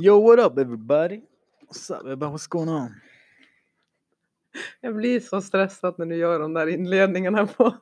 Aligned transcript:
Yo, 0.00 0.18
what 0.18 0.38
up 0.38 0.58
everybody? 0.58 1.22
What's 1.66 1.90
up 1.90 2.00
everybody? 2.04 2.32
What's 2.32 2.46
going 2.46 2.68
on? 2.68 3.00
Jag 4.80 4.96
blir 4.96 5.20
så 5.20 5.40
stressad 5.40 5.94
när 5.98 6.06
du 6.06 6.16
gör 6.16 6.40
de 6.40 6.54
där 6.54 6.66
inledningarna 6.66 7.46
på 7.46 7.76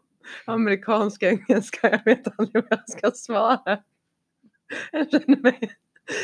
amerikanska 0.44 1.28
engelska. 1.28 1.90
Jag 1.90 2.04
vet 2.04 2.38
aldrig 2.38 2.64
vad 2.64 2.78
jag 2.78 2.90
ska 2.90 3.10
svara. 3.10 3.82
Jag 4.92 5.10
känner 5.10 5.36
mig 5.36 5.76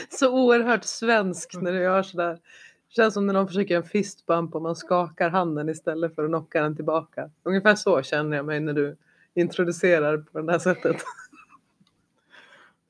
så 0.08 0.32
oerhört 0.32 0.84
svensk 0.84 1.54
när 1.60 1.72
du 1.72 1.78
gör 1.78 2.02
sådär. 2.02 2.32
Det 2.32 2.94
känns 2.94 3.14
som 3.14 3.26
när 3.26 3.34
någon 3.34 3.48
försöker 3.48 3.76
en 3.76 3.84
fistbump 3.84 4.54
och 4.54 4.62
man 4.62 4.76
skakar 4.76 5.30
handen 5.30 5.68
istället 5.68 6.14
för 6.14 6.24
att 6.24 6.30
knocka 6.30 6.62
den 6.62 6.76
tillbaka. 6.76 7.30
Ungefär 7.42 7.74
så 7.74 8.02
känner 8.02 8.36
jag 8.36 8.46
mig 8.46 8.60
när 8.60 8.72
du 8.72 8.96
introducerar 9.34 10.18
på 10.18 10.40
det 10.40 10.52
här 10.52 10.58
sättet. 10.58 10.96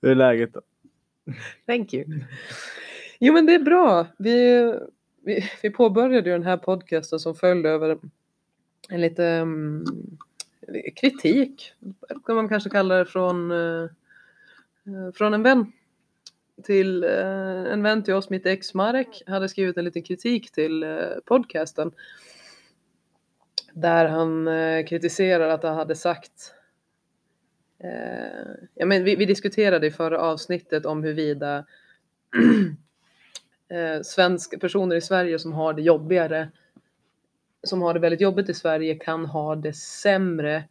Hur 0.03 0.11
är 0.11 0.15
läget 0.15 0.55
då? 0.55 0.61
Thank 1.67 1.95
you. 1.95 2.05
Jo 3.25 3.33
men 3.33 3.47
det 3.47 3.55
är 3.55 3.59
bra. 3.59 4.07
Vi, 4.19 4.65
vi, 5.25 5.51
vi 5.63 5.71
påbörjade 5.71 6.31
ju 6.31 6.33
den 6.33 6.47
här 6.47 6.57
podcasten 6.57 7.19
som 7.19 7.35
följde 7.35 7.69
över 7.69 7.99
en 8.89 9.01
lite 9.01 9.25
um, 9.25 9.85
kritik, 10.97 11.73
kan 12.27 12.37
man 12.37 12.49
kanske 12.49 12.71
kalla 12.71 12.95
det, 12.95 13.07
från, 13.07 13.51
uh, 13.51 13.91
från 15.15 15.35
en 15.35 15.43
vän. 15.43 15.73
Till 16.63 17.05
uh, 17.05 17.73
en 17.73 17.83
vän 17.83 18.03
till 18.03 18.15
oss, 18.15 18.31
mitt 18.31 18.47
ex 18.47 18.75
Marek, 18.75 19.23
hade 19.27 19.49
skrivit 19.49 19.77
en 19.77 19.85
liten 19.85 20.03
kritik 20.03 20.51
till 20.51 20.85
uh, 20.85 21.19
podcasten. 21.25 21.93
Där 23.73 24.09
han 24.09 24.49
kritiserar 24.85 25.49
att 25.49 25.63
han 25.63 25.75
hade 25.75 25.95
sagt 25.95 26.55
ja, 28.75 28.87
men 28.87 29.05
vi, 29.05 29.17
vi, 29.17 29.25
diskuterade 29.25 29.87
i 29.87 29.91
förra 29.91 30.21
avsnittet 30.21 30.87
om 30.87 31.03
huruvida 31.03 31.65
eh, 33.73 34.03
svenska 34.03 34.59
personer 34.59 34.97
i 34.97 35.01
Sverige 35.01 35.39
som 35.39 35.53
har 35.53 35.75
det 35.75 35.83
jobbigare, 35.83 36.49
som 37.63 37.83
har 37.83 37.95
det 37.95 38.01
väldigt 38.01 38.21
jobbigt 38.21 38.49
i 38.49 38.55
Sverige 38.55 38.95
kan 38.95 39.27
ha 39.27 39.57
det 39.57 39.73
sämre 39.73 40.65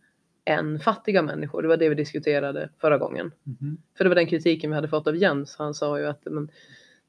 än 0.45 0.79
fattiga 0.79 1.21
människor. 1.21 1.61
Det 1.61 1.67
var 1.67 1.77
det 1.77 1.89
vi 1.89 1.95
diskuterade 1.95 2.69
förra 2.81 2.97
gången. 2.97 3.31
Mm. 3.61 3.77
För 3.97 4.03
det 4.03 4.09
var 4.09 4.15
den 4.15 4.27
kritiken 4.27 4.69
vi 4.69 4.75
hade 4.75 4.87
fått 4.87 5.07
av 5.07 5.15
Jens. 5.15 5.55
Han 5.57 5.73
sa 5.73 5.99
ju 5.99 6.07
att 6.07 6.25
men, 6.25 6.51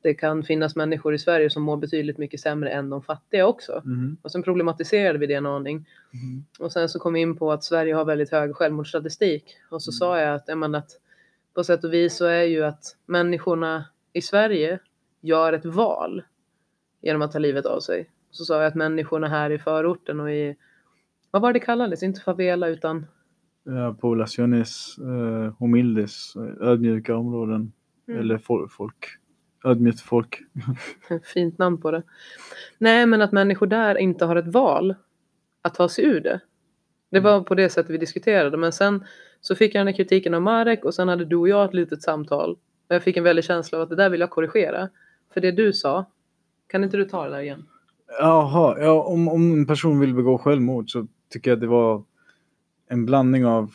det 0.02 0.14
kan 0.14 0.42
finnas 0.42 0.76
människor 0.76 1.14
i 1.14 1.18
Sverige 1.18 1.50
som 1.50 1.62
mår 1.62 1.76
betydligt 1.76 2.18
mycket 2.18 2.40
sämre 2.40 2.70
än 2.70 2.90
de 2.90 3.02
fattiga 3.02 3.46
också. 3.46 3.82
Mm. 3.84 4.16
Och 4.22 4.32
sen 4.32 4.42
problematiserade 4.42 5.18
vi 5.18 5.26
det 5.26 5.34
en 5.34 5.46
aning. 5.46 5.76
Mm. 6.14 6.44
Och 6.58 6.72
sen 6.72 6.88
så 6.88 6.98
kom 6.98 7.12
vi 7.12 7.20
in 7.20 7.36
på 7.36 7.52
att 7.52 7.64
Sverige 7.64 7.94
har 7.94 8.04
väldigt 8.04 8.30
hög 8.30 8.56
självmordsstatistik. 8.56 9.44
Och 9.70 9.82
så 9.82 9.90
mm. 9.90 9.92
sa 9.92 10.20
jag 10.20 10.34
att, 10.34 10.44
jag 10.46 10.58
menar, 10.58 10.78
att 10.78 10.90
på 11.54 11.64
sätt 11.64 11.84
och 11.84 11.92
vis 11.92 12.16
så 12.16 12.24
är 12.24 12.42
ju 12.42 12.64
att 12.64 12.96
människorna 13.06 13.84
i 14.12 14.22
Sverige 14.22 14.78
gör 15.22 15.52
ett 15.52 15.64
val 15.64 16.22
genom 17.02 17.22
att 17.22 17.32
ta 17.32 17.38
livet 17.38 17.66
av 17.66 17.80
sig. 17.80 18.10
Så 18.30 18.44
sa 18.44 18.56
jag 18.56 18.66
att 18.66 18.74
människorna 18.74 19.28
här 19.28 19.50
i 19.50 19.58
förorten 19.58 20.20
och 20.20 20.30
i, 20.30 20.56
vad 21.30 21.42
var 21.42 21.52
det 21.52 21.60
kallades, 21.60 22.02
inte 22.02 22.20
favela 22.20 22.68
utan? 22.68 23.06
Ja, 23.64 23.96
poblaciones 24.00 24.98
eh, 24.98 25.54
humildes, 25.58 26.36
ödmjuka 26.60 27.16
områden. 27.16 27.72
Mm. 28.08 28.20
Eller 28.20 28.38
folk. 28.68 29.06
Ödmjukt 29.64 30.00
folk. 30.00 30.38
Fint 31.34 31.58
namn 31.58 31.80
på 31.80 31.90
det. 31.90 32.02
Nej, 32.78 33.06
men 33.06 33.22
att 33.22 33.32
människor 33.32 33.66
där 33.66 33.98
inte 33.98 34.24
har 34.24 34.36
ett 34.36 34.46
val 34.54 34.94
att 35.62 35.74
ta 35.74 35.88
sig 35.88 36.04
ur 36.04 36.20
det. 36.20 36.40
Det 37.10 37.20
var 37.20 37.40
på 37.40 37.54
det 37.54 37.68
sättet 37.68 37.90
vi 37.90 37.98
diskuterade. 37.98 38.56
Men 38.56 38.72
sen 38.72 39.04
så 39.40 39.54
fick 39.54 39.74
jag 39.74 39.80
den 39.80 39.86
här 39.86 39.94
kritiken 39.94 40.34
av 40.34 40.42
Marek 40.42 40.84
och 40.84 40.94
sen 40.94 41.08
hade 41.08 41.24
du 41.24 41.36
och 41.36 41.48
jag 41.48 41.64
ett 41.64 41.74
litet 41.74 42.02
samtal. 42.02 42.50
Och 42.88 42.94
jag 42.94 43.02
fick 43.02 43.16
en 43.16 43.24
väldig 43.24 43.44
känsla 43.44 43.78
av 43.78 43.82
att 43.82 43.90
det 43.90 43.96
där 43.96 44.10
vill 44.10 44.20
jag 44.20 44.30
korrigera. 44.30 44.88
För 45.34 45.40
det 45.40 45.52
du 45.52 45.72
sa, 45.72 46.10
kan 46.68 46.84
inte 46.84 46.96
du 46.96 47.04
ta 47.04 47.24
det 47.24 47.30
där 47.30 47.40
igen? 47.40 47.64
Jaha, 48.20 48.76
ja, 48.80 49.02
om, 49.02 49.28
om 49.28 49.52
en 49.52 49.66
person 49.66 50.00
vill 50.00 50.14
begå 50.14 50.38
självmord 50.38 50.90
så 50.90 51.06
tycker 51.30 51.50
jag 51.50 51.56
att 51.56 51.60
det 51.60 51.66
var 51.66 52.04
en 52.88 53.06
blandning 53.06 53.46
av 53.46 53.70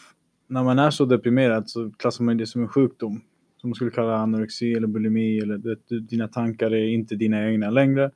när 0.47 0.63
man 0.63 0.79
är 0.79 0.89
så 0.89 1.05
deprimerad 1.05 1.69
så 1.69 1.91
klassar 1.91 2.23
man 2.23 2.37
det 2.37 2.47
som 2.47 2.61
en 2.61 2.67
sjukdom. 2.67 3.21
Som 3.61 3.69
man 3.69 3.75
skulle 3.75 3.91
kalla 3.91 4.15
anorexi 4.15 4.73
eller 4.73 4.87
bulimi 4.87 5.39
eller 5.39 5.57
det, 5.57 5.99
dina 5.99 6.27
tankar 6.27 6.71
är 6.71 6.87
inte 6.87 7.15
dina 7.15 7.49
egna 7.49 7.69
längre. 7.69 8.11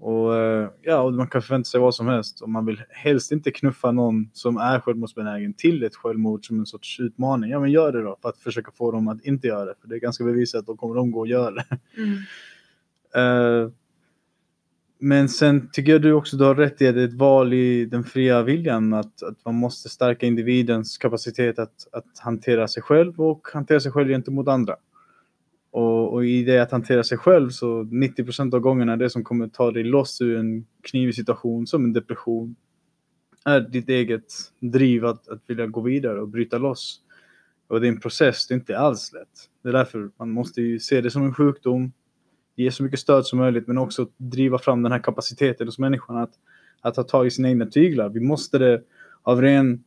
Och 0.00 0.36
eh, 0.36 0.70
ja, 0.82 1.00
och 1.00 1.14
man 1.14 1.28
kan 1.28 1.42
förvänta 1.42 1.66
sig 1.66 1.80
vad 1.80 1.94
som 1.94 2.06
helst 2.06 2.40
och 2.40 2.48
man 2.48 2.66
vill 2.66 2.82
helst 2.90 3.32
inte 3.32 3.50
knuffa 3.50 3.92
någon 3.92 4.30
som 4.32 4.56
är 4.56 4.80
självmordsbenägen 4.80 5.54
till 5.54 5.82
ett 5.82 5.96
självmord 5.96 6.46
som 6.46 6.58
en 6.58 6.66
sorts 6.66 7.00
utmaning. 7.00 7.50
Ja, 7.50 7.60
men 7.60 7.70
gör 7.70 7.92
det 7.92 8.02
då 8.02 8.16
för 8.22 8.28
att 8.28 8.38
försöka 8.38 8.70
få 8.70 8.92
dem 8.92 9.08
att 9.08 9.24
inte 9.24 9.46
göra 9.46 9.64
det. 9.64 9.74
För 9.80 9.88
det 9.88 9.94
är 9.94 10.00
ganska 10.00 10.24
bevisat 10.24 10.58
att 10.58 10.66
då 10.66 10.76
kommer 10.76 10.94
de 10.94 11.10
gå 11.10 11.20
och 11.20 11.26
göra 11.26 11.50
det. 11.54 11.78
Mm. 11.96 12.18
Eh, 13.16 13.70
men 14.98 15.28
sen 15.28 15.68
tycker 15.72 15.92
jag 15.92 16.02
du 16.02 16.12
också 16.12 16.36
du 16.36 16.44
har 16.44 16.54
rätt 16.54 16.82
i 16.82 16.88
att 16.88 16.94
det 16.94 17.02
är 17.02 17.08
ett 17.08 17.14
val 17.14 17.52
i 17.52 17.84
den 17.84 18.04
fria 18.04 18.42
viljan 18.42 18.94
att, 18.94 19.22
att 19.22 19.44
man 19.44 19.54
måste 19.54 19.88
stärka 19.88 20.26
individens 20.26 20.98
kapacitet 20.98 21.58
att, 21.58 21.88
att 21.92 22.18
hantera 22.18 22.68
sig 22.68 22.82
själv 22.82 23.20
och 23.20 23.48
hantera 23.52 23.80
sig 23.80 23.92
själv 23.92 24.08
gentemot 24.08 24.48
andra. 24.48 24.76
Och, 25.70 26.12
och, 26.12 26.24
i 26.24 26.44
det 26.44 26.58
att 26.58 26.70
hantera 26.70 27.04
sig 27.04 27.18
själv 27.18 27.50
så 27.50 27.82
90 27.82 28.24
procent 28.24 28.54
av 28.54 28.60
gångerna 28.60 28.96
det 28.96 29.10
som 29.10 29.24
kommer 29.24 29.48
ta 29.48 29.70
dig 29.70 29.84
loss 29.84 30.20
ur 30.20 30.38
en 30.38 30.66
knivig 30.82 31.14
situation 31.14 31.66
som 31.66 31.84
en 31.84 31.92
depression 31.92 32.56
är 33.44 33.60
ditt 33.60 33.88
eget 33.88 34.32
driv 34.60 35.04
att, 35.06 35.28
att 35.28 35.42
vilja 35.46 35.66
gå 35.66 35.80
vidare 35.80 36.20
och 36.20 36.28
bryta 36.28 36.58
loss. 36.58 37.00
Och 37.68 37.80
det 37.80 37.86
är 37.86 37.92
en 37.92 38.00
process, 38.00 38.46
det 38.46 38.54
är 38.54 38.56
inte 38.56 38.78
alls 38.78 39.12
lätt. 39.12 39.50
Det 39.62 39.68
är 39.68 39.72
därför 39.72 40.10
man 40.16 40.30
måste 40.30 40.62
ju 40.62 40.78
se 40.78 41.00
det 41.00 41.10
som 41.10 41.22
en 41.24 41.34
sjukdom, 41.34 41.92
ge 42.56 42.70
så 42.70 42.82
mycket 42.82 43.00
stöd 43.00 43.26
som 43.26 43.38
möjligt 43.38 43.66
men 43.66 43.78
också 43.78 44.08
driva 44.16 44.58
fram 44.58 44.82
den 44.82 44.92
här 44.92 44.98
kapaciteten 44.98 45.66
hos 45.66 45.78
människan 45.78 46.16
att, 46.16 46.32
att 46.80 46.94
ta 46.94 47.02
tag 47.02 47.26
i 47.26 47.30
sina 47.30 47.48
egna 47.48 47.66
tyglar. 47.66 48.08
Vi 48.08 48.20
måste 48.20 48.58
det 48.58 48.82
av 49.22 49.42
ren 49.42 49.84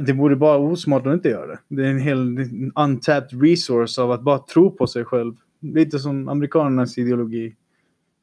det 0.00 0.12
vore 0.12 0.36
bara 0.36 0.58
osmart 0.58 1.06
att 1.06 1.12
inte 1.12 1.28
göra 1.28 1.46
det. 1.46 1.58
Det 1.68 1.86
är 1.86 1.90
en 1.90 1.98
hel 1.98 2.38
untapped 2.74 3.42
resource 3.42 4.02
av 4.02 4.12
att 4.12 4.22
bara 4.22 4.38
tro 4.38 4.70
på 4.70 4.86
sig 4.86 5.04
själv. 5.04 5.34
Lite 5.60 5.98
som 5.98 6.28
amerikanernas 6.28 6.98
ideologi. 6.98 7.56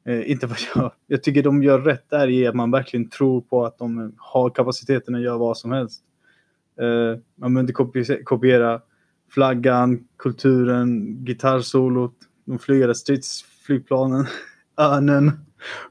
Eh, 0.04 0.30
inte 0.30 0.46
vad 0.46 0.58
jag... 0.74 0.92
Jag 1.06 1.22
tycker 1.22 1.42
de 1.42 1.62
gör 1.62 1.80
rätt 1.80 2.10
där 2.10 2.28
i 2.28 2.46
att 2.46 2.54
man 2.54 2.70
verkligen 2.70 3.08
tror 3.08 3.40
på 3.40 3.64
att 3.64 3.78
de 3.78 4.14
har 4.16 4.50
kapaciteten 4.50 5.14
att 5.14 5.22
göra 5.22 5.38
vad 5.38 5.58
som 5.58 5.72
helst. 5.72 6.02
Eh, 6.80 7.20
man 7.34 7.54
behöver 7.54 7.90
inte 7.90 8.22
kopiera 8.24 8.80
flaggan, 9.30 10.08
kulturen, 10.16 11.16
gitarrsolot, 11.24 12.16
de 12.46 12.58
flygande 12.58 12.94
stridsflygplanen, 12.94 14.26
örnen. 14.76 15.32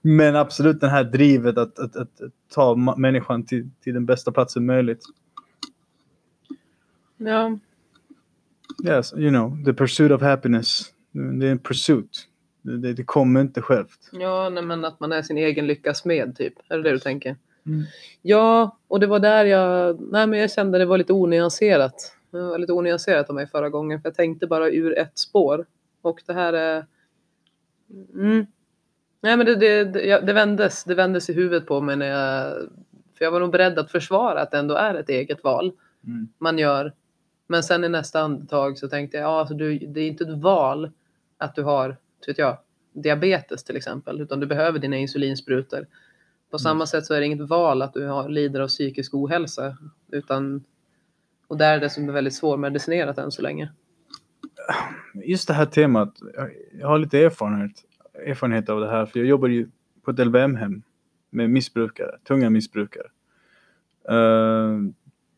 Men 0.01 0.35
absolut 0.35 0.79
det 0.79 0.87
här 0.87 1.03
drivet 1.03 1.57
att, 1.57 1.79
att, 1.79 1.95
att, 1.95 2.21
att 2.21 2.31
ta 2.53 2.75
människan 2.97 3.45
till, 3.45 3.69
till 3.81 3.93
den 3.93 4.05
bästa 4.05 4.31
platsen 4.31 4.65
möjligt. 4.65 5.01
Ja. 7.17 7.59
Yes, 8.83 9.13
you 9.13 9.29
know, 9.29 9.65
the 9.65 9.73
pursuit 9.73 10.11
of 10.11 10.21
happiness. 10.21 10.93
Det 11.11 11.47
är 11.47 11.51
en 11.51 11.59
pursuit. 11.59 12.27
Det, 12.61 12.93
det 12.93 13.03
kommer 13.03 13.41
inte 13.41 13.61
självt. 13.61 14.09
Ja, 14.11 14.49
nej, 14.49 14.63
men 14.63 14.85
att 14.85 14.99
man 14.99 15.11
är 15.11 15.21
sin 15.21 15.37
egen 15.37 15.67
lyckas 15.67 16.05
med 16.05 16.35
typ. 16.35 16.53
Är 16.69 16.77
det 16.77 16.83
det 16.83 16.91
du 16.91 16.99
tänker? 16.99 17.35
Mm. 17.65 17.83
Ja, 18.21 18.77
och 18.87 18.99
det 18.99 19.07
var 19.07 19.19
där 19.19 19.45
jag, 19.45 20.01
nej 20.11 20.27
men 20.27 20.39
jag 20.39 20.51
kände 20.51 20.77
det 20.77 20.85
var 20.85 20.97
lite 20.97 21.13
onyanserat. 21.13 22.15
Det 22.31 22.41
var 22.41 22.57
lite 22.57 22.73
onyanserat 22.73 23.29
av 23.29 23.35
mig 23.35 23.47
förra 23.47 23.69
gången 23.69 24.01
för 24.01 24.09
jag 24.09 24.15
tänkte 24.15 24.47
bara 24.47 24.69
ur 24.69 24.97
ett 24.97 25.17
spår. 25.17 25.65
Och 26.05 26.23
det 26.25 26.33
här 26.33 26.53
är... 26.53 26.85
Mm. 28.13 28.45
Nej 29.21 29.37
men 29.37 29.45
det, 29.45 29.55
det, 29.55 29.83
det, 29.83 30.19
det, 30.19 30.33
vändes, 30.33 30.83
det 30.83 30.95
vändes 30.95 31.29
i 31.29 31.33
huvudet 31.33 31.67
på 31.67 31.81
mig 31.81 31.95
när 31.95 32.05
jag... 32.05 32.55
För 33.17 33.25
jag 33.25 33.31
var 33.31 33.39
nog 33.39 33.51
beredd 33.51 33.79
att 33.79 33.91
försvara 33.91 34.41
att 34.41 34.51
det 34.51 34.57
ändå 34.57 34.75
är 34.75 34.95
ett 34.95 35.09
eget 35.09 35.43
val 35.43 35.71
mm. 36.03 36.27
man 36.37 36.57
gör 36.57 36.93
men 37.47 37.63
sen 37.63 37.83
i 37.83 37.89
nästa 37.89 38.21
andetag 38.21 38.77
så 38.77 38.87
tänkte 38.87 39.17
jag, 39.17 39.23
ja, 39.23 39.39
alltså 39.39 39.53
du, 39.53 39.79
det 39.79 40.01
är 40.01 40.07
inte 40.07 40.23
ett 40.23 40.37
val 40.37 40.91
att 41.37 41.55
du 41.55 41.63
har, 41.63 41.97
vet 42.27 42.37
jag, 42.37 42.57
diabetes 42.93 43.63
till 43.63 43.77
exempel, 43.77 44.21
utan 44.21 44.39
du 44.39 44.45
behöver 44.45 44.79
dina 44.79 44.97
insulinsprutor. 44.97 45.87
På 46.49 46.57
mm. 46.57 46.59
samma 46.59 46.85
sätt 46.85 47.05
så 47.05 47.13
är 47.13 47.19
det 47.19 47.25
inget 47.25 47.49
val 47.49 47.81
att 47.81 47.93
du 47.93 48.07
har, 48.07 48.29
lider 48.29 48.59
av 48.59 48.67
psykisk 48.67 49.13
ohälsa, 49.13 49.77
utan, 50.11 50.63
och 51.47 51.57
där 51.57 51.75
är 51.75 51.79
det 51.79 51.89
som 51.89 52.09
är 52.09 52.13
väldigt 52.13 52.35
svårmedicinerat 52.35 53.17
än 53.17 53.31
så 53.31 53.41
länge. 53.41 53.71
Just 55.13 55.47
det 55.47 55.53
här 55.53 55.65
temat, 55.65 56.19
jag 56.79 56.87
har 56.87 56.99
lite 56.99 57.19
erfarenhet, 57.19 57.71
erfarenhet 58.27 58.69
av 58.69 58.79
det 58.79 58.89
här, 58.89 59.05
för 59.05 59.19
jag 59.19 59.27
jobbar 59.27 59.47
ju 59.47 59.67
på 60.03 60.11
ett 60.11 60.19
LVM-hem 60.19 60.81
med 61.29 61.49
missbrukare, 61.49 62.17
tunga 62.27 62.49
missbrukare. 62.49 63.07
Eh, 64.09 64.15
uh, 64.15 64.89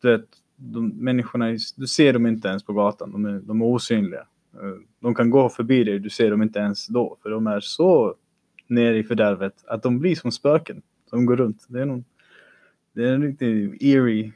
det, 0.01 0.23
de 0.55 0.89
människorna, 0.89 1.45
du 1.75 1.87
ser 1.87 2.13
dem 2.13 2.27
inte 2.27 2.47
ens 2.47 2.63
på 2.63 2.73
gatan, 2.73 3.11
de 3.11 3.25
är, 3.25 3.39
de 3.39 3.61
är 3.61 3.65
osynliga. 3.65 4.27
Uh, 4.63 4.75
de 4.99 5.15
kan 5.15 5.29
gå 5.29 5.49
förbi 5.49 5.83
dig, 5.83 5.99
du 5.99 6.09
ser 6.09 6.31
dem 6.31 6.41
inte 6.41 6.59
ens 6.59 6.87
då, 6.87 7.17
för 7.21 7.29
de 7.29 7.47
är 7.47 7.59
så 7.59 8.15
nere 8.67 8.97
i 8.97 9.03
fördärvet 9.03 9.53
att 9.67 9.83
de 9.83 9.99
blir 9.99 10.15
som 10.15 10.31
spöken 10.31 10.81
som 11.09 11.25
går 11.25 11.35
runt. 11.35 11.65
Det 11.69 11.81
är, 11.81 11.85
någon, 11.85 12.05
det 12.93 13.03
är 13.03 13.13
en 13.13 13.23
riktigt 13.23 13.81
eerie 13.81 14.31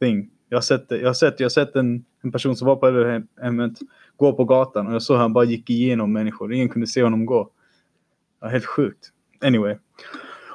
thing. 0.00 0.30
Jag 0.48 0.56
har 0.56 0.62
sett, 0.62 0.86
jag 0.88 1.06
har 1.06 1.14
sett, 1.14 1.40
jag 1.40 1.44
har 1.44 1.50
sett 1.50 1.76
en, 1.76 2.04
en 2.22 2.32
person 2.32 2.56
som 2.56 2.66
var 2.66 2.76
på 2.76 2.90
LVM-hemmet, 2.90 3.78
gå 4.16 4.32
på 4.32 4.44
gatan 4.44 4.86
och 4.86 4.94
jag 4.94 5.02
såg 5.02 5.16
hur 5.16 5.22
han 5.22 5.32
bara 5.32 5.44
gick 5.44 5.70
igenom 5.70 6.12
människor. 6.12 6.52
Ingen 6.52 6.68
kunde 6.68 6.86
se 6.86 7.02
honom 7.02 7.26
gå. 7.26 7.50
Ja, 8.40 8.48
helt 8.48 8.66
sjukt. 8.66 9.12
Anyway. 9.40 9.76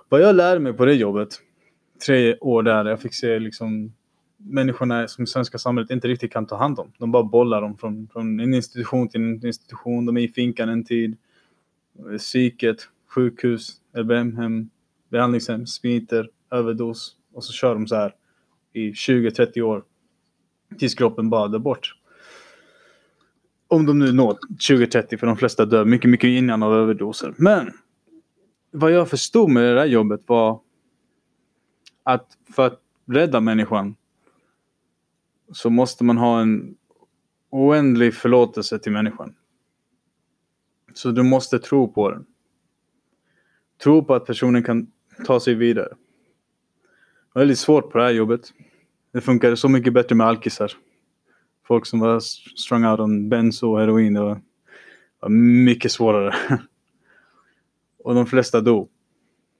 Vad 0.09 0.21
jag 0.21 0.35
lärde 0.35 0.59
mig 0.59 0.73
på 0.73 0.85
det 0.85 0.93
jobbet, 0.93 1.29
tre 2.05 2.37
år 2.37 2.63
där, 2.63 2.85
jag 2.85 3.01
fick 3.01 3.13
se 3.13 3.39
liksom 3.39 3.93
människorna 4.37 5.07
som 5.07 5.27
svenska 5.27 5.57
samhället 5.57 5.91
inte 5.91 6.07
riktigt 6.07 6.33
kan 6.33 6.45
ta 6.45 6.55
hand 6.55 6.79
om. 6.79 6.91
De 6.97 7.11
bara 7.11 7.23
bollar 7.23 7.61
dem 7.61 7.77
från, 7.77 8.07
från 8.13 8.39
en 8.39 8.53
institution 8.53 9.09
till 9.09 9.21
en 9.21 9.45
institution. 9.45 10.05
De 10.05 10.17
är 10.17 10.21
i 10.21 10.27
finkan 10.27 10.69
en 10.69 10.83
tid. 10.83 11.17
Psyket, 12.17 12.77
sjukhus, 13.09 13.81
LVM-hem, 13.97 14.69
behandlingshem, 15.09 15.67
smiter, 15.67 16.29
överdos. 16.51 17.15
Och 17.33 17.43
så 17.43 17.53
kör 17.53 17.73
de 17.73 17.87
så 17.87 17.95
här 17.95 18.15
i 18.73 18.91
20-30 18.91 19.61
år. 19.61 19.83
Tills 20.77 20.95
kroppen 20.95 21.29
bara 21.29 21.47
dör 21.47 21.59
bort. 21.59 21.93
Om 23.67 23.85
de 23.85 23.99
nu 23.99 24.11
når 24.11 24.37
20-30 24.69 25.17
för 25.17 25.27
de 25.27 25.37
flesta 25.37 25.65
dör 25.65 25.85
mycket, 25.85 26.09
mycket 26.09 26.27
innan 26.27 26.63
av 26.63 26.73
överdoser. 26.73 27.33
Men 27.37 27.71
vad 28.71 28.91
jag 28.91 29.09
förstod 29.09 29.49
med 29.49 29.63
det 29.63 29.73
där 29.73 29.85
jobbet 29.85 30.21
var 30.25 30.61
att 32.03 32.37
för 32.55 32.67
att 32.67 32.81
rädda 33.05 33.39
människan 33.39 33.95
så 35.51 35.69
måste 35.69 36.03
man 36.03 36.17
ha 36.17 36.41
en 36.41 36.75
oändlig 37.49 38.13
förlåtelse 38.13 38.79
till 38.79 38.91
människan. 38.91 39.35
Så 40.93 41.11
du 41.11 41.23
måste 41.23 41.59
tro 41.59 41.93
på 41.93 42.11
den. 42.11 42.25
Tro 43.83 44.03
på 44.03 44.15
att 44.15 44.25
personen 44.25 44.63
kan 44.63 44.91
ta 45.25 45.39
sig 45.39 45.53
vidare. 45.53 45.87
Det 45.87 45.95
var 47.33 47.41
väldigt 47.41 47.59
svårt 47.59 47.91
på 47.91 47.97
det 47.97 48.03
här 48.03 48.11
jobbet. 48.11 48.53
Det 49.11 49.21
funkade 49.21 49.57
så 49.57 49.69
mycket 49.69 49.93
bättre 49.93 50.15
med 50.15 50.27
alkisar. 50.27 50.71
Folk 51.67 51.85
som 51.85 51.99
var 51.99 52.19
strung 52.59 52.85
out 52.85 52.99
on 52.99 53.29
benzo 53.29 53.71
och 53.71 53.79
heroin. 53.79 54.13
Det 54.13 54.21
var, 54.21 54.41
var 55.19 55.29
mycket 55.65 55.91
svårare. 55.91 56.35
och 58.03 58.15
de 58.15 58.25
flesta 58.25 58.61
dog. 58.61 58.89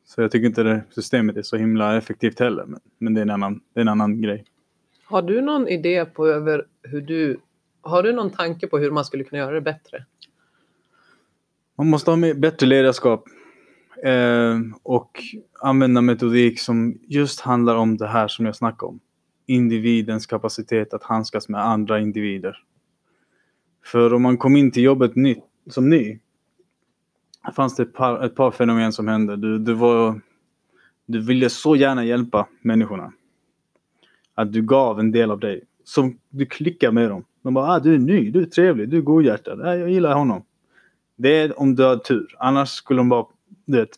Så 0.05 0.21
jag 0.21 0.31
tycker 0.31 0.47
inte 0.47 0.63
det 0.63 0.83
systemet 0.89 1.37
är 1.37 1.41
så 1.41 1.57
himla 1.57 1.97
effektivt 1.97 2.39
heller. 2.39 2.65
Men, 2.65 2.79
men 2.97 3.13
det, 3.13 3.19
är 3.19 3.23
en 3.23 3.29
annan, 3.29 3.61
det 3.73 3.79
är 3.79 3.81
en 3.81 3.87
annan 3.87 4.21
grej. 4.21 4.45
Har 5.05 5.21
du 5.21 5.41
någon 5.41 5.67
idé 5.67 6.05
på 6.05 6.27
över 6.27 6.65
hur 6.83 7.01
du... 7.01 7.39
Har 7.81 8.03
du 8.03 8.13
någon 8.13 8.31
tanke 8.31 8.67
på 8.67 8.77
hur 8.77 8.91
man 8.91 9.05
skulle 9.05 9.23
kunna 9.23 9.39
göra 9.39 9.51
det 9.51 9.61
bättre? 9.61 10.05
Man 11.77 11.89
måste 11.89 12.11
ha 12.11 12.33
bättre 12.33 12.67
ledarskap. 12.67 13.27
Eh, 14.03 14.59
och 14.83 15.23
använda 15.61 16.01
metodik 16.01 16.59
som 16.59 16.99
just 17.07 17.39
handlar 17.39 17.75
om 17.75 17.97
det 17.97 18.07
här 18.07 18.27
som 18.27 18.45
jag 18.45 18.55
snackade 18.55 18.89
om. 18.89 18.99
Individens 19.47 20.25
kapacitet 20.25 20.93
att 20.93 21.03
handskas 21.03 21.49
med 21.49 21.65
andra 21.65 21.99
individer. 21.99 22.57
För 23.85 24.13
om 24.13 24.21
man 24.21 24.37
kom 24.37 24.55
in 24.55 24.71
till 24.71 24.83
jobbet 24.83 25.15
nytt, 25.15 25.43
som 25.69 25.89
ny. 25.89 26.19
fanns 27.55 27.75
det 27.75 27.83
ett 27.83 27.93
par, 27.93 28.25
ett 28.25 28.35
par 28.35 28.51
fenomen 28.51 28.93
som 28.93 29.07
hände. 29.07 29.35
Du, 29.35 29.59
du, 29.59 29.73
var, 29.73 30.21
du 31.05 31.21
ville 31.21 31.49
så 31.49 31.75
gärna 31.75 32.05
hjälpa 32.05 32.47
människorna 32.61 33.13
att 34.37 34.53
du 34.53 34.61
gav 34.61 34.99
en 34.99 35.11
del 35.11 35.31
av 35.31 35.39
dig. 35.39 35.63
Som 35.83 36.17
du 36.29 36.45
klickar 36.45 36.91
med 36.91 37.09
dem. 37.09 37.25
De 37.41 37.53
bara, 37.53 37.71
ah, 37.71 37.79
du 37.79 37.95
är 37.95 37.99
ny, 37.99 38.31
du 38.31 38.41
är 38.41 38.45
trevlig, 38.45 38.89
du 38.89 38.97
är 38.97 39.01
godhjärtad. 39.01 39.61
Ah, 39.61 39.75
jag 39.75 39.89
gillar 39.89 40.13
honom. 40.15 40.43
Det 41.15 41.37
är 41.37 41.59
om 41.59 41.75
du 41.75 41.83
har 41.83 41.97
tur. 41.97 42.35
Annars 42.39 42.69
skulle 42.69 42.99
de 42.99 43.09
bara, 43.09 43.25
du 43.65 43.77
vet, 43.77 43.89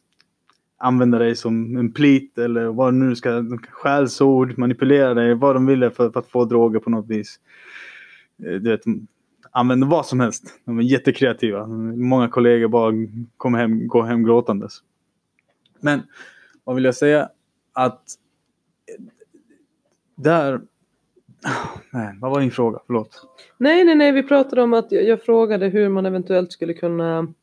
använda 0.79 1.19
dig 1.19 1.35
som 1.35 1.77
en 1.77 1.91
plit 1.91 2.37
eller 2.37 2.65
vad 2.65 2.93
nu 2.93 3.15
ska, 3.15 3.45
skällsord, 3.71 4.57
manipulera 4.57 5.13
dig, 5.13 5.33
vad 5.33 5.55
de 5.55 5.65
ville 5.65 5.91
för, 5.91 6.09
för, 6.09 6.19
att 6.19 6.27
få 6.27 6.45
droger 6.45 6.79
på 6.79 6.89
något 6.89 7.07
vis. 7.07 7.39
Eh, 8.43 8.51
du 8.51 8.69
vet, 8.69 8.81
använda 9.51 9.87
vad 9.87 10.05
som 10.05 10.19
helst. 10.19 10.59
De 10.65 10.79
är 10.79 10.83
jättekreativa. 10.83 11.67
Många 11.67 12.29
kollegor 12.29 12.67
bara 12.67 12.93
kommer 13.37 13.59
hem, 13.59 13.87
går 13.87 14.03
hem 14.03 14.23
gråtandes. 14.23 14.73
Men 15.79 16.01
vad 16.63 16.75
vill 16.75 16.85
jag 16.85 16.95
säga? 16.95 17.29
Att 17.73 18.03
eh, 18.87 19.03
där... 20.15 20.61
Nej, 21.91 22.17
vad 22.21 22.31
var 22.31 22.39
din 22.39 22.51
fråga? 22.51 22.79
Förlåt. 22.85 23.27
Nej, 23.57 23.85
nej, 23.85 23.95
nej. 23.95 24.11
Vi 24.11 24.23
pratade 24.23 24.61
om 24.61 24.73
att 24.73 24.91
jag 24.91 25.23
frågade 25.23 25.67
hur 25.67 25.89
man 25.89 26.05
eventuellt 26.05 26.51
skulle 26.51 26.73
kunna... 26.73 27.33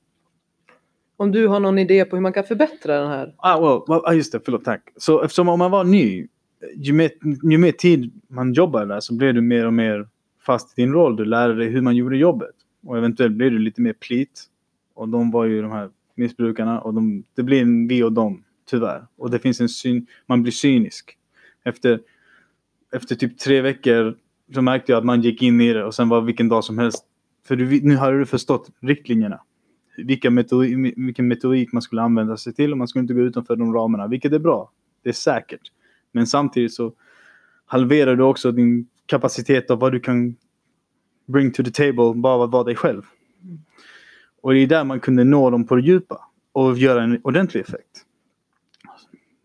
Om 1.16 1.32
du 1.32 1.46
har 1.46 1.60
någon 1.60 1.78
idé 1.78 2.04
på 2.04 2.16
hur 2.16 2.20
man 2.20 2.32
kan 2.32 2.44
förbättra 2.44 3.00
den 3.00 3.08
här? 3.08 3.34
Ah, 3.36 3.60
well, 3.60 3.80
well, 3.88 4.00
ah, 4.04 4.12
just 4.12 4.32
det. 4.32 4.40
Förlåt, 4.44 4.64
tack. 4.64 4.82
Så 4.96 5.22
eftersom 5.22 5.48
om 5.48 5.58
man 5.58 5.70
var 5.70 5.84
ny, 5.84 6.28
ju 6.76 6.92
mer, 6.92 7.10
ju 7.50 7.58
mer 7.58 7.72
tid 7.72 8.20
man 8.28 8.52
jobbar 8.52 8.86
där 8.86 9.00
så 9.00 9.14
blir 9.14 9.32
du 9.32 9.40
mer 9.40 9.66
och 9.66 9.72
mer 9.72 10.08
fast 10.46 10.78
i 10.78 10.82
din 10.82 10.92
roll. 10.92 11.16
Du 11.16 11.24
lär 11.24 11.48
dig 11.48 11.68
hur 11.68 11.80
man 11.80 11.96
gjorde 11.96 12.16
jobbet. 12.16 12.54
Och 12.86 12.98
eventuellt 12.98 13.34
blir 13.34 13.50
du 13.50 13.58
lite 13.58 13.80
mer 13.80 13.92
plit. 13.92 14.44
Och 14.94 15.08
de 15.08 15.30
var 15.30 15.44
ju 15.44 15.62
de 15.62 15.70
här 15.70 15.90
missbrukarna. 16.14 16.80
Och 16.80 16.94
de, 16.94 17.24
det 17.34 17.42
blir 17.42 17.62
en 17.62 17.88
vi 17.88 18.02
och 18.02 18.12
dem, 18.12 18.44
tyvärr. 18.70 19.06
Och 19.16 19.30
det 19.30 19.38
finns 19.38 19.60
en 19.60 19.68
syn, 19.68 20.06
man 20.26 20.42
blir 20.42 20.52
cynisk. 20.52 21.18
Efter 21.64 22.00
efter 22.92 23.14
typ 23.14 23.38
tre 23.38 23.60
veckor 23.60 24.16
så 24.54 24.62
märkte 24.62 24.92
jag 24.92 24.98
att 24.98 25.04
man 25.04 25.22
gick 25.22 25.42
in 25.42 25.60
i 25.60 25.72
det 25.72 25.84
och 25.84 25.94
sen 25.94 26.08
var 26.08 26.20
vilken 26.20 26.48
dag 26.48 26.64
som 26.64 26.78
helst. 26.78 27.04
För 27.46 27.56
du, 27.56 27.80
nu 27.82 27.96
hade 27.96 28.18
du 28.18 28.26
förstått 28.26 28.70
riktlinjerna. 28.80 29.40
Vilka 29.96 30.30
metodik, 30.30 30.94
vilken 30.96 31.28
metodik 31.28 31.72
man 31.72 31.82
skulle 31.82 32.02
använda 32.02 32.36
sig 32.36 32.54
till 32.54 32.72
och 32.72 32.78
man 32.78 32.88
skulle 32.88 33.00
inte 33.00 33.14
gå 33.14 33.20
utanför 33.20 33.56
de 33.56 33.74
ramarna. 33.74 34.06
Vilket 34.06 34.32
är 34.32 34.38
bra. 34.38 34.70
Det 35.02 35.08
är 35.08 35.12
säkert. 35.12 35.72
Men 36.12 36.26
samtidigt 36.26 36.74
så 36.74 36.92
halverar 37.66 38.16
du 38.16 38.22
också 38.22 38.52
din 38.52 38.88
kapacitet 39.06 39.70
av 39.70 39.78
vad 39.78 39.92
du 39.92 40.00
kan 40.00 40.36
bring 41.26 41.52
to 41.52 41.62
the 41.62 41.70
table 41.70 42.14
bara 42.14 42.44
att 42.44 42.50
vara 42.50 42.64
dig 42.64 42.74
själv. 42.74 43.02
Och 44.40 44.52
det 44.52 44.58
är 44.58 44.66
där 44.66 44.84
man 44.84 45.00
kunde 45.00 45.24
nå 45.24 45.50
dem 45.50 45.66
på 45.66 45.76
det 45.76 45.82
djupa 45.82 46.30
och 46.52 46.78
göra 46.78 47.02
en 47.02 47.20
ordentlig 47.24 47.60
effekt. 47.60 48.04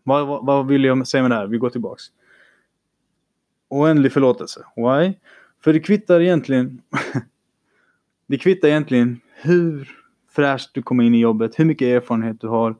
Vad, 0.02 0.26
vad, 0.26 0.46
vad 0.46 0.66
vill 0.66 0.84
jag 0.84 1.06
säga 1.06 1.22
med 1.22 1.30
det 1.30 1.34
här? 1.34 1.46
Vi 1.46 1.58
går 1.58 1.70
tillbaks 1.70 2.10
oändlig 3.72 4.12
förlåtelse. 4.12 4.64
Why? 4.76 5.14
För 5.64 5.72
det 5.72 5.80
kvittar 5.80 6.20
egentligen 6.20 6.82
det 8.26 8.38
kvittar 8.38 8.68
egentligen 8.68 9.20
hur 9.42 9.98
fräscht 10.32 10.70
du 10.74 10.82
kommer 10.82 11.04
in 11.04 11.14
i 11.14 11.20
jobbet, 11.20 11.58
hur 11.58 11.64
mycket 11.64 11.86
erfarenhet 11.86 12.40
du 12.40 12.48
har. 12.48 12.76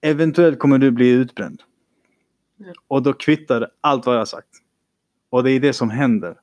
Eventuellt 0.00 0.58
kommer 0.58 0.78
du 0.78 0.90
bli 0.90 1.10
utbränd. 1.10 1.62
Ja. 2.56 2.72
Och 2.88 3.02
då 3.02 3.12
kvittar 3.12 3.70
allt 3.80 4.06
vad 4.06 4.14
jag 4.14 4.20
har 4.20 4.26
sagt. 4.26 4.48
Och 5.30 5.44
det 5.44 5.52
är 5.52 5.60
det 5.60 5.72
som 5.72 5.90
händer 5.90 6.36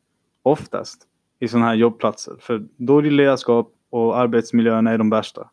oftast 0.44 1.08
i 1.40 1.48
sådana 1.48 1.66
här 1.66 1.76
jobbplatser. 1.76 2.36
För 2.40 2.68
dålig 2.78 3.12
ledarskap 3.12 3.74
och 3.90 4.18
arbetsmiljön 4.18 4.88
är 4.88 4.98
de 4.98 5.10
värsta. 5.10 5.50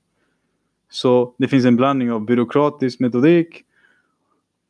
Så 0.90 1.34
det 1.38 1.48
finns 1.48 1.64
en 1.64 1.76
blandning 1.76 2.12
av 2.12 2.24
byråkratisk 2.24 3.00
metodik 3.00 3.64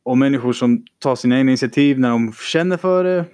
och 0.03 0.17
människor 0.17 0.53
som 0.53 0.85
tar 0.99 1.15
sina 1.15 1.37
egna 1.37 1.51
initiativ 1.51 1.99
när 1.99 2.09
de 2.09 2.33
känner 2.33 2.77
för 2.77 3.03
det. 3.03 3.25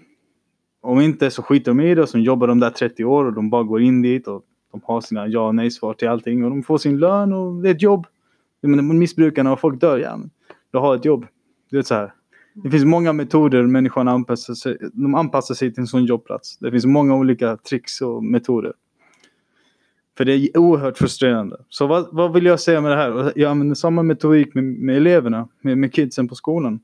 Om 0.81 1.01
inte 1.01 1.31
så 1.31 1.43
skiter 1.43 1.71
de 1.71 1.79
i 1.79 1.95
det 1.95 2.01
och 2.01 2.09
så 2.09 2.17
jobbar 2.17 2.47
de 2.47 2.59
där 2.59 2.69
30 2.69 3.05
år 3.05 3.25
och 3.25 3.33
de 3.33 3.49
bara 3.49 3.63
går 3.63 3.81
in 3.81 4.01
dit 4.01 4.27
och 4.27 4.45
de 4.71 4.81
har 4.83 5.01
sina 5.01 5.27
ja 5.27 5.47
och 5.47 5.55
nej 5.55 5.71
svar 5.71 5.93
till 5.93 6.07
allting 6.07 6.43
och 6.43 6.49
de 6.49 6.63
får 6.63 6.77
sin 6.77 6.99
lön 6.99 7.33
och 7.33 7.61
det 7.61 7.69
är 7.69 7.75
ett 7.75 7.81
jobb. 7.81 8.07
Men 8.61 8.99
missbrukarna 8.99 9.53
och 9.53 9.59
folk 9.59 9.81
dör, 9.81 9.97
ja, 9.97 10.19
du 10.71 10.77
har 10.77 10.95
ett 10.95 11.05
jobb. 11.05 11.25
Det 11.69 11.77
är 11.77 11.81
så 11.81 11.95
här. 11.95 12.13
Det 12.53 12.71
finns 12.71 12.85
många 12.85 13.13
metoder 13.13 13.63
människan 13.63 14.07
anpassar 14.07 14.53
sig, 14.53 14.77
de 14.93 15.15
anpassar 15.15 15.55
sig 15.55 15.73
till 15.73 15.81
en 15.81 15.87
sån 15.87 16.05
jobbplats. 16.05 16.57
Det 16.57 16.71
finns 16.71 16.85
många 16.85 17.15
olika 17.15 17.57
tricks 17.57 18.01
och 18.01 18.23
metoder. 18.23 18.73
För 20.17 20.25
det 20.25 20.33
är 20.33 20.57
oerhört 20.57 20.97
frustrerande. 20.97 21.57
Så 21.69 21.87
vad, 21.87 22.07
vad 22.11 22.33
vill 22.33 22.45
jag 22.45 22.59
säga 22.59 22.81
med 22.81 22.91
det 22.91 22.97
här? 22.97 23.33
Jag 23.35 23.51
använder 23.51 23.75
samma 23.75 24.03
metodik 24.03 24.53
med, 24.53 24.63
med 24.63 24.97
eleverna, 24.97 25.47
med, 25.61 25.77
med 25.77 25.93
kidsen 25.93 26.27
på 26.27 26.35
skolan. 26.35 26.79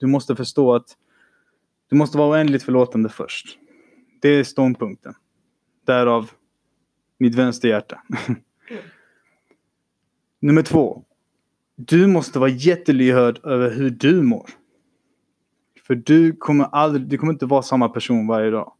Du 0.00 0.06
måste 0.06 0.36
förstå 0.36 0.74
att 0.74 0.86
du 1.90 1.96
måste 1.96 2.18
vara 2.18 2.30
oändligt 2.30 2.62
förlåtande 2.62 3.08
först. 3.08 3.58
Det 4.22 4.28
är 4.28 4.44
ståndpunkten. 4.44 5.14
Därav 5.86 6.30
mitt 7.18 7.34
vänsterhjärta. 7.34 8.02
Mm. 8.28 8.40
Nummer 10.40 10.62
två. 10.62 11.04
Du 11.76 12.06
måste 12.06 12.38
vara 12.38 12.50
jättelyhörd 12.50 13.40
över 13.44 13.70
hur 13.70 13.90
du 13.90 14.22
mår. 14.22 14.50
För 15.86 15.94
du 15.94 16.32
kommer 16.32 16.64
aldrig, 16.64 17.08
du 17.08 17.18
kommer 17.18 17.32
inte 17.32 17.46
vara 17.46 17.62
samma 17.62 17.88
person 17.88 18.26
varje 18.26 18.50
dag. 18.50 18.72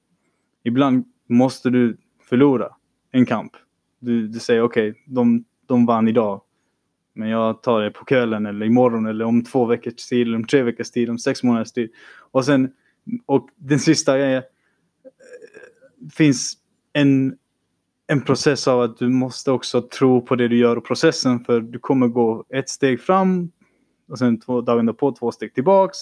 Ibland 0.63 1.05
måste 1.29 1.71
du 1.71 1.97
förlora 2.23 2.69
en 3.11 3.27
kamp. 3.27 3.53
Du, 3.99 4.29
du 4.29 4.39
säger 4.39 4.63
okej, 4.63 4.91
okay, 4.91 5.03
de, 5.07 5.45
de 5.67 5.87
vann 5.87 6.09
idag. 6.09 6.41
Men 7.15 7.29
jag 7.29 7.63
tar 7.63 7.81
det 7.81 7.91
på 7.91 8.05
kvällen 8.05 8.47
eller 8.47 8.67
imorgon 8.67 9.07
eller 9.07 9.25
om 9.25 9.45
två 9.45 9.65
veckors 9.65 10.07
tid, 10.07 10.27
eller 10.27 10.37
om 10.37 10.45
tre 10.45 10.63
veckors 10.63 10.91
tid, 10.91 11.11
om 11.11 11.19
sex 11.19 11.43
månaders 11.43 11.73
tid. 11.73 11.91
Och 12.19 12.45
sen, 12.45 12.73
och 13.27 13.49
den 13.57 13.79
sista 13.79 14.19
är, 14.19 14.45
finns 16.13 16.59
en, 16.93 17.37
en 18.07 18.23
process 18.23 18.69
av 18.69 18.81
att 18.81 18.99
du 18.99 19.09
måste 19.09 19.51
också 19.51 19.83
tro 19.83 20.21
på 20.21 20.37
det 20.37 20.49
du 20.49 20.59
gör 20.59 20.77
och 20.77 20.85
processen 20.85 21.45
för 21.45 21.61
du 21.61 21.79
kommer 21.79 22.09
gå 22.09 22.45
ett 22.49 22.69
steg 22.69 23.01
fram 23.01 23.51
och 24.09 24.19
sen 24.19 24.41
två 24.41 24.61
dagar 24.61 24.93
på 24.93 25.13
två 25.13 25.33
steg 25.33 25.55
tillbaks. 25.55 25.99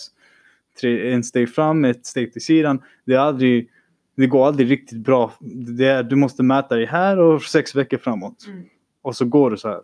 Tre, 0.81 1.13
en 1.13 1.25
steg 1.25 1.55
fram, 1.55 1.85
ett 1.85 2.07
steg 2.07 2.33
till 2.33 2.45
sidan. 2.45 2.83
Det 3.05 3.15
är 3.15 3.19
aldrig 3.19 3.69
det 4.17 4.27
går 4.27 4.47
aldrig 4.47 4.71
riktigt 4.71 4.99
bra. 4.99 5.33
Det 5.79 5.87
är, 5.87 6.03
du 6.03 6.17
måste 6.17 6.43
mäta 6.43 6.77
dig 6.77 6.87
här 6.87 7.19
och 7.19 7.43
sex 7.43 7.75
veckor 7.75 7.99
framåt. 7.99 8.47
Mm. 8.47 8.65
Och 9.03 9.17
så 9.17 9.25
går 9.25 9.51
det 9.51 9.57
så 9.57 9.69
här. 9.69 9.81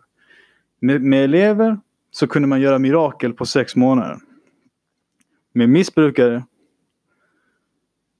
Med, 0.79 1.01
med 1.01 1.23
elever 1.23 1.79
så 2.11 2.27
kunde 2.27 2.47
man 2.47 2.61
göra 2.61 2.79
mirakel 2.79 3.33
på 3.33 3.45
sex 3.45 3.75
månader. 3.75 4.19
Med 5.53 5.69
missbrukare 5.69 6.43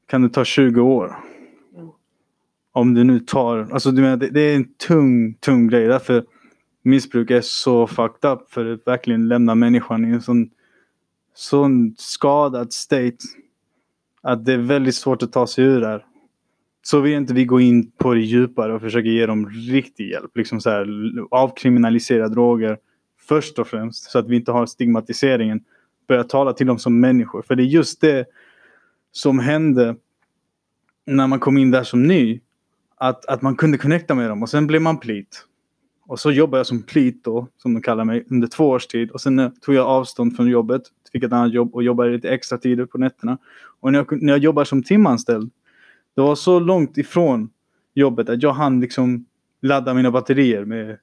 kan 0.07 0.21
det 0.21 0.29
ta 0.29 0.45
20 0.45 0.81
år. 0.81 1.15
Om 2.71 2.93
du 2.93 3.03
nu 3.03 3.19
tar, 3.19 3.67
alltså 3.71 3.91
du 3.91 4.01
menar, 4.01 4.17
det, 4.17 4.29
det 4.29 4.41
är 4.41 4.55
en 4.55 4.73
tung, 4.73 5.33
tung 5.33 5.67
grej. 5.67 5.87
Därför 5.87 6.23
missbruk 6.83 7.31
är 7.31 7.41
så 7.41 7.87
fucked 7.87 8.31
up 8.31 8.39
för 8.49 8.65
att 8.65 8.87
verkligen 8.87 9.27
lämna 9.27 9.55
människan 9.55 10.05
i 10.05 10.09
en 10.09 10.21
sån, 10.21 10.49
sån 11.33 11.95
skadad 11.97 12.73
state. 12.73 13.17
Att 14.21 14.45
det 14.45 14.53
är 14.53 14.57
väldigt 14.57 14.95
svårt 14.95 15.23
att 15.23 15.31
ta 15.31 15.47
sig 15.47 15.63
ur 15.63 15.81
där. 15.81 16.05
Så 16.81 16.99
vill 16.99 17.13
inte 17.13 17.33
vi 17.33 17.45
gå 17.45 17.59
in 17.59 17.91
på 17.91 18.13
det 18.13 18.21
djupare 18.21 18.73
och 18.73 18.81
försöka 18.81 19.09
ge 19.09 19.25
dem 19.25 19.49
riktig 19.49 20.09
hjälp. 20.09 20.37
Liksom 20.37 20.61
så 20.61 20.69
här, 20.69 20.87
avkriminalisera 21.31 22.27
droger 22.27 22.77
först 23.27 23.59
och 23.59 23.67
främst. 23.67 24.11
Så 24.11 24.19
att 24.19 24.27
vi 24.27 24.35
inte 24.35 24.51
har 24.51 24.65
stigmatiseringen. 24.65 25.63
Börja 26.07 26.23
tala 26.23 26.53
till 26.53 26.67
dem 26.67 26.79
som 26.79 26.99
människor. 26.99 27.41
För 27.41 27.55
det 27.55 27.63
är 27.63 27.65
just 27.65 28.01
det 28.01 28.25
som 29.11 29.39
hände 29.39 29.95
när 31.05 31.27
man 31.27 31.39
kom 31.39 31.57
in 31.57 31.71
där 31.71 31.83
som 31.83 32.03
ny. 32.03 32.39
Att, 33.01 33.25
att 33.25 33.41
man 33.41 33.55
kunde 33.55 33.77
connecta 33.77 34.15
med 34.15 34.29
dem 34.29 34.43
och 34.43 34.49
sen 34.49 34.67
blev 34.67 34.81
man 34.81 34.97
plit. 34.97 35.45
Och 36.05 36.19
så 36.19 36.31
jobbade 36.31 36.59
jag 36.59 36.67
som 36.67 36.83
plit 36.83 37.23
då, 37.23 37.47
som 37.57 37.73
de 37.73 37.81
kallar 37.81 38.05
mig, 38.05 38.25
under 38.29 38.47
två 38.47 38.69
års 38.69 38.87
tid. 38.87 39.11
Och 39.11 39.21
sen 39.21 39.39
eh, 39.39 39.49
tog 39.61 39.75
jag 39.75 39.87
avstånd 39.87 40.35
från 40.35 40.47
jobbet, 40.47 40.81
fick 41.11 41.23
ett 41.23 41.33
annat 41.33 41.53
jobb 41.53 41.75
och 41.75 41.83
jobbade 41.83 42.11
lite 42.11 42.29
extra 42.29 42.57
tider 42.57 42.85
på 42.85 42.97
nätterna. 42.97 43.37
Och 43.79 43.91
när 43.91 43.99
jag, 43.99 44.21
när 44.21 44.33
jag 44.33 44.39
jobbade 44.39 44.65
som 44.65 44.83
timanställd, 44.83 45.51
det 46.15 46.21
var 46.21 46.35
så 46.35 46.59
långt 46.59 46.97
ifrån 46.97 47.49
jobbet 47.93 48.29
att 48.29 48.43
jag 48.43 48.53
hann 48.53 48.81
liksom 48.81 49.25
ladda 49.61 49.93
mina 49.93 50.11
batterier 50.11 50.65
med 50.65 50.97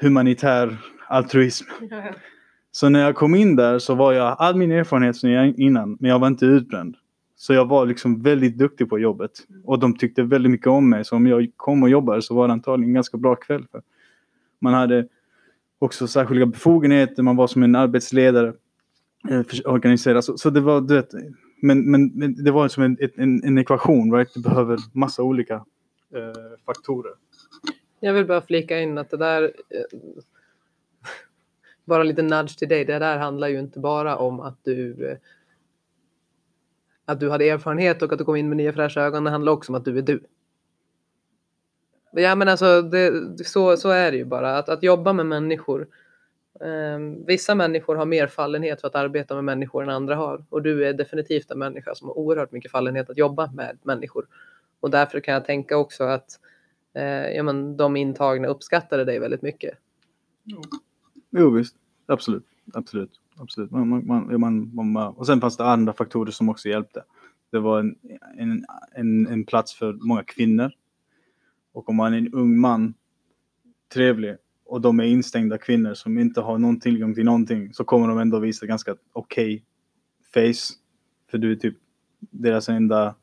humanitär 0.00 0.76
altruism. 1.08 1.64
Så 2.70 2.88
när 2.88 3.00
jag 3.00 3.14
kom 3.14 3.34
in 3.34 3.56
där 3.56 3.78
så 3.78 3.94
var 3.94 4.12
jag 4.12 4.36
all 4.38 4.56
min 4.56 4.70
erfarenhet 4.70 5.16
som 5.16 5.30
jag 5.30 5.58
innan, 5.58 5.96
men 6.00 6.10
jag 6.10 6.18
var 6.18 6.26
inte 6.26 6.46
utbränd. 6.46 6.96
Så 7.40 7.54
jag 7.54 7.68
var 7.68 7.86
liksom 7.86 8.22
väldigt 8.22 8.58
duktig 8.58 8.88
på 8.88 8.98
jobbet. 8.98 9.30
Och 9.64 9.78
de 9.78 9.96
tyckte 9.96 10.22
väldigt 10.22 10.52
mycket 10.52 10.66
om 10.66 10.90
mig. 10.90 11.04
Så 11.04 11.16
om 11.16 11.26
jag 11.26 11.48
kom 11.56 11.82
och 11.82 11.90
jobbade 11.90 12.22
så 12.22 12.34
var 12.34 12.46
det 12.46 12.52
antagligen 12.52 12.90
en 12.90 12.94
ganska 12.94 13.16
bra 13.16 13.34
kväll. 13.34 13.66
För 13.72 13.82
man 14.58 14.74
hade 14.74 15.08
också 15.78 16.06
särskilda 16.06 16.46
befogenheter, 16.46 17.22
man 17.22 17.36
var 17.36 17.46
som 17.46 17.62
en 17.62 17.74
arbetsledare. 17.74 18.52
Eh, 19.30 19.42
organiserad. 19.64 20.24
Så, 20.24 20.38
så 20.38 20.50
det 20.50 20.60
var, 20.60 20.80
du 20.80 20.94
vet, 20.94 21.14
men, 21.62 21.90
men, 21.90 22.06
men 22.14 22.44
det 22.44 22.50
var 22.50 22.68
som 22.68 22.82
en, 22.82 22.96
en, 23.16 23.44
en 23.44 23.58
ekvation, 23.58 24.14
right? 24.14 24.34
Du 24.34 24.40
behöver 24.40 24.78
massa 24.92 25.22
olika 25.22 25.54
eh, 26.14 26.58
faktorer. 26.66 27.12
Jag 28.00 28.12
vill 28.14 28.26
bara 28.26 28.40
flika 28.40 28.80
in 28.80 28.98
att 28.98 29.10
det 29.10 29.16
där, 29.16 29.42
eh, 29.42 29.98
bara 31.84 32.02
lite 32.02 32.22
nudge 32.22 32.58
till 32.58 32.68
dig, 32.68 32.84
det 32.84 32.98
där 32.98 33.18
handlar 33.18 33.48
ju 33.48 33.60
inte 33.60 33.80
bara 33.80 34.16
om 34.16 34.40
att 34.40 34.58
du 34.62 35.10
eh, 35.10 35.16
att 37.08 37.20
du 37.20 37.30
hade 37.30 37.48
erfarenhet 37.48 38.02
och 38.02 38.12
att 38.12 38.18
du 38.18 38.24
kom 38.24 38.36
in 38.36 38.48
med 38.48 38.56
nya 38.56 38.72
fräscha 38.72 39.00
ögon, 39.00 39.24
det 39.24 39.30
handlar 39.30 39.52
också 39.52 39.72
om 39.72 39.76
att 39.76 39.84
du 39.84 39.98
är 39.98 40.02
du. 40.02 40.20
Ja 42.12 42.34
men 42.34 42.48
alltså, 42.48 42.82
det, 42.82 43.12
så, 43.46 43.76
så 43.76 43.90
är 43.90 44.10
det 44.10 44.16
ju 44.16 44.24
bara, 44.24 44.58
att, 44.58 44.68
att 44.68 44.82
jobba 44.82 45.12
med 45.12 45.26
människor. 45.26 45.88
Eh, 46.60 46.98
vissa 47.26 47.54
människor 47.54 47.96
har 47.96 48.06
mer 48.06 48.26
fallenhet 48.26 48.80
för 48.80 48.88
att 48.88 48.94
arbeta 48.94 49.34
med 49.34 49.44
människor 49.44 49.82
än 49.82 49.88
andra 49.88 50.16
har. 50.16 50.44
Och 50.48 50.62
du 50.62 50.86
är 50.86 50.92
definitivt 50.92 51.50
en 51.50 51.58
människa 51.58 51.94
som 51.94 52.08
har 52.08 52.18
oerhört 52.18 52.52
mycket 52.52 52.70
fallenhet 52.70 53.10
att 53.10 53.18
jobba 53.18 53.50
med 53.52 53.78
människor. 53.82 54.26
Och 54.80 54.90
därför 54.90 55.20
kan 55.20 55.34
jag 55.34 55.44
tänka 55.44 55.76
också 55.76 56.04
att 56.04 56.40
eh, 56.94 57.30
ja, 57.30 57.42
men 57.42 57.76
de 57.76 57.96
intagna 57.96 58.48
uppskattade 58.48 59.04
dig 59.04 59.18
väldigt 59.18 59.42
mycket. 59.42 59.74
Jo 61.30 61.50
visst, 61.50 61.76
absolut. 62.06 62.46
Absolut 62.74 63.20
absolut. 63.40 63.70
Man, 63.70 63.88
man, 63.88 64.40
man, 64.40 64.74
man, 64.74 64.92
man, 64.92 65.14
och 65.14 65.26
sen 65.26 65.40
fanns 65.40 65.56
det 65.56 65.64
andra 65.64 65.92
faktorer 65.92 66.30
som 66.30 66.48
också 66.48 66.68
hjälpte. 66.68 67.02
Det 67.52 67.58
var 67.58 67.80
en, 67.80 67.94
en, 68.36 68.64
en, 68.94 69.26
en 69.26 69.44
plats 69.44 69.74
för 69.74 69.92
många 69.92 70.22
kvinnor. 70.22 70.72
Och 71.72 71.88
om 71.88 71.96
man 71.96 72.14
är 72.14 72.18
en 72.18 72.32
ung 72.32 72.60
man, 72.60 72.94
trevlig, 73.94 74.36
och 74.66 74.80
de 74.80 75.00
är 75.00 75.04
instängda 75.04 75.58
kvinnor 75.58 75.94
som 75.94 76.18
inte 76.18 76.40
har 76.40 76.58
någon 76.58 76.80
tillgång 76.80 77.14
till 77.14 77.24
någonting 77.24 77.74
så 77.74 77.84
kommer 77.84 78.08
de 78.08 78.18
ändå 78.18 78.38
visa 78.38 78.66
ganska 78.66 78.96
okej 79.12 79.64
face. 80.34 80.74
För 81.30 81.38
du 81.38 81.52
är 81.52 81.56
typ 81.56 81.76
deras 82.30 82.68
enda 82.68 83.14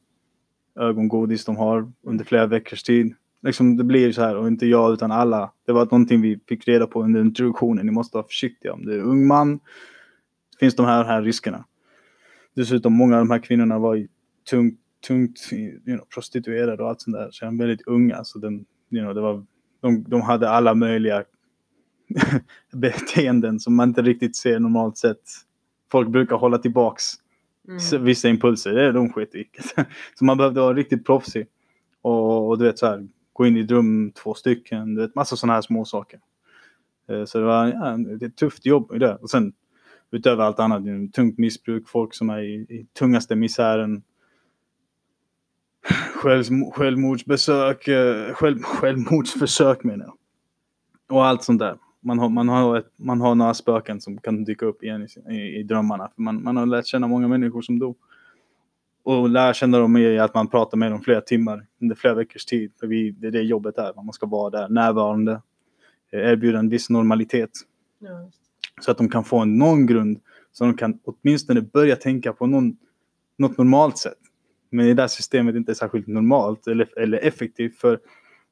ögongodis 0.75 1.45
de 1.45 1.55
har 1.55 1.91
under 2.03 2.25
flera 2.25 2.47
veckors 2.47 2.83
tid. 2.83 3.15
Liksom 3.41 3.77
det 3.77 3.83
blir 3.83 4.11
så 4.11 4.21
här 4.21 4.35
och 4.35 4.47
inte 4.47 4.65
jag 4.65 4.93
utan 4.93 5.11
alla. 5.11 5.51
Det 5.65 5.71
var 5.71 5.85
någonting 5.85 6.21
vi 6.21 6.39
fick 6.47 6.67
reda 6.67 6.87
på 6.87 7.03
under 7.03 7.21
introduktionen. 7.21 7.85
Ni 7.85 7.91
måste 7.91 8.17
vara 8.17 8.27
försiktiga 8.27 8.73
om 8.73 8.85
du 8.85 8.93
är 8.93 9.03
ung 9.03 9.27
man. 9.27 9.59
Finns 10.59 10.75
de 10.75 10.85
här, 10.85 11.03
här 11.03 11.21
riskerna. 11.21 11.65
Dessutom 12.53 12.93
många 12.93 13.15
av 13.15 13.19
de 13.21 13.31
här 13.31 13.39
kvinnorna 13.39 13.79
var 13.79 13.95
ju 13.95 14.07
tungt, 14.49 14.79
tungt 15.07 15.49
you 15.53 15.79
know, 15.83 16.05
prostituerade 16.13 16.83
och 16.83 16.89
allt 16.89 17.01
sånt 17.01 17.15
där. 17.17 17.29
Så 17.31 17.45
de 17.45 17.55
är 17.55 17.59
väldigt 17.67 17.87
unga. 17.87 18.23
Så 18.23 18.39
den, 18.39 18.65
you 18.89 19.03
know, 19.03 19.15
det 19.15 19.21
var, 19.21 19.45
de, 19.81 20.03
de 20.03 20.21
hade 20.21 20.49
alla 20.49 20.73
möjliga 20.73 21.23
beteenden 22.73 23.59
som 23.59 23.75
man 23.75 23.89
inte 23.89 24.01
riktigt 24.01 24.35
ser 24.35 24.59
normalt 24.59 24.97
sett. 24.97 25.21
Folk 25.91 26.09
brukar 26.09 26.35
hålla 26.35 26.57
tillbaks 26.57 27.03
Mm. 27.67 28.03
vissa 28.03 28.29
impulser. 28.29 28.73
Det 28.73 28.83
är 28.85 28.93
de 28.93 29.13
skit 29.13 29.35
i. 29.35 29.49
Så 30.15 30.25
man 30.25 30.37
behövde 30.37 30.61
vara 30.61 30.73
riktigt 30.73 31.05
proffsig. 31.05 31.47
Och, 32.01 32.47
och 32.49 32.57
du 32.57 32.65
vet 32.65 32.79
så 32.79 32.85
här, 32.85 33.07
gå 33.33 33.45
in 33.45 33.57
i 33.57 33.59
ett 33.59 33.71
rum 33.71 34.11
två 34.11 34.33
stycken. 34.33 34.95
Du 34.95 35.01
vet 35.01 35.15
massa 35.15 35.35
sådana 35.35 35.53
här 35.53 35.61
små 35.61 35.85
saker. 35.85 36.19
Eh, 37.09 37.25
Så 37.25 37.39
det 37.39 37.45
var 37.45 37.67
ja, 37.67 37.97
ett 38.25 38.35
tufft 38.35 38.65
jobb. 38.65 38.91
Och 39.21 39.29
sen 39.29 39.53
utöver 40.15 40.43
allt 40.43 40.59
annat, 40.59 40.85
det 40.85 40.91
är 40.91 41.07
tungt 41.07 41.37
missbruk, 41.37 41.89
folk 41.89 42.13
som 42.13 42.29
är 42.29 42.39
i, 42.39 42.53
i 42.53 42.87
tungaste 42.99 43.35
misären. 43.35 44.03
Själv, 46.15 46.43
självmordsbesök, 46.73 47.87
eh, 47.87 48.33
själv, 48.33 48.61
självmordsförsök 48.61 49.83
menar 49.83 50.05
jag. 50.05 50.17
Och 51.17 51.25
allt 51.25 51.43
sånt 51.43 51.59
där. 51.59 51.77
Man 51.99 52.19
har, 52.19 52.29
man, 52.29 52.49
har 52.49 52.77
ett, 52.77 52.91
man 52.95 53.21
har 53.21 53.35
några 53.35 53.53
spöken 53.53 54.01
som 54.01 54.17
kan 54.17 54.43
dyka 54.43 54.65
upp 54.65 54.83
igen 54.83 55.07
i, 55.27 55.35
i, 55.35 55.59
i 55.59 55.63
drömmarna. 55.63 56.09
För 56.15 56.21
man, 56.21 56.43
man 56.43 56.57
har 56.57 56.65
lärt 56.65 56.85
känna 56.85 57.07
många 57.07 57.27
människor 57.27 57.61
som 57.61 57.79
dog. 57.79 57.97
Och 59.03 59.29
lär 59.29 59.53
känna 59.53 59.79
dem 59.79 59.97
i 59.97 60.19
att 60.19 60.33
man 60.33 60.47
pratar 60.47 60.77
med 60.77 60.91
dem 60.91 61.01
flera 61.01 61.21
timmar 61.21 61.65
under 61.81 61.95
flera 61.95 62.13
veckors 62.13 62.45
tid. 62.45 62.71
För 62.79 62.87
vi, 62.87 63.11
det 63.11 63.27
är 63.27 63.31
det 63.31 63.41
jobbet 63.41 63.77
är. 63.77 63.93
Man 63.93 64.13
ska 64.13 64.25
vara 64.25 64.49
där, 64.49 64.69
närvarande. 64.69 65.41
Erbjuda 66.11 66.59
en 66.59 66.69
viss 66.69 66.89
normalitet. 66.89 67.51
Ja. 67.99 68.29
Så 68.81 68.91
att 68.91 68.97
de 68.97 69.09
kan 69.09 69.23
få 69.23 69.45
någon 69.45 69.85
grund. 69.85 70.19
Så 70.51 70.63
de 70.63 70.77
kan 70.77 70.99
åtminstone 71.03 71.61
börja 71.61 71.95
tänka 71.95 72.33
på 72.33 72.47
någon, 72.47 72.77
något 73.37 73.57
normalt 73.57 73.97
sätt. 73.97 74.17
Men 74.69 74.85
det 74.85 74.93
där 74.93 75.07
systemet 75.07 75.55
inte 75.55 75.71
är 75.71 75.73
särskilt 75.73 76.07
normalt 76.07 76.67
eller, 76.67 76.99
eller 76.99 77.17
effektivt. 77.17 77.77
För 77.77 77.99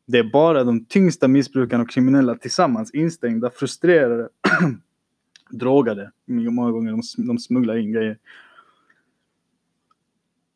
det 0.05 0.17
är 0.17 0.23
bara 0.23 0.63
de 0.63 0.85
tyngsta 0.85 1.27
missbrukarna 1.27 1.83
och 1.83 1.89
kriminella 1.89 2.35
tillsammans 2.35 2.91
instängda, 2.91 3.49
frustrerade, 3.49 4.29
drogade. 5.51 6.11
Många 6.27 6.71
gånger 6.71 6.91
de, 6.91 7.01
de 7.27 7.37
smugglar 7.37 7.77
in 7.77 7.91
grejer. 7.91 8.17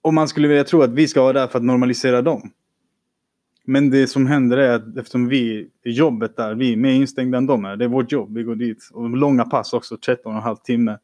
Och 0.01 0.13
man 0.13 0.27
skulle 0.27 0.47
vilja 0.47 0.63
tro 0.63 0.81
att 0.81 0.93
vi 0.93 1.07
ska 1.07 1.21
vara 1.21 1.33
där 1.33 1.47
för 1.47 1.59
att 1.59 1.65
normalisera 1.65 2.21
dem. 2.21 2.51
Men 3.69 3.89
det 3.89 4.07
som 4.07 4.27
händer 4.27 4.57
är 4.57 4.75
att 4.75 4.97
eftersom 4.97 5.27
vi 5.27 5.69
jobbet 5.83 6.35
där, 6.35 6.55
vi 6.55 6.73
är 6.73 6.77
mer 6.77 6.91
instängda 6.91 7.37
än 7.37 7.45
de 7.45 7.65
är. 7.65 7.75
Det 7.75 7.85
är 7.85 7.89
vårt 7.89 8.11
jobb, 8.11 8.33
vi 8.33 8.43
går 8.43 8.55
dit. 8.55 8.89
Och 8.93 9.09
långa 9.09 9.45
pass 9.45 9.73
också, 9.73 9.97
13 9.97 10.31
och 10.31 10.37
en 10.37 10.43
halv 10.43 10.55
timme. 10.55 10.97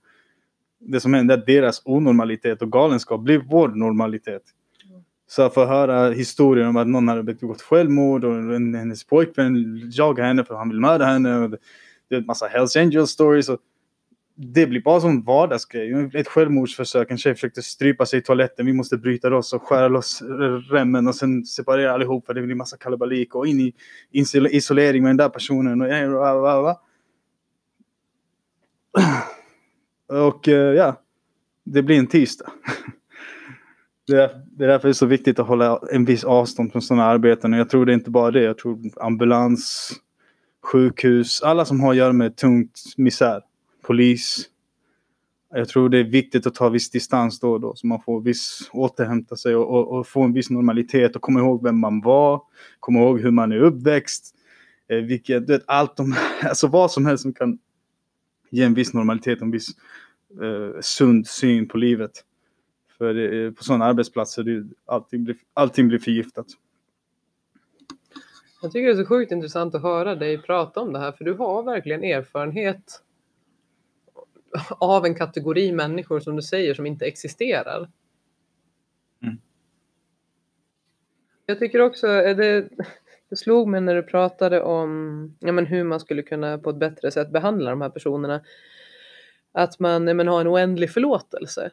Det 0.80 1.00
som 1.00 1.14
händer 1.14 1.36
är 1.36 1.40
att 1.40 1.46
deras 1.46 1.82
onormalitet 1.86 2.62
och 2.62 2.72
galenskap 2.72 3.22
blir 3.22 3.44
vår 3.50 3.68
normalitet. 3.68 4.42
Så 5.28 5.42
att 5.42 5.54
få 5.54 5.66
höra 5.66 6.10
historier 6.12 6.68
om 6.68 6.78
att 6.78 6.88
någon 6.88 7.08
hade 7.08 7.24
begått 7.24 7.62
självmord 7.62 8.24
och 8.24 8.36
hennes 8.54 9.04
pojkvän 9.04 9.82
jagar 9.94 10.26
henne 10.26 10.44
för 10.44 10.54
att 10.54 10.60
han 10.60 10.70
vill 10.70 10.80
mörda 10.80 11.06
henne. 11.06 11.40
Och 11.40 11.50
det, 11.50 11.58
det 12.10 12.16
är 12.16 12.20
en 12.20 12.26
massa 12.26 12.48
Hells 12.48 12.76
Angels 12.76 13.10
stories. 13.10 13.50
Och 13.50 13.60
det 14.36 14.68
blir 14.68 14.82
bara 14.82 15.00
som 15.00 15.24
vardagsgrej. 15.24 16.10
Ett 16.14 16.28
självmordsförsök. 16.28 17.12
En 17.12 17.18
tjej 17.18 17.34
försökte 17.34 17.62
strypa 17.62 18.06
sig 18.06 18.20
i 18.20 18.22
toaletten. 18.22 18.66
Vi 18.66 18.74
måste 18.74 18.98
bryta 18.98 19.30
loss 19.30 19.54
och 19.54 19.64
skära 19.64 19.88
loss 19.88 20.22
remmen 20.70 21.08
och 21.08 21.16
sen 21.16 21.46
separera 21.46 21.94
allihop 21.94 22.26
för 22.26 22.34
det 22.34 22.42
blir 22.42 22.56
massa 22.56 22.78
kalabalik 22.78 23.36
och 23.36 23.48
in 23.48 23.60
i 23.60 23.74
isolering 24.52 25.04
med 25.04 25.10
den 25.10 25.18
där 25.18 25.30
personen. 25.30 25.82
Och, 25.82 25.88
och 30.28 30.48
eh, 30.48 30.74
ja, 30.74 31.02
det 31.64 31.84
blir 31.84 32.00
en 32.00 32.08
tisdag. 32.08 32.52
Det 34.08 34.18
är, 34.18 34.42
det 34.52 34.64
är 34.64 34.68
därför 34.68 34.88
det 34.88 34.92
är 34.92 34.94
så 34.94 35.06
viktigt 35.06 35.40
att 35.40 35.48
hålla 35.48 35.80
en 35.92 36.06
viss 36.06 36.24
avstånd 36.24 36.72
från 36.72 36.82
sådana 36.82 37.06
arbeten. 37.06 37.54
Och 37.54 37.60
jag 37.60 37.70
tror 37.70 37.86
det 37.86 37.92
är 37.92 37.94
inte 37.94 38.10
bara 38.10 38.32
det. 38.32 38.44
Jag 38.44 38.58
tror 38.58 38.80
ambulans, 38.96 39.92
sjukhus, 40.64 41.42
alla 41.42 41.66
som 41.66 41.80
har 41.80 41.92
att 41.92 41.98
göra 41.98 42.14
med 42.14 42.36
tungt 42.36 42.82
misär, 42.98 43.42
polis. 43.84 44.50
jag 45.50 45.68
tror 45.68 45.90
det 45.90 45.98
är 45.98 46.04
viktigt 46.04 46.48
att 46.48 46.56
ta 46.56 46.70
viss 46.70 46.90
distans 46.90 47.40
då 47.40 47.52
och 47.52 47.62
då 47.62 47.76
så 47.76 47.88
man 47.88 48.02
får 48.02 48.22
viss 48.22 48.70
återhämta 48.72 49.36
sig 49.36 49.56
och, 49.56 49.70
och, 49.70 50.00
och 50.00 50.08
få 50.08 50.22
en 50.22 50.34
viss 50.34 50.50
normalitet 50.50 51.16
och 51.16 51.22
komma 51.22 51.40
ihåg 51.40 51.64
vem 51.64 51.80
man 51.80 52.02
var, 52.02 52.42
komma 52.80 53.00
ihåg 53.00 53.20
hur 53.20 53.32
man 53.32 53.52
är 53.52 53.60
uppväxt, 53.60 54.36
eh, 54.88 54.98
vilket, 54.98 55.48
du 55.48 55.54
vet, 55.54 55.64
allt 55.68 55.98
de, 55.98 56.16
alltså 56.44 56.68
vad 56.68 56.92
som 56.92 57.06
helst 57.06 57.22
som 57.22 57.34
kan 57.34 57.60
ge 58.50 58.64
en 58.64 58.74
viss 58.74 58.94
normalitet, 58.94 59.42
en 59.42 59.52
viss 59.52 59.70
eh, 60.42 60.82
sund 60.82 61.28
syn 61.28 61.68
på 61.68 61.78
livet. 61.78 62.12
För 62.98 63.34
eh, 63.34 63.52
på 63.52 63.64
sådana 63.64 63.86
arbetsplatser, 63.86 64.44
det, 64.44 64.68
allting, 64.86 65.24
blir, 65.24 65.36
allting 65.54 65.88
blir 65.88 66.00
förgiftat. 66.00 66.46
Jag 68.62 68.72
tycker 68.72 68.88
det 68.88 68.94
är 68.94 69.04
så 69.04 69.06
sjukt 69.06 69.32
intressant 69.32 69.76
att 69.76 69.82
höra 69.82 70.16
dig 70.16 70.38
prata 70.38 70.80
om 70.80 70.94
det 70.94 71.00
här, 71.00 71.12
för 71.12 71.26
du 71.26 71.34
har 71.34 71.64
verkligen 71.64 72.04
erfarenhet 72.04 73.02
av 74.80 75.06
en 75.06 75.16
kategori 75.16 75.72
människor 75.72 76.20
som 76.20 76.36
du 76.36 76.42
säger 76.42 76.74
som 76.74 76.86
inte 76.86 77.06
existerar. 77.06 77.90
Mm. 79.24 79.38
Jag 81.46 81.60
tycker 81.60 81.82
också, 81.82 82.08
det, 82.08 82.70
det 83.30 83.36
slog 83.36 83.68
mig 83.68 83.82
när 83.82 83.96
du 83.96 84.04
pratade 84.04 84.62
om 84.62 85.36
ja, 85.40 85.52
men 85.52 85.66
hur 85.66 85.84
man 85.84 86.00
skulle 86.00 86.22
kunna 86.22 86.58
på 86.58 86.70
ett 86.70 86.76
bättre 86.76 87.12
sätt 87.12 87.30
behandla 87.30 87.70
de 87.70 87.82
här 87.82 87.90
personerna. 87.90 88.42
Att 89.52 89.80
man 89.80 90.08
ja, 90.08 90.14
men, 90.14 90.28
har 90.28 90.42
en 90.42 90.48
oändlig 90.48 90.92
förlåtelse. 90.92 91.72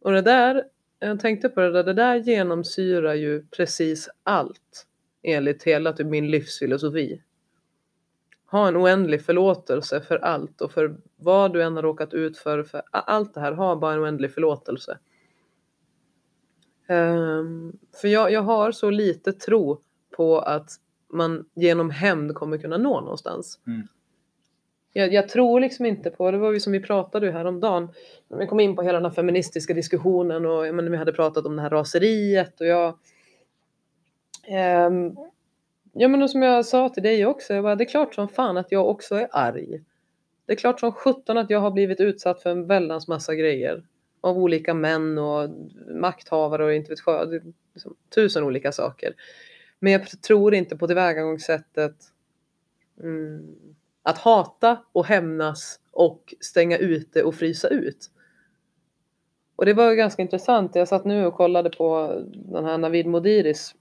Och 0.00 0.12
det 0.12 0.22
där, 0.22 0.64
jag 0.98 1.20
tänkte 1.20 1.48
på 1.48 1.60
det 1.60 1.72
där, 1.72 1.84
det 1.84 1.92
där 1.92 2.16
genomsyrar 2.16 3.14
ju 3.14 3.46
precis 3.46 4.08
allt 4.22 4.86
enligt 5.22 5.62
hela 5.62 5.92
typ 5.92 6.06
min 6.06 6.30
livsfilosofi. 6.30 7.22
Ha 8.50 8.68
en 8.68 8.76
oändlig 8.76 9.24
förlåtelse 9.24 10.00
för 10.00 10.16
allt 10.16 10.60
och 10.60 10.72
för 10.72 10.96
vad 11.16 11.52
du 11.52 11.62
än 11.62 11.76
har 11.76 11.82
råkat 11.82 12.14
ut 12.14 12.38
för, 12.38 12.62
för 12.62 12.82
allt 12.90 13.34
det 13.34 13.40
här, 13.40 13.52
ha 13.52 13.76
bara 13.76 13.92
en 13.92 14.00
oändlig 14.00 14.34
förlåtelse. 14.34 14.98
Um, 16.88 17.78
för 18.00 18.08
jag, 18.08 18.32
jag 18.32 18.42
har 18.42 18.72
så 18.72 18.90
lite 18.90 19.32
tro 19.32 19.80
på 20.16 20.38
att 20.38 20.70
man 21.12 21.44
genom 21.54 21.90
hämnd 21.90 22.34
kommer 22.34 22.58
kunna 22.58 22.76
nå 22.76 23.00
någonstans. 23.00 23.60
Mm. 23.66 23.88
Jag, 24.92 25.12
jag, 25.12 25.28
tror 25.28 25.60
liksom 25.60 25.86
inte 25.86 26.10
på, 26.10 26.30
det 26.30 26.38
var 26.38 26.52
ju 26.52 26.60
som 26.60 26.72
vi 26.72 26.80
pratade 26.80 27.26
ju 27.26 27.32
häromdagen, 27.32 27.88
när 28.28 28.38
vi 28.38 28.46
kom 28.46 28.60
in 28.60 28.76
på 28.76 28.82
hela 28.82 28.98
den 28.98 29.04
här 29.04 29.12
feministiska 29.12 29.74
diskussionen 29.74 30.46
och 30.46 30.66
jag 30.66 30.74
menar, 30.74 30.90
vi 30.90 30.96
hade 30.96 31.12
pratat 31.12 31.46
om 31.46 31.56
det 31.56 31.62
här 31.62 31.70
raseriet 31.70 32.60
och 32.60 32.66
jag 32.66 32.98
um, 34.86 35.16
Ja 36.00 36.08
men 36.08 36.28
som 36.28 36.42
jag 36.42 36.66
sa 36.66 36.88
till 36.88 37.02
dig 37.02 37.26
också, 37.26 37.54
jag 37.54 37.64
bara, 37.64 37.76
det 37.76 37.84
är 37.84 37.88
klart 37.88 38.14
som 38.14 38.28
fan 38.28 38.56
att 38.56 38.72
jag 38.72 38.88
också 38.88 39.14
är 39.14 39.28
arg. 39.30 39.82
Det 40.46 40.52
är 40.52 40.56
klart 40.56 40.80
som 40.80 40.92
sjutton 40.92 41.38
att 41.38 41.50
jag 41.50 41.60
har 41.60 41.70
blivit 41.70 42.00
utsatt 42.00 42.42
för 42.42 42.50
en 42.50 42.66
väldans 42.66 43.08
massa 43.08 43.34
grejer. 43.34 43.86
Av 44.20 44.38
olika 44.38 44.74
män 44.74 45.18
och 45.18 45.50
makthavare 45.88 46.64
och 46.64 46.74
inte 46.74 46.90
vet 46.90 46.98
jag, 47.06 47.54
liksom, 47.74 47.96
tusen 48.14 48.44
olika 48.44 48.72
saker. 48.72 49.14
Men 49.78 49.92
jag 49.92 50.22
tror 50.22 50.54
inte 50.54 50.76
på 50.76 50.86
tillvägagångssättet 50.86 51.96
mm, 53.02 53.56
att 54.02 54.18
hata 54.18 54.76
och 54.92 55.06
hämnas 55.06 55.80
och 55.90 56.34
stänga 56.40 56.76
ute 56.76 57.22
och 57.22 57.34
frysa 57.34 57.68
ut. 57.68 58.10
Och 59.56 59.66
det 59.66 59.74
var 59.74 59.94
ganska 59.94 60.22
intressant. 60.22 60.74
Jag 60.74 60.88
satt 60.88 61.04
nu 61.04 61.26
och 61.26 61.34
kollade 61.34 61.70
på 61.70 62.20
den 62.34 62.64
här 62.64 62.78
Navid 62.78 63.06
Modiris 63.06 63.74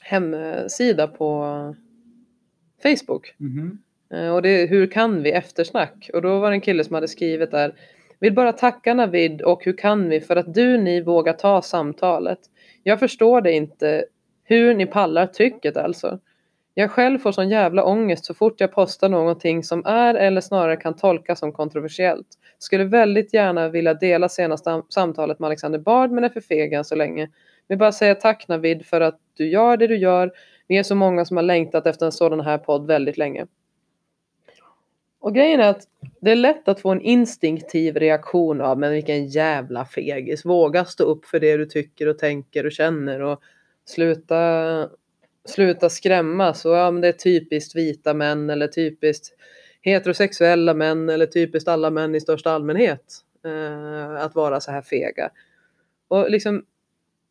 hemsida 0.00 1.06
på 1.06 1.44
Facebook. 2.82 3.34
Mm 3.40 3.52
-hmm. 3.52 4.30
Och 4.30 4.42
det 4.42 4.48
är 4.48 4.66
Hur 4.66 4.86
kan 4.86 5.22
vi 5.22 5.32
eftersnack? 5.32 6.10
Och 6.14 6.22
då 6.22 6.38
var 6.38 6.50
det 6.50 6.56
en 6.56 6.60
kille 6.60 6.84
som 6.84 6.94
hade 6.94 7.08
skrivit 7.08 7.50
där 7.50 7.74
Vill 8.20 8.34
bara 8.34 8.52
tacka 8.52 8.94
Navid 8.94 9.42
och 9.42 9.64
hur 9.64 9.76
kan 9.76 10.08
vi 10.08 10.20
för 10.20 10.36
att 10.36 10.54
du 10.54 10.78
ni 10.78 11.00
vågar 11.00 11.32
ta 11.32 11.62
samtalet. 11.62 12.38
Jag 12.82 12.98
förstår 12.98 13.40
det 13.40 13.52
inte 13.52 14.04
hur 14.44 14.74
ni 14.74 14.86
pallar 14.86 15.26
trycket 15.26 15.76
alltså. 15.76 16.18
Jag 16.74 16.90
själv 16.90 17.18
får 17.18 17.32
sån 17.32 17.48
jävla 17.48 17.84
ångest 17.84 18.24
så 18.24 18.34
fort 18.34 18.60
jag 18.60 18.72
postar 18.72 19.08
någonting 19.08 19.64
som 19.64 19.86
är 19.86 20.14
eller 20.14 20.40
snarare 20.40 20.76
kan 20.76 20.96
tolkas 20.96 21.38
som 21.38 21.52
kontroversiellt. 21.52 22.26
Skulle 22.58 22.84
väldigt 22.84 23.34
gärna 23.34 23.68
vilja 23.68 23.94
dela 23.94 24.28
senaste 24.28 24.82
samtalet 24.88 25.38
med 25.38 25.46
Alexander 25.46 25.78
Bard 25.78 26.10
men 26.10 26.24
är 26.24 26.28
för 26.28 26.40
feg 26.40 26.72
än 26.72 26.84
så 26.84 26.94
länge. 26.94 27.28
Vill 27.68 27.78
bara 27.78 27.92
säga 27.92 28.14
tack 28.14 28.48
Navid 28.48 28.86
för 28.86 29.00
att 29.00 29.20
du 29.34 29.48
gör 29.48 29.76
det 29.76 29.86
du 29.86 29.96
gör. 29.96 30.32
Vi 30.68 30.78
är 30.78 30.82
så 30.82 30.94
många 30.94 31.24
som 31.24 31.36
har 31.36 31.44
längtat 31.44 31.86
efter 31.86 32.06
en 32.06 32.12
sådan 32.12 32.40
här 32.40 32.58
podd 32.58 32.86
väldigt 32.86 33.18
länge. 33.18 33.46
Och 35.18 35.34
grejen 35.34 35.60
är 35.60 35.70
att 35.70 35.82
det 36.20 36.30
är 36.30 36.36
lätt 36.36 36.68
att 36.68 36.80
få 36.80 36.90
en 36.90 37.00
instinktiv 37.00 37.96
reaktion 37.96 38.60
av 38.60 38.78
men 38.78 38.92
vilken 38.92 39.26
jävla 39.26 39.84
fegis. 39.84 40.44
Våga 40.44 40.84
stå 40.84 41.04
upp 41.04 41.24
för 41.24 41.40
det 41.40 41.56
du 41.56 41.66
tycker 41.66 42.08
och 42.08 42.18
tänker 42.18 42.66
och 42.66 42.72
känner 42.72 43.20
och 43.20 43.40
sluta, 43.84 44.88
sluta 45.44 45.88
skrämmas. 45.88 46.64
Och 46.64 46.72
ja, 46.72 46.90
men 46.90 47.00
det 47.00 47.08
är 47.08 47.12
typiskt 47.12 47.76
vita 47.76 48.14
män 48.14 48.50
eller 48.50 48.66
typiskt 48.66 49.36
heterosexuella 49.82 50.74
män 50.74 51.08
eller 51.08 51.26
typiskt 51.26 51.68
alla 51.68 51.90
män 51.90 52.14
i 52.14 52.20
största 52.20 52.50
allmänhet 52.50 53.04
eh, 53.44 54.24
att 54.24 54.34
vara 54.34 54.60
så 54.60 54.70
här 54.70 54.82
fega. 54.82 55.30
Och 56.08 56.30
liksom 56.30 56.64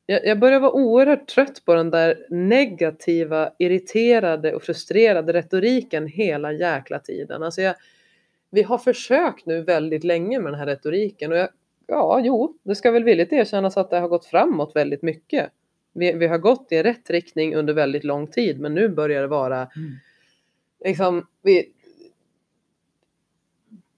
jag, 0.06 0.26
jag 0.26 0.40
börjar 0.40 0.60
vara 0.60 0.72
oerhört 0.72 1.28
trött 1.28 1.66
på 1.66 1.76
den 1.76 1.90
där 1.92 2.26
negativa, 2.30 3.52
irriterade 3.58 4.56
och 4.56 4.64
frustrerade 4.64 5.34
retoriken 5.34 6.08
hela 6.08 6.52
jäkla 6.52 7.00
tiden. 7.00 7.44
Alltså 7.44 7.62
jag, 7.62 7.76
vi 8.50 8.64
har 8.64 8.78
försökt 8.78 9.46
nu 9.46 9.62
väldigt 9.62 10.04
länge 10.04 10.40
med 10.40 10.54
den 10.54 10.60
här 10.60 10.68
retoriken 10.68 11.32
och 11.32 11.38
jag, 11.38 11.50
ja, 11.88 12.22
jo, 12.24 12.58
det 12.64 12.76
ska 12.76 12.92
väl 12.92 13.04
villigt 13.04 13.34
erkännas 13.34 13.78
att 13.78 13.90
det 13.90 14.00
har 14.00 14.08
gått 14.08 14.26
framåt 14.26 14.76
väldigt 14.76 15.02
mycket. 15.02 15.52
Vi, 15.94 16.14
vi 16.14 16.28
har 16.28 16.38
gått 16.38 16.72
i 16.72 16.84
rätt 16.84 17.10
riktning 17.10 17.56
under 17.56 17.74
väldigt 17.74 18.04
lång 18.04 18.28
tid, 18.28 18.60
men 18.60 18.74
nu 18.74 18.90
börjar 18.90 19.22
det 19.22 19.28
vara 19.28 19.58
mm. 19.58 19.92
liksom, 20.86 21.28
vi, 21.42 21.72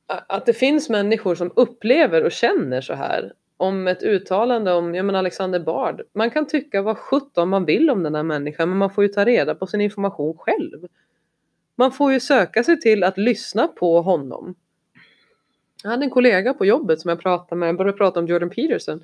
att 0.07 0.45
det 0.45 0.53
finns 0.53 0.89
människor 0.89 1.35
som 1.35 1.51
upplever 1.55 2.23
och 2.23 2.31
känner 2.31 2.81
så 2.81 2.93
här 2.93 3.33
om 3.57 3.87
ett 3.87 4.03
uttalande 4.03 4.73
om 4.73 4.95
ja, 4.95 5.03
men 5.03 5.15
Alexander 5.15 5.59
Bard. 5.59 6.01
Man 6.13 6.31
kan 6.31 6.47
tycka 6.47 6.81
vad 6.81 6.97
sjutton 6.97 7.49
man 7.49 7.65
vill 7.65 7.89
om 7.89 8.03
den 8.03 8.15
här 8.15 8.23
människan 8.23 8.69
men 8.69 8.77
man 8.77 8.89
får 8.89 9.03
ju 9.03 9.07
ta 9.07 9.25
reda 9.25 9.55
på 9.55 9.67
sin 9.67 9.81
information 9.81 10.37
själv. 10.37 10.87
Man 11.75 11.91
får 11.91 12.13
ju 12.13 12.19
söka 12.19 12.63
sig 12.63 12.79
till 12.79 13.03
att 13.03 13.17
lyssna 13.17 13.67
på 13.67 14.01
honom. 14.01 14.55
Jag 15.83 15.89
hade 15.89 16.03
en 16.05 16.09
kollega 16.09 16.53
på 16.53 16.65
jobbet 16.65 17.01
som 17.01 17.09
jag 17.09 17.19
pratade 17.19 17.59
med, 17.59 17.69
jag 17.69 17.77
började 17.77 17.97
prata 17.97 18.19
om 18.19 18.27
Jordan 18.27 18.49
Peterson. 18.49 19.03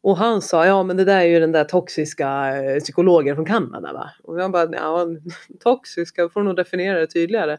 Och 0.00 0.16
han 0.16 0.42
sa, 0.42 0.66
ja 0.66 0.82
men 0.82 0.96
det 0.96 1.04
där 1.04 1.20
är 1.20 1.24
ju 1.24 1.40
den 1.40 1.52
där 1.52 1.64
toxiska 1.64 2.56
eh, 2.56 2.78
psykologen 2.80 3.36
från 3.36 3.44
Kanada 3.44 3.92
va? 3.92 4.10
Och 4.22 4.40
jag 4.40 4.52
bara, 4.52 4.68
ja 4.72 5.06
toxiska, 5.60 6.28
får 6.28 6.42
nog 6.42 6.56
definiera 6.56 6.98
det 6.98 7.06
tydligare. 7.06 7.58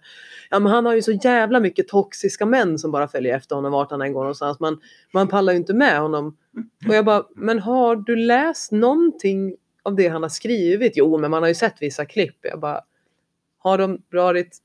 Ja 0.50 0.60
men 0.60 0.72
han 0.72 0.86
har 0.86 0.94
ju 0.94 1.02
så 1.02 1.12
jävla 1.12 1.60
mycket 1.60 1.88
toxiska 1.88 2.46
män 2.46 2.80
som 2.80 2.92
bara 2.92 3.08
följer 3.08 3.36
efter 3.36 3.56
honom 3.56 3.72
vart 3.72 3.92
han 3.92 4.02
än 4.02 4.14
går 4.14 4.22
någonstans. 4.22 4.60
Man, 4.60 4.80
man 5.14 5.28
pallar 5.28 5.54
ju 5.54 5.60
inte 5.60 5.74
med 5.74 6.00
honom. 6.00 6.38
Och 6.88 6.96
jag 6.96 7.06
bara, 7.06 7.24
men 7.36 7.60
har 7.60 7.96
du 7.96 8.16
läst 8.16 8.72
någonting 8.72 9.56
av 9.84 9.96
det 9.96 10.08
han 10.08 10.22
har 10.22 10.30
skrivit? 10.30 10.94
Jo 10.96 11.18
men 11.18 11.32
man 11.32 11.44
har 11.44 11.48
ju 11.48 11.56
sett 11.56 11.82
vissa 11.82 12.06
klipp. 12.06 12.38
Jag 12.42 12.60
bara, 12.60 12.82
har 13.58 13.78
de 13.78 14.02
varit 14.12 14.58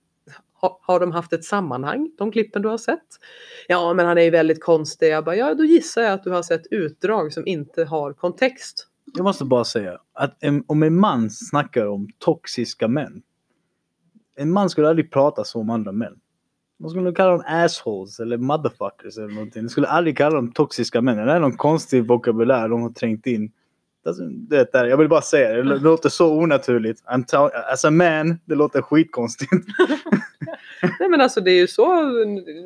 har 0.81 1.00
de 1.00 1.12
haft 1.12 1.33
ett 1.33 1.44
sammanhang, 1.44 2.11
de 2.18 2.33
klippen 2.33 2.62
du 2.62 2.68
har 2.68 2.79
sett? 2.79 3.07
Ja, 3.68 3.94
men 3.94 4.07
han 4.07 4.18
är 4.18 4.22
ju 4.22 4.31
väldigt 4.31 4.64
konstig. 4.64 5.09
Jag 5.09 5.24
bara, 5.24 5.37
ja, 5.37 5.55
då 5.55 5.64
gissar 5.64 6.03
jag 6.03 6.12
att 6.12 6.24
du 6.24 6.31
har 6.31 6.42
sett 6.42 6.66
utdrag 6.70 7.33
som 7.33 7.46
inte 7.46 7.85
har 7.85 8.12
kontext. 8.12 8.88
Jag 9.16 9.24
måste 9.24 9.44
bara 9.44 9.64
säga 9.64 9.98
att 10.12 10.37
en, 10.40 10.64
om 10.66 10.83
en 10.83 10.96
man 10.96 11.31
snackar 11.31 11.87
om 11.87 12.09
toxiska 12.18 12.88
män. 12.88 13.22
En 14.37 14.53
man 14.53 14.70
skulle 14.70 14.88
aldrig 14.88 15.12
prata 15.12 15.44
så 15.44 15.61
om 15.61 15.70
andra 15.70 15.92
män. 15.92 16.14
Man 16.79 16.90
skulle 16.90 17.12
kalla 17.12 17.31
dem 17.31 17.42
assholes 17.46 18.20
eller 18.20 18.37
motherfuckers 18.37 19.18
eller 19.18 19.35
någonting. 19.35 19.62
Man 19.62 19.70
skulle 19.70 19.87
aldrig 19.87 20.16
kalla 20.16 20.37
dem 20.37 20.53
toxiska 20.53 21.00
män. 21.00 21.16
Det 21.16 21.33
är 21.33 21.40
någon 21.40 21.57
konstig 21.57 22.07
vokabulär 22.07 22.68
de 22.68 22.83
har 22.83 22.90
trängt 22.90 23.27
in. 23.27 23.53
Alltså, 24.07 24.24
det 24.24 24.72
där, 24.72 24.85
jag 24.85 24.96
vill 24.96 25.09
bara 25.09 25.22
säga 25.22 25.53
det, 25.53 25.62
det 25.62 25.79
låter 25.79 26.09
så 26.09 26.33
onaturligt. 26.33 27.03
As 27.72 27.85
a 27.85 27.90
man, 27.90 28.38
det 28.44 28.55
låter 28.55 28.83
skitkonstigt. 28.83 29.53
Nej 31.01 31.09
men 31.09 31.20
alltså 31.20 31.40
det 31.40 31.51
är 31.51 31.61
ju 31.61 31.66
så, 31.66 32.12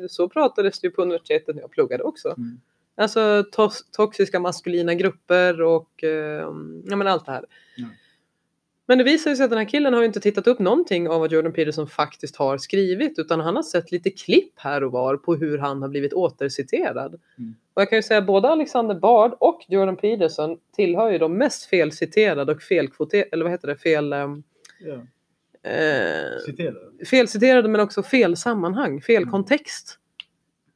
så 0.09 0.29
pratades 0.29 0.79
det 0.79 0.87
ju 0.87 0.91
på 0.91 1.01
universitetet 1.01 1.55
när 1.55 1.61
jag 1.61 1.71
pluggade 1.71 2.03
också. 2.03 2.27
Mm. 2.27 2.59
Alltså 2.97 3.43
tos, 3.51 3.91
toxiska 3.91 4.39
maskulina 4.39 4.93
grupper 4.93 5.61
och 5.61 6.03
eh, 6.03 6.47
ja 6.89 6.95
men 6.95 7.07
allt 7.07 7.25
det 7.25 7.31
här. 7.31 7.45
Mm. 7.77 7.89
Men 8.89 8.97
det 8.97 9.03
visar 9.03 9.35
sig 9.35 9.43
att 9.43 9.49
den 9.49 9.59
här 9.59 9.69
killen 9.69 9.93
har 9.93 10.01
ju 10.01 10.07
inte 10.07 10.19
tittat 10.19 10.47
upp 10.47 10.59
någonting 10.59 11.09
av 11.09 11.19
vad 11.19 11.31
Jordan 11.31 11.53
Peterson 11.53 11.87
faktiskt 11.87 12.35
har 12.35 12.57
skrivit 12.57 13.19
utan 13.19 13.39
han 13.39 13.55
har 13.55 13.63
sett 13.63 13.91
lite 13.91 14.09
klipp 14.09 14.53
här 14.55 14.83
och 14.83 14.91
var 14.91 15.17
på 15.17 15.35
hur 15.35 15.57
han 15.57 15.81
har 15.81 15.89
blivit 15.89 16.13
återciterad. 16.13 17.21
Mm. 17.37 17.55
Och 17.73 17.81
jag 17.81 17.89
kan 17.89 17.97
ju 17.97 18.03
säga 18.03 18.17
att 18.17 18.25
både 18.25 18.49
Alexander 18.49 18.95
Bard 18.95 19.35
och 19.39 19.65
Jordan 19.67 19.95
Peterson 19.95 20.57
tillhör 20.75 21.11
ju 21.11 21.17
de 21.17 21.37
mest 21.37 21.65
felciterade 21.65 22.51
och 22.51 22.61
felkvoterade, 22.61 23.29
eller 23.31 23.43
vad 23.43 23.51
heter 23.51 23.67
det, 23.67 23.75
fel... 23.75 24.13
Um, 24.13 24.43
eh, 25.63 27.05
felciterade 27.05 27.69
men 27.69 27.81
också 27.81 28.03
fel 28.03 28.37
sammanhang, 28.37 29.01
fel 29.01 29.21
mm. 29.23 29.31
kontext. 29.31 29.99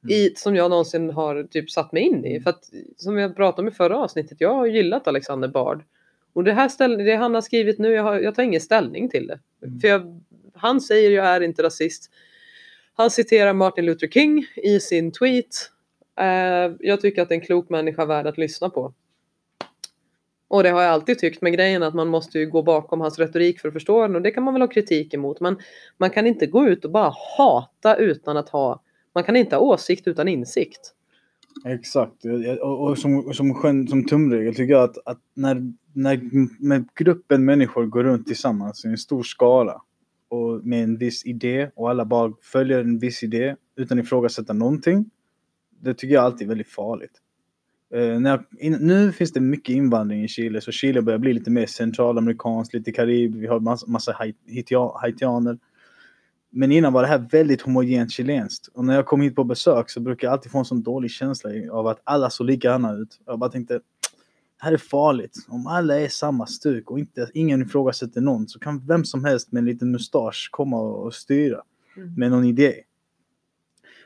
i, 0.10 0.34
som 0.36 0.56
jag 0.56 0.70
någonsin 0.70 1.10
har 1.10 1.44
typ 1.44 1.72
satt 1.72 1.92
mig 1.92 2.04
in 2.04 2.26
i. 2.26 2.42
För 2.42 2.50
att, 2.50 2.70
som 2.98 3.18
jag 3.18 3.36
pratade 3.36 3.62
om 3.62 3.68
i 3.68 3.76
förra 3.76 3.98
avsnittet, 3.98 4.42
jag 4.42 4.54
har 4.54 4.66
gillat 4.66 5.08
Alexander 5.08 5.48
Bard. 5.48 5.84
Och 6.34 6.44
det 6.44 6.54
här 6.54 6.70
ställ, 6.70 6.98
det 6.98 7.16
han 7.16 7.34
har 7.34 7.42
skrivit 7.42 7.80
nu, 7.80 7.92
jag, 7.92 8.04
har, 8.04 8.20
jag 8.20 8.36
tar 8.36 8.44
ingen 8.44 8.62
ställning 8.62 9.10
till 9.10 9.28
det. 9.28 9.40
Mm. 9.66 9.80
För 9.80 9.88
jag, 9.88 10.22
han 10.54 10.82
säger 10.82 11.12
jag 11.12 11.26
är 11.26 11.42
inte 11.42 11.64
rasist. 11.64 12.12
Han 12.94 13.12
citerar 13.12 13.54
Martin 13.54 13.86
Luther 13.86 14.08
King 14.08 14.46
i 14.56 14.80
sin 14.80 15.12
tweet. 15.12 15.72
Eh, 16.20 16.76
jag 16.80 17.02
tycker 17.02 17.22
att 17.22 17.30
det 17.30 17.36
är 17.36 17.40
en 17.40 17.46
klok 17.46 17.70
människa 17.70 18.06
värd 18.06 18.28
att 18.28 18.38
lyssna 18.38 18.70
på. 18.70 18.94
Och 20.54 20.64
det 20.64 20.70
har 20.70 20.82
jag 20.82 20.92
alltid 20.92 21.20
tyckt, 21.20 21.42
med 21.42 21.54
grejen 21.54 21.84
att 21.84 21.94
man 21.94 22.08
måste 22.08 22.40
ju 22.40 22.50
gå 22.50 22.62
bakom 22.64 23.02
hans 23.02 23.20
retorik 23.20 23.60
för 23.60 23.68
att 23.68 23.74
förstå 23.74 24.02
den 24.02 24.16
och 24.16 24.22
det 24.22 24.32
kan 24.32 24.44
man 24.44 24.54
väl 24.54 24.62
ha 24.62 24.68
kritik 24.68 25.14
emot. 25.14 25.40
Men 25.40 25.58
man 25.98 26.10
kan 26.10 26.28
inte 26.28 26.46
gå 26.48 26.68
ut 26.68 26.86
och 26.86 26.92
bara 26.92 27.14
hata 27.38 27.96
utan 27.96 28.38
att 28.38 28.50
ha, 28.50 28.82
man 29.16 29.24
kan 29.24 29.36
inte 29.36 29.56
ha 29.56 29.64
åsikt 29.64 30.08
utan 30.08 30.28
insikt. 30.28 30.80
Exakt. 31.66 32.26
Och, 32.62 32.84
och 32.84 32.98
som, 32.98 33.34
som, 33.34 33.54
skön- 33.54 33.88
som 33.88 34.06
tumregel 34.06 34.56
tycker 34.56 34.74
jag 34.74 34.84
att, 34.84 34.98
att 35.06 35.20
när, 35.34 35.74
när 35.94 36.20
med 36.64 36.88
gruppen 36.96 37.46
människor 37.46 37.86
går 37.86 38.04
runt 38.04 38.28
tillsammans 38.28 38.86
i 38.86 38.88
en 38.88 38.98
stor 38.98 39.24
skala 39.24 39.82
och 40.30 40.66
med 40.66 40.84
en 40.84 40.98
viss 40.98 41.26
idé 41.26 41.70
och 41.76 41.90
alla 41.90 42.06
bara 42.06 42.34
följer 42.42 42.80
en 42.80 43.00
viss 43.00 43.24
idé 43.24 43.56
utan 43.76 44.00
ifrågasätta 44.00 44.54
någonting. 44.54 45.10
Det 45.80 45.94
tycker 45.94 46.14
jag 46.14 46.24
alltid 46.24 46.48
är 46.48 46.50
väldigt 46.50 46.68
farligt. 46.72 47.20
Eh, 47.94 48.20
när 48.20 48.46
in, 48.60 48.74
nu 48.74 49.12
finns 49.12 49.32
det 49.34 49.40
mycket 49.40 49.76
invandring 49.76 50.24
i 50.24 50.28
Chile 50.28 50.62
så 50.62 50.72
Chile 50.72 51.02
börjar 51.02 51.20
bli 51.20 51.34
lite 51.34 51.52
mer 51.52 51.66
centralamerikanskt, 51.66 52.74
lite 52.74 52.92
karib, 52.92 53.36
vi 53.36 53.48
har 53.48 53.60
massa, 53.60 53.88
massa 53.88 54.12
hait- 54.12 54.38
haitia- 54.48 55.00
haitianer. 55.02 55.60
Men 56.50 56.72
innan 56.72 56.94
var 56.94 57.02
det 57.02 57.08
här 57.08 57.28
väldigt 57.32 57.62
homogent 57.62 58.12
chilenskt. 58.12 58.68
Och 58.68 58.86
när 58.86 58.96
jag 58.96 59.06
kom 59.06 59.22
hit 59.22 59.36
på 59.36 59.44
besök 59.44 59.90
så 59.90 60.00
brukar 60.00 60.28
jag 60.28 60.32
alltid 60.34 60.52
få 60.52 60.60
en 60.60 60.66
sån 60.66 60.84
dålig 60.84 61.12
känsla 61.12 61.50
av 61.72 61.88
att 61.88 62.02
alla 62.04 62.30
såg 62.30 62.48
likadana 62.48 62.94
ut. 62.94 63.20
Jag 63.26 63.40
bara 63.40 63.50
tänkte, 63.50 63.74
det 63.74 63.80
här 64.58 64.72
är 64.72 64.78
farligt. 64.78 65.38
Om 65.48 65.68
alla 65.68 66.00
är 66.00 66.08
samma 66.08 66.46
stuk 66.46 66.92
och 66.92 67.00
inte, 67.00 67.30
ingen 67.34 67.62
ifrågasätter 67.62 68.22
någon 68.22 68.48
så 68.48 68.60
kan 68.60 68.88
vem 68.88 69.06
som 69.06 69.26
helst 69.26 69.52
med 69.52 69.60
en 69.60 69.66
liten 69.66 69.92
mustasch 69.92 70.50
komma 70.52 70.82
och, 70.82 71.06
och 71.06 71.14
styra 71.14 71.62
Mm. 71.98 72.14
med 72.18 72.32
någon 72.32 72.46
idé. 72.46 72.74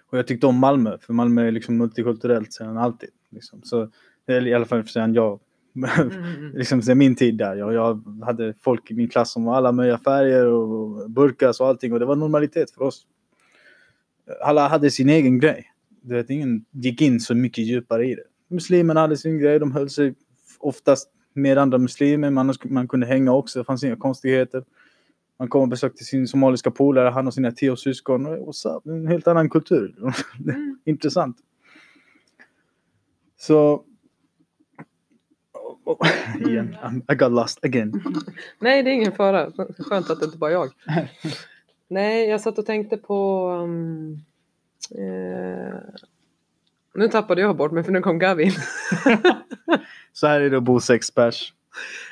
Och 0.10 0.18
jag 0.18 0.28
tyckte 0.28 0.48
om 0.48 0.56
Malmö, 0.60 0.98
för 1.02 1.14
Malmö 1.14 1.48
är 1.48 1.52
liksom 1.52 1.78
multikulturellt 1.78 2.54
sedan 2.54 2.78
alltid. 2.78 3.10
Liksom. 3.30 3.62
Så, 3.64 3.90
eller 4.28 4.48
i 4.48 4.54
alla 4.54 4.66
fall 4.66 4.88
sedan 4.88 5.14
jag 5.14 5.40
Mm. 5.78 6.52
liksom 6.54 6.82
sen 6.82 6.98
min 6.98 7.16
tid 7.16 7.38
där. 7.38 7.56
Jag, 7.56 7.74
jag 7.74 8.04
hade 8.26 8.54
folk 8.62 8.92
i 8.92 8.94
min 8.94 9.10
klass 9.10 9.32
som 9.32 9.44
var 9.46 9.56
alla 9.56 9.72
möjliga 9.72 9.98
färger 9.98 10.46
och 10.46 11.10
burkas 11.10 11.60
och 11.60 11.68
allting 11.68 11.94
och 11.94 12.00
det 12.00 12.06
var 12.06 12.16
normalitet 12.16 12.72
för 12.72 12.84
oss. 12.84 13.06
Alla 14.42 14.68
hade 14.68 14.92
sin 14.92 15.10
egen 15.10 15.40
grej. 15.40 15.72
Du 16.02 16.16
vet, 16.16 16.30
ingen 16.30 16.66
gick 16.72 17.02
in 17.02 17.20
så 17.20 17.36
mycket 17.36 17.64
djupare 17.66 18.06
i 18.06 18.16
det. 18.16 18.24
Muslimerna 18.48 19.00
hade 19.00 19.18
sin 19.18 19.40
grej, 19.40 19.60
de 19.60 19.72
höll 19.72 19.90
sig 19.90 20.16
oftast 20.60 21.10
med 21.34 21.58
andra 21.58 21.78
muslimer, 21.78 22.30
man, 22.30 22.54
man 22.64 22.88
kunde 22.88 23.08
hänga 23.08 23.34
också, 23.34 23.60
det 23.60 23.66
fanns 23.66 23.84
inga 23.84 23.96
konstigheter. 23.96 24.64
Man 25.40 25.48
kom 25.48 25.62
och 25.62 25.68
besökte 25.68 26.04
sin 26.04 26.28
somaliska 26.28 26.72
polare, 26.72 27.10
han 27.10 27.28
och 27.28 27.34
sina 27.34 27.52
tio 27.52 27.78
syskon. 27.78 28.26
Och 28.26 28.56
så, 28.56 28.82
en 28.86 29.08
helt 29.08 29.28
annan 29.28 29.50
kultur. 29.50 29.96
Mm. 30.50 30.80
Intressant. 30.86 31.38
Så... 33.38 33.84
igen, 36.48 36.78
I 37.12 37.16
got 37.16 37.32
lost 37.32 37.66
again. 37.66 38.04
Nej, 38.60 38.84
det 38.84 38.90
är 38.90 38.94
ingen 38.94 39.12
fara. 39.12 39.52
Skönt 39.80 40.10
att 40.10 40.20
det 40.20 40.26
inte 40.26 40.38
bara 40.38 40.52
är 40.52 40.54
jag. 40.54 40.72
Nej, 41.88 42.30
jag 42.30 42.42
satt 42.42 42.58
och 42.58 42.66
tänkte 42.66 42.98
på... 42.98 43.50
Um, 43.64 44.14
eh, 44.92 45.76
nu 46.94 47.08
tappade 47.08 47.42
jag 47.42 47.58
bort 47.58 47.72
mig 47.72 47.84
för 47.84 47.92
nu 47.92 48.02
kom 48.02 48.20
Gavin. 48.20 48.52
Så 50.14 50.28
här 50.28 50.42
är 50.42 50.50
det 50.50 50.58
att 50.58 50.64
bo 50.64 50.80
sex 50.80 51.12
pers. 51.12 51.54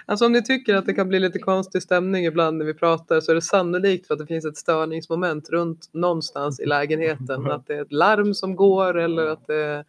Alltså 0.06 0.26
om 0.26 0.32
ni 0.32 0.44
tycker 0.44 0.76
att 0.76 0.86
det 0.86 0.94
kan 0.94 1.08
bli 1.08 1.20
lite 1.20 1.40
konstig 1.40 1.84
stämning 1.84 2.26
ibland 2.26 2.58
när 2.58 2.66
vi 2.66 2.74
pratar 2.74 3.20
så 3.20 3.32
är 3.32 3.36
det 3.36 3.42
sannolikt 3.42 4.08
för 4.08 4.14
att 4.14 4.20
det 4.20 4.26
finns 4.26 4.46
ett 4.46 4.58
störningsmoment 4.58 5.50
runt 5.50 5.90
någonstans 5.94 6.60
i 6.60 6.66
lägenheten. 6.66 7.52
Att 7.52 7.68
det 7.68 7.76
är 7.76 7.82
ett 7.82 7.92
larm 7.92 8.34
som 8.34 8.56
går 8.56 8.98
eller 8.98 9.26
att 9.26 9.48
det 9.48 9.86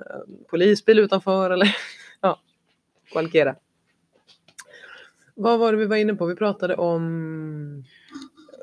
Eh, 0.00 0.46
polisbil 0.50 0.98
utanför 0.98 1.50
eller 1.50 1.76
ja, 2.20 2.40
kvalkera. 3.12 3.56
Vad 5.34 5.58
var 5.58 5.72
det 5.72 5.78
vi 5.78 5.86
var 5.86 5.96
inne 5.96 6.14
på? 6.14 6.26
Vi 6.26 6.34
pratade 6.34 6.74
om... 6.76 7.02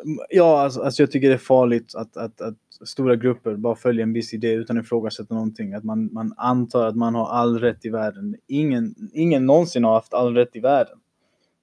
Mm, 0.03 0.19
ja, 0.29 0.61
alltså, 0.61 0.81
alltså 0.81 1.03
jag 1.03 1.11
tycker 1.11 1.27
det 1.29 1.33
är 1.33 1.37
farligt 1.37 1.95
att, 1.95 2.17
att, 2.17 2.41
att 2.41 2.57
stora 2.87 3.15
grupper 3.15 3.55
bara 3.55 3.75
följer 3.75 4.03
en 4.03 4.13
viss 4.13 4.33
idé 4.33 4.53
utan 4.53 4.77
att 4.77 4.85
ifrågasätta 4.85 5.33
någonting. 5.33 5.73
Att 5.73 5.83
man, 5.83 6.13
man 6.13 6.33
antar 6.37 6.87
att 6.87 6.95
man 6.95 7.15
har 7.15 7.27
all 7.27 7.59
rätt 7.59 7.85
i 7.85 7.89
världen. 7.89 8.35
Ingen, 8.47 8.95
ingen 9.13 9.45
någonsin 9.45 9.83
har 9.83 9.93
haft 9.93 10.13
all 10.13 10.35
rätt 10.35 10.55
i 10.55 10.59
världen. 10.59 10.97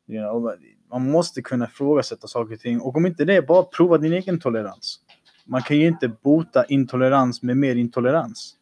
You 0.08 0.28
know, 0.28 0.54
man 0.90 1.10
måste 1.10 1.42
kunna 1.42 1.64
ifrågasätta 1.64 2.26
saker 2.26 2.54
och 2.54 2.60
ting. 2.60 2.80
Och 2.80 2.96
om 2.96 3.06
inte 3.06 3.24
det, 3.24 3.46
bara 3.46 3.62
prova 3.62 3.98
din 3.98 4.12
egen 4.12 4.40
tolerans. 4.40 5.00
Man 5.44 5.62
kan 5.62 5.76
ju 5.76 5.86
inte 5.86 6.08
bota 6.08 6.64
intolerans 6.64 7.42
med 7.42 7.56
mer 7.56 7.76
intolerans. 7.76 8.56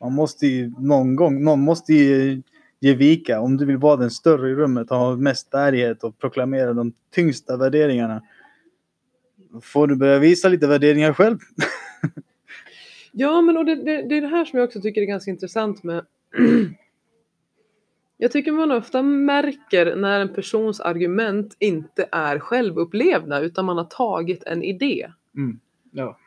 Man 0.00 0.12
måste 0.12 0.46
ju 0.46 0.72
någon 0.78 1.16
gång, 1.16 1.44
någon 1.44 1.60
måste 1.60 1.92
ju 1.92 2.42
ge 2.80 2.94
vika. 2.94 3.40
Om 3.40 3.56
du 3.56 3.64
vill 3.64 3.76
vara 3.76 3.96
den 3.96 4.10
större 4.10 4.50
i 4.50 4.54
rummet 4.54 4.90
och 4.90 4.96
ha 4.96 5.16
mest 5.16 5.50
bärighet 5.50 6.04
och 6.04 6.18
proklamera 6.18 6.72
de 6.72 6.92
tyngsta 7.14 7.56
värderingarna. 7.56 8.22
Får 9.62 9.86
du 9.86 9.96
börja 9.96 10.18
visa 10.18 10.48
lite 10.48 10.66
värderingar 10.66 11.12
själv. 11.12 11.38
Ja, 13.18 13.40
men 13.40 13.56
och 13.56 13.64
det, 13.64 13.74
det, 13.74 14.02
det 14.08 14.16
är 14.16 14.20
det 14.20 14.28
här 14.28 14.44
som 14.44 14.58
jag 14.58 14.66
också 14.66 14.80
tycker 14.80 15.02
är 15.02 15.06
ganska 15.06 15.30
intressant 15.30 15.82
med 15.82 16.04
Jag 18.16 18.32
tycker 18.32 18.52
man 18.52 18.72
ofta 18.72 19.02
märker 19.02 19.96
när 19.96 20.20
en 20.20 20.34
persons 20.34 20.80
argument 20.80 21.56
inte 21.58 22.08
är 22.12 22.38
självupplevda 22.38 23.40
utan 23.40 23.64
man 23.64 23.76
har 23.76 23.84
tagit 23.84 24.42
en 24.42 24.62
idé. 24.62 25.10
Mm. 25.36 25.60
Ja. 25.90 26.18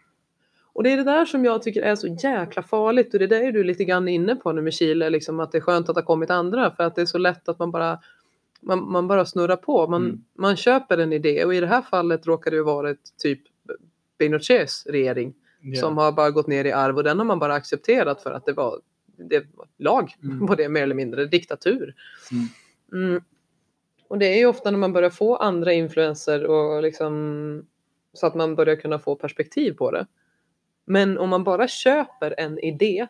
Och 0.74 0.84
det 0.84 0.92
är 0.94 0.98
det 0.98 1.04
där 1.04 1.26
som 1.26 1.46
jag 1.46 1.62
tycker 1.62 1.82
är 1.82 1.96
så 1.96 2.08
jäkla 2.08 2.64
farligt 2.64 3.14
och 3.14 3.20
det 3.20 3.28
där 3.28 3.42
är 3.42 3.52
du 3.52 3.64
lite 3.64 3.86
grann 3.86 4.08
inne 4.08 4.36
på 4.36 4.52
nu 4.52 4.62
med 4.62 4.74
Chile, 4.74 5.10
liksom 5.10 5.40
att 5.40 5.52
det 5.52 5.58
är 5.58 5.62
skönt 5.62 5.90
att 5.90 5.96
det 5.96 6.02
har 6.02 6.06
kommit 6.06 6.30
andra 6.30 6.72
för 6.72 6.84
att 6.84 6.96
det 6.96 7.02
är 7.02 7.06
så 7.06 7.18
lätt 7.18 7.50
att 7.50 7.60
man 7.60 7.72
bara 7.72 8.00
man, 8.62 8.92
man 8.92 9.08
bara 9.08 9.26
snurrar 9.26 9.56
på. 9.56 9.88
Man, 9.88 10.06
Mm. 10.06 10.24
man 10.34 10.56
köper 10.56 10.98
en 10.98 11.14
idé 11.14 11.46
och 11.46 11.54
i 11.56 11.60
det 11.60 11.68
här 11.68 11.82
fallet 11.82 12.28
råkar 12.28 12.52
det 12.52 12.58
ju 12.58 12.64
vara 12.64 12.90
ett 12.90 13.18
typ 13.18 13.40
Pinochets 14.18 14.86
regering 14.88 15.34
Ja. 15.62 15.80
som 15.80 15.98
har 15.98 16.12
bara 16.12 16.32
gått 16.32 16.48
ner 16.48 16.66
i 16.66 16.72
arv 16.72 16.98
och 16.98 17.04
den 17.04 17.18
har 17.18 17.26
man 17.26 17.40
bara 17.40 17.54
accepterat 17.54 18.22
för 18.24 18.32
att 18.32 18.46
det 18.46 18.54
var, 18.54 18.80
det 19.18 19.46
var 19.56 19.68
lag 19.78 20.16
Mm. 20.24 20.48
på 20.48 20.56
det 20.56 20.70
mer 20.70 20.84
eller 20.84 20.96
mindre, 20.96 21.26
diktatur. 21.26 21.94
Mm. 22.32 23.06
Mm. 23.10 23.22
Och 24.08 24.18
det 24.18 24.26
är 24.26 24.38
ju 24.38 24.46
ofta 24.46 24.72
när 24.72 24.78
man 24.78 24.94
börjar 24.94 25.10
få 25.10 25.36
andra 25.36 25.74
influenser 25.74 26.46
och 26.46 26.82
liksom 26.84 27.66
så 28.14 28.28
att 28.28 28.36
man 28.36 28.56
börjar 28.56 28.76
kunna 28.76 29.00
få 29.00 29.16
perspektiv 29.16 29.72
på 29.74 29.92
det. 29.92 30.08
Men 30.92 31.18
om 31.18 31.30
man 31.30 31.44
bara 31.44 31.68
köper 31.68 32.36
en 32.38 32.60
idé 32.60 33.08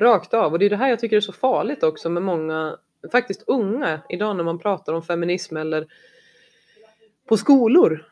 rakt 0.00 0.34
av 0.34 0.52
och 0.52 0.58
det 0.58 0.64
är 0.64 0.70
det 0.70 0.76
här 0.76 0.88
jag 0.88 0.98
tycker 0.98 1.16
är 1.16 1.20
så 1.20 1.32
farligt 1.32 1.82
också 1.82 2.10
med 2.10 2.22
många 2.22 2.78
faktiskt 3.12 3.44
unga 3.46 4.00
idag 4.08 4.36
när 4.36 4.44
man 4.44 4.58
pratar 4.58 4.92
om 4.92 5.02
feminism 5.02 5.56
eller 5.56 5.86
på 7.28 7.36
skolor 7.36 8.06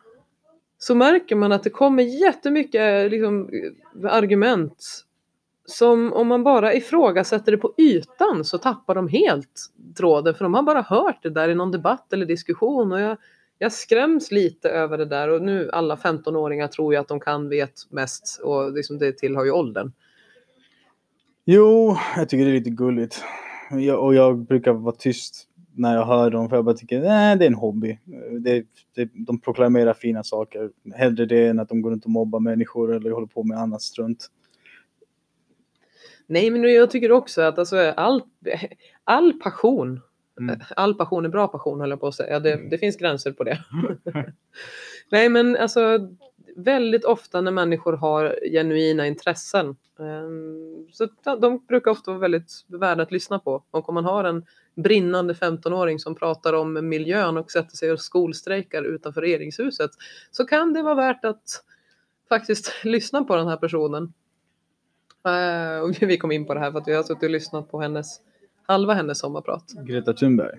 så 0.78 0.94
märker 0.94 1.36
man 1.36 1.52
att 1.52 1.62
det 1.62 1.70
kommer 1.70 2.02
jättemycket 2.02 3.04
eh, 3.04 3.08
liksom, 3.08 3.50
argument 4.04 5.04
som 5.64 6.12
om 6.12 6.28
man 6.28 6.44
bara 6.44 6.74
ifrågasätter 6.74 7.52
det 7.52 7.58
på 7.58 7.74
ytan 7.78 8.44
så 8.44 8.58
tappar 8.58 8.94
de 8.94 9.08
helt 9.08 9.60
tråden 9.96 10.34
för 10.34 10.44
de 10.44 10.54
har 10.54 10.62
bara 10.62 10.82
hört 10.82 11.22
det 11.22 11.30
där 11.30 11.48
i 11.48 11.54
någon 11.54 11.70
debatt 11.70 12.12
eller 12.12 12.26
diskussion 12.26 12.92
och 12.92 13.00
jag, 13.00 13.16
jag 13.62 13.72
skräms 13.72 14.30
lite 14.30 14.68
över 14.68 14.98
det 14.98 15.04
där 15.04 15.28
och 15.28 15.42
nu 15.42 15.70
alla 15.72 15.96
15-åringar 15.96 16.68
tror 16.68 16.94
ju 16.94 17.00
att 17.00 17.08
de 17.08 17.20
kan 17.20 17.48
vet 17.48 17.72
mest 17.90 18.40
och 18.42 18.72
liksom 18.72 18.98
det 18.98 19.18
tillhör 19.18 19.44
ju 19.44 19.50
åldern. 19.50 19.92
Jo, 21.44 21.96
jag 22.16 22.28
tycker 22.28 22.44
det 22.44 22.50
är 22.50 22.54
lite 22.54 22.70
gulligt. 22.70 23.24
Jag, 23.70 24.04
och 24.04 24.14
jag 24.14 24.38
brukar 24.38 24.72
vara 24.72 24.94
tyst 24.94 25.48
när 25.74 25.94
jag 25.94 26.06
hör 26.06 26.30
dem 26.30 26.48
för 26.48 26.56
jag 26.56 26.64
bara 26.64 26.74
tycker 26.74 27.00
nej, 27.00 27.36
det 27.36 27.44
är 27.44 27.46
en 27.46 27.54
hobby. 27.54 27.98
Det, 28.40 28.64
det, 28.94 29.10
de 29.14 29.40
proklamerar 29.40 29.94
fina 29.94 30.22
saker. 30.22 30.70
Hellre 30.94 31.26
det 31.26 31.46
än 31.46 31.60
att 31.60 31.68
de 31.68 31.82
går 31.82 31.90
runt 31.90 32.04
och 32.04 32.10
mobbar 32.10 32.40
människor 32.40 32.96
eller 32.96 33.10
håller 33.10 33.26
på 33.26 33.44
med 33.44 33.58
annat 33.58 33.82
strunt. 33.82 34.28
Nej 36.26 36.50
men 36.50 36.62
jag 36.62 36.90
tycker 36.90 37.12
också 37.12 37.42
att 37.42 37.58
alltså, 37.58 37.76
all, 37.76 38.22
all 39.04 39.32
passion 39.32 40.00
Mm. 40.40 40.60
All 40.76 40.94
passion 40.94 41.24
är 41.24 41.28
bra 41.28 41.48
passion 41.48 41.80
höll 41.80 41.90
jag 41.90 42.00
på 42.00 42.06
att 42.06 42.14
säga. 42.14 42.40
Det, 42.40 42.68
det 42.70 42.78
finns 42.78 42.96
gränser 42.96 43.32
på 43.32 43.44
det. 43.44 43.64
Nej 45.10 45.28
men 45.28 45.56
alltså 45.56 46.08
väldigt 46.56 47.04
ofta 47.04 47.40
när 47.40 47.52
människor 47.52 47.92
har 47.92 48.38
genuina 48.52 49.06
intressen 49.06 49.76
ehm, 49.98 50.86
så 50.92 51.08
de 51.40 51.66
brukar 51.68 51.90
ofta 51.90 52.10
vara 52.10 52.20
väldigt 52.20 52.64
värda 52.66 53.02
att 53.02 53.12
lyssna 53.12 53.38
på. 53.38 53.64
Och 53.70 53.88
om 53.88 53.94
man 53.94 54.04
har 54.04 54.24
en 54.24 54.44
brinnande 54.74 55.34
15-åring 55.34 55.98
som 55.98 56.14
pratar 56.14 56.52
om 56.52 56.88
miljön 56.88 57.36
och 57.36 57.50
sätter 57.50 57.76
sig 57.76 57.92
och 57.92 58.00
skolstrejkar 58.00 58.82
utanför 58.82 59.20
regeringshuset 59.20 59.90
så 60.30 60.44
kan 60.44 60.72
det 60.72 60.82
vara 60.82 60.94
värt 60.94 61.24
att 61.24 61.64
faktiskt 62.28 62.72
lyssna 62.84 63.24
på 63.24 63.36
den 63.36 63.48
här 63.48 63.56
personen. 63.56 64.12
Eh, 65.26 65.82
och 65.82 66.02
vi 66.02 66.18
kom 66.18 66.32
in 66.32 66.46
på 66.46 66.54
det 66.54 66.60
här 66.60 66.72
för 66.72 66.78
att 66.78 66.88
vi 66.88 66.94
har 66.94 67.02
suttit 67.02 67.22
och 67.22 67.30
lyssnat 67.30 67.70
på 67.70 67.80
hennes, 67.80 68.20
halva 68.62 68.94
hennes 68.94 69.18
sommarprat. 69.18 69.64
Greta 69.86 70.12
Thunberg. 70.12 70.58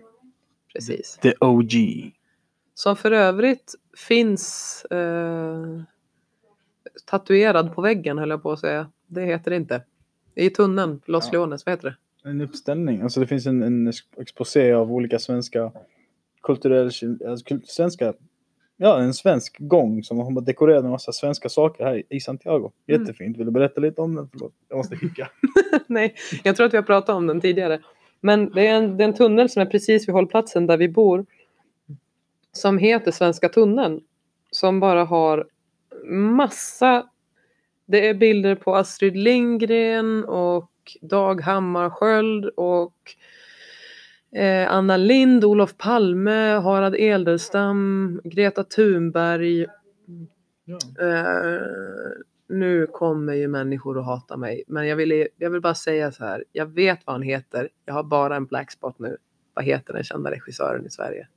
Precis. 0.73 1.19
The 1.21 1.33
OG. 1.39 1.71
Som 2.73 2.95
för 2.95 3.11
övrigt 3.11 3.75
finns 3.97 4.85
eh, 4.85 5.81
tatuerad 7.05 7.73
på 7.75 7.81
väggen 7.81 8.17
höll 8.17 8.29
jag 8.29 8.43
på 8.43 8.51
att 8.51 8.59
säga. 8.59 8.89
Det 9.07 9.21
heter 9.25 9.51
det 9.51 9.57
inte. 9.57 9.83
I 10.35 10.49
tunneln, 10.49 11.01
Los 11.05 11.25
Ja. 11.25 11.31
Leones, 11.31 11.65
vad 11.65 11.73
heter 11.73 11.97
det? 12.23 12.29
En 12.29 12.41
uppställning. 12.41 13.01
Alltså 13.01 13.19
det 13.19 13.27
finns 13.27 13.45
en, 13.45 13.63
en 13.63 13.93
exposé 14.17 14.73
av 14.73 14.91
olika 14.93 15.19
svenska 15.19 15.71
kulturella, 16.43 16.91
alltså 17.27 17.59
svenska, 17.65 18.13
ja 18.77 18.99
en 18.99 19.13
svensk 19.13 19.57
gång 19.59 20.03
som 20.03 20.19
har 20.19 20.41
dekorerat 20.41 20.83
med 20.83 20.91
massa 20.91 21.11
svenska 21.11 21.49
saker 21.49 21.83
här 21.83 22.03
i 22.09 22.19
Santiago. 22.19 22.71
Mm. 22.87 23.01
Jättefint. 23.01 23.37
Vill 23.37 23.45
du 23.45 23.51
berätta 23.51 23.81
lite 23.81 24.01
om 24.01 24.15
den? 24.15 24.29
Förlåt, 24.31 24.53
jag 24.69 24.77
måste 24.77 24.95
kicka. 24.95 25.29
Nej, 25.87 26.15
jag 26.43 26.55
tror 26.55 26.65
att 26.65 26.73
vi 26.73 26.77
har 26.77 26.83
pratat 26.83 27.15
om 27.15 27.27
den 27.27 27.41
tidigare. 27.41 27.79
Men 28.21 28.51
det 28.51 28.67
är, 28.67 28.75
en, 28.75 28.97
det 28.97 29.03
är 29.03 29.07
en 29.07 29.13
tunnel 29.13 29.49
som 29.49 29.61
är 29.61 29.65
precis 29.65 30.07
vid 30.07 30.13
hållplatsen 30.13 30.67
där 30.67 30.77
vi 30.77 30.89
bor. 30.89 31.25
Som 32.51 32.77
heter 32.77 33.11
Svenska 33.11 33.49
tunneln. 33.49 34.01
Som 34.51 34.79
bara 34.79 35.03
har 35.03 35.47
massa. 36.05 37.09
Det 37.85 38.07
är 38.07 38.13
bilder 38.13 38.55
på 38.55 38.75
Astrid 38.75 39.17
Lindgren 39.17 40.25
och 40.25 40.71
Dag 41.01 41.41
Hammarskjöld 41.41 42.45
och 42.45 42.95
eh, 44.35 44.71
Anna 44.71 44.97
Lind, 44.97 45.45
Olof 45.45 45.77
Palme, 45.77 46.59
Harald 46.59 46.95
Edelstam, 46.95 48.21
Greta 48.23 48.63
Thunberg. 48.63 49.65
Ja. 50.65 50.79
Eh, 50.99 51.61
nu 52.49 52.87
kommer 52.87 53.33
ju 53.33 53.47
människor 53.47 53.99
att 53.99 54.05
hata 54.05 54.37
mig. 54.37 54.63
Men 54.67 54.87
jag 54.87 54.95
vill, 54.95 55.27
jag 55.37 55.49
vill 55.49 55.61
bara 55.61 55.75
säga 55.75 56.11
så 56.11 56.25
här. 56.25 56.43
Jag 56.51 56.65
vet 56.65 56.99
vad 57.05 57.13
han 57.13 57.21
heter. 57.21 57.69
Jag 57.85 57.93
har 57.93 58.03
bara 58.03 58.35
en 58.35 58.45
black 58.45 58.71
spot 58.71 58.99
nu. 58.99 59.17
Vad 59.53 59.65
heter 59.65 59.93
den 59.93 60.03
kända 60.03 60.31
regissören 60.31 60.85
i 60.85 60.89
Sverige? 60.89 61.27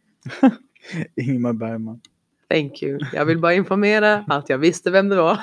Ingmar 1.17 1.53
Bergman. 1.53 2.01
Thank 2.49 2.83
you. 2.83 2.99
Jag 3.13 3.25
vill 3.25 3.39
bara 3.39 3.55
informera 3.55 4.25
att 4.29 4.49
jag 4.49 4.59
visste 4.59 4.91
vem 4.91 5.09
det 5.09 5.17
var. 5.17 5.39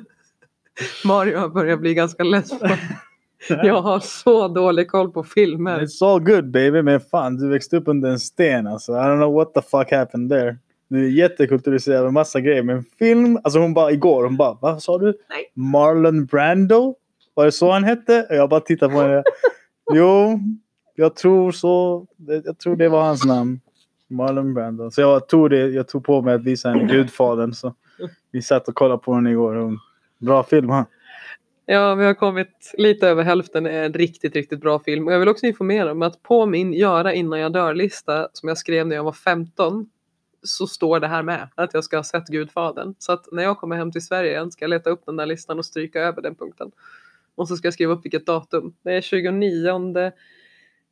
Mario 1.04 1.38
har 1.38 1.48
börjat 1.48 1.80
bli 1.80 1.94
ganska 1.94 2.22
less 2.22 2.58
på. 2.58 2.68
Jag 3.62 3.82
har 3.82 4.00
så 4.00 4.48
dålig 4.48 4.88
koll 4.90 5.10
på 5.12 5.24
filmer. 5.24 5.80
It's 5.80 6.04
all 6.04 6.20
good 6.20 6.50
baby, 6.50 6.82
men 6.82 7.00
fan 7.00 7.36
du 7.36 7.48
växte 7.48 7.76
upp 7.76 7.88
under 7.88 8.10
en 8.10 8.18
sten 8.20 8.66
alltså. 8.66 8.92
I 8.92 8.96
don't 8.96 9.16
know 9.16 9.34
what 9.34 9.54
the 9.54 9.62
fuck 9.62 9.90
happened 9.92 10.30
there. 10.30 10.56
Du 10.88 11.04
är 11.06 11.10
jättekulturiserad 11.10 12.04
med 12.04 12.12
massa 12.12 12.40
grejer, 12.40 12.62
men 12.62 12.84
film, 12.98 13.38
alltså 13.44 13.58
hon 13.60 13.74
bara 13.74 13.90
igår, 13.92 14.24
hon 14.24 14.36
bara 14.36 14.58
vad 14.60 14.82
sa 14.82 14.98
du? 14.98 15.06
Nej. 15.06 15.52
Marlon 15.54 16.26
Brando? 16.26 16.94
Var 17.34 17.44
det 17.44 17.52
så 17.52 17.70
han 17.70 17.84
hette? 17.84 18.26
Och 18.30 18.36
jag 18.36 18.48
bara 18.48 18.60
tittar 18.60 18.88
på 18.88 19.00
henne. 19.00 19.22
Jo, 19.94 20.40
jag 20.94 21.16
tror 21.16 21.52
så. 21.52 22.06
Jag 22.44 22.58
tror 22.58 22.76
det 22.76 22.88
var 22.88 23.02
hans 23.02 23.24
namn. 23.24 23.60
Marlon 24.08 24.54
Brando. 24.54 24.90
Så 24.90 25.00
jag 25.00 25.28
tog 25.28 25.50
det, 25.50 25.66
jag 25.68 25.88
tog 25.88 26.04
på 26.04 26.22
mig 26.22 26.34
att 26.34 26.44
visa 26.44 26.68
henne 26.70 26.92
Gudfadern. 26.92 27.52
Så 27.52 27.74
vi 28.30 28.42
satt 28.42 28.68
och 28.68 28.74
kollade 28.74 28.98
på 28.98 29.14
den 29.14 29.26
igår. 29.26 29.54
och 29.54 29.72
Bra 30.18 30.42
film 30.42 30.70
han. 30.70 30.84
Ja, 31.66 31.94
vi 31.94 32.04
har 32.04 32.14
kommit 32.14 32.74
lite 32.78 33.08
över 33.08 33.22
hälften. 33.22 33.64
Det 33.64 33.70
är 33.70 33.84
en 33.84 33.92
riktigt, 33.92 34.34
riktigt 34.34 34.60
bra 34.60 34.78
film. 34.78 35.06
Och 35.06 35.12
jag 35.12 35.18
vill 35.18 35.28
också 35.28 35.46
informera 35.46 35.92
om 35.92 36.02
att 36.02 36.22
på 36.22 36.46
min 36.46 36.72
göra 36.72 37.14
innan 37.14 37.40
jag 37.40 37.52
dör-lista 37.52 38.28
som 38.32 38.48
jag 38.48 38.58
skrev 38.58 38.86
när 38.86 38.96
jag 38.96 39.04
var 39.04 39.12
15 39.12 39.90
så 40.42 40.66
står 40.66 41.00
det 41.00 41.08
här 41.08 41.22
med 41.22 41.48
att 41.54 41.74
jag 41.74 41.84
ska 41.84 41.96
ha 41.96 42.04
sett 42.04 42.26
Gudfadern. 42.26 42.94
Så 42.98 43.12
att 43.12 43.32
när 43.32 43.42
jag 43.42 43.58
kommer 43.58 43.76
hem 43.76 43.92
till 43.92 44.06
Sverige 44.06 44.30
igen 44.30 44.50
ska 44.50 44.64
jag 44.64 44.70
leta 44.70 44.90
upp 44.90 45.06
den 45.06 45.16
där 45.16 45.26
listan 45.26 45.58
och 45.58 45.66
stryka 45.66 46.00
över 46.00 46.22
den 46.22 46.34
punkten. 46.34 46.70
Och 47.34 47.48
så 47.48 47.56
ska 47.56 47.66
jag 47.66 47.74
skriva 47.74 47.92
upp 47.92 48.04
vilket 48.04 48.26
datum. 48.26 48.74
Det 48.82 48.92
är 48.92 49.00
29, 49.00 50.12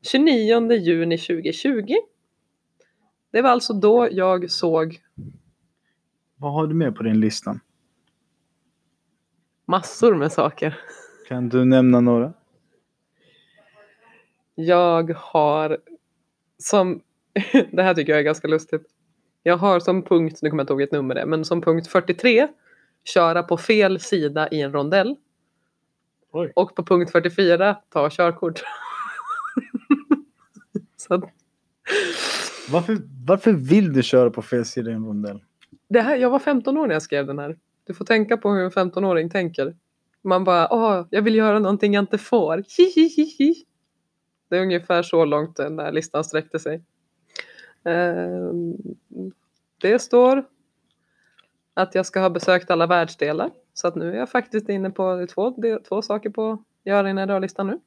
29 0.03 0.73
juni 0.73 1.19
2020. 1.19 1.95
Det 3.33 3.43
var 3.43 3.51
alltså 3.51 3.73
då 3.73 4.09
jag 4.11 4.51
såg 4.51 5.01
Vad 6.37 6.53
har 6.53 6.67
du 6.67 6.75
med 6.75 6.97
på 6.97 7.03
din 7.03 7.21
listan? 7.21 7.61
Massor 9.71 10.15
med 10.15 10.33
saker. 10.33 10.79
Kan 11.29 11.49
du 11.49 11.65
nämna 11.65 12.01
några? 12.01 12.33
Jag 14.55 15.15
har 15.17 15.79
som, 16.59 17.03
det 17.73 17.83
här 17.83 17.95
tycker 17.95 18.13
jag 18.13 18.19
är 18.19 18.25
ganska 18.25 18.49
lustigt. 18.49 18.83
Jag 19.43 19.57
har 19.57 19.81
som 19.81 20.03
punkt, 20.03 20.39
nu 20.43 20.51
kommer 20.51 20.61
jag 20.61 20.65
inte 20.65 20.73
ihåg 20.73 20.79
vilket 20.79 20.93
nummer 20.93 21.15
det 21.15 21.27
men 21.27 21.45
som 21.45 21.63
punkt 21.63 21.89
43 21.89 22.49
köra 23.05 23.43
på 23.43 23.57
fel 23.57 24.01
sida 24.01 24.49
i 24.49 24.61
en 24.61 24.73
rondell. 24.73 25.17
Oj. 26.33 26.53
Och 26.57 26.75
på 26.75 26.85
punkt 26.85 27.13
44 27.13 27.77
ta 27.89 28.11
körkort. 28.11 28.61
Så 30.97 31.31
Varför, 32.71 32.99
varför 33.27 33.53
vill 33.53 33.93
du 33.93 34.03
köra 34.03 34.31
på 34.31 34.43
fel 34.43 34.65
sida 34.65 34.91
i 34.91 34.95
en 34.95 35.07
rondell? 35.07 35.41
det 35.91 36.01
här, 36.01 36.17
jag 36.17 36.31
var 36.31 36.39
15 36.39 36.77
år 36.77 36.87
när 36.87 36.95
jag 36.95 37.03
skrev 37.03 37.27
den 37.27 37.39
här. 37.39 37.57
Du 37.91 37.95
får 37.95 38.05
tänka 38.05 38.37
på 38.37 38.51
hur 38.51 38.65
en 38.65 38.71
15-åring 38.71 39.31
tänker. 39.31 39.77
Man 40.23 40.45
bara, 40.45 40.69
åh, 40.73 41.07
jag 41.11 41.23
vill 41.23 41.35
göra 41.35 41.59
någonting 41.59 41.95
jag 41.95 42.03
inte 42.03 42.19
får. 42.19 42.65
Hihihihi. 42.79 43.55
Det 44.49 44.57
är 44.57 44.63
ungefär 44.63 45.03
så 45.03 45.25
långt 45.25 45.57
den 45.57 45.77
där 45.77 45.93
listan 45.93 46.25
sträckte 46.25 46.59
sig. 46.59 46.83
Ehm, 47.85 48.75
Det 49.81 49.99
står 49.99 50.45
att 51.75 51.95
jag 51.95 52.07
ska 52.07 52.21
ha 52.21 52.31
besökt 52.31 52.71
alla 52.71 52.87
världsdelar. 52.87 53.51
Så 53.75 53.89
att 53.89 53.95
nu 53.95 54.13
är 54.13 54.17
jag 54.17 54.31
faktiskt 54.31 54.69
inne 54.69 54.91
på 54.91 55.27
två, 55.35 55.57
två 55.89 56.03
saker 56.03 56.31
på 56.31 56.65
göra 56.85 57.11
innan 57.11 57.29
rödlistan 57.29 57.67
nu. 57.67 57.81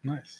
Nice. 0.00 0.38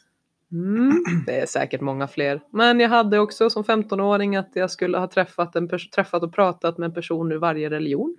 Mm, 0.52 1.04
det 1.26 1.40
är 1.40 1.46
säkert 1.46 1.80
många 1.80 2.08
fler. 2.08 2.40
Men 2.50 2.80
jag 2.80 2.88
hade 2.88 3.18
också 3.18 3.50
som 3.50 3.64
15-åring 3.64 4.36
att 4.36 4.50
jag 4.52 4.70
skulle 4.70 4.98
ha 4.98 5.08
träffat, 5.08 5.56
en 5.56 5.68
träffat 5.68 6.22
och 6.22 6.34
pratat 6.34 6.78
med 6.78 6.86
en 6.86 6.94
person 6.94 7.32
ur 7.32 7.38
varje 7.38 7.70
religion. 7.70 8.16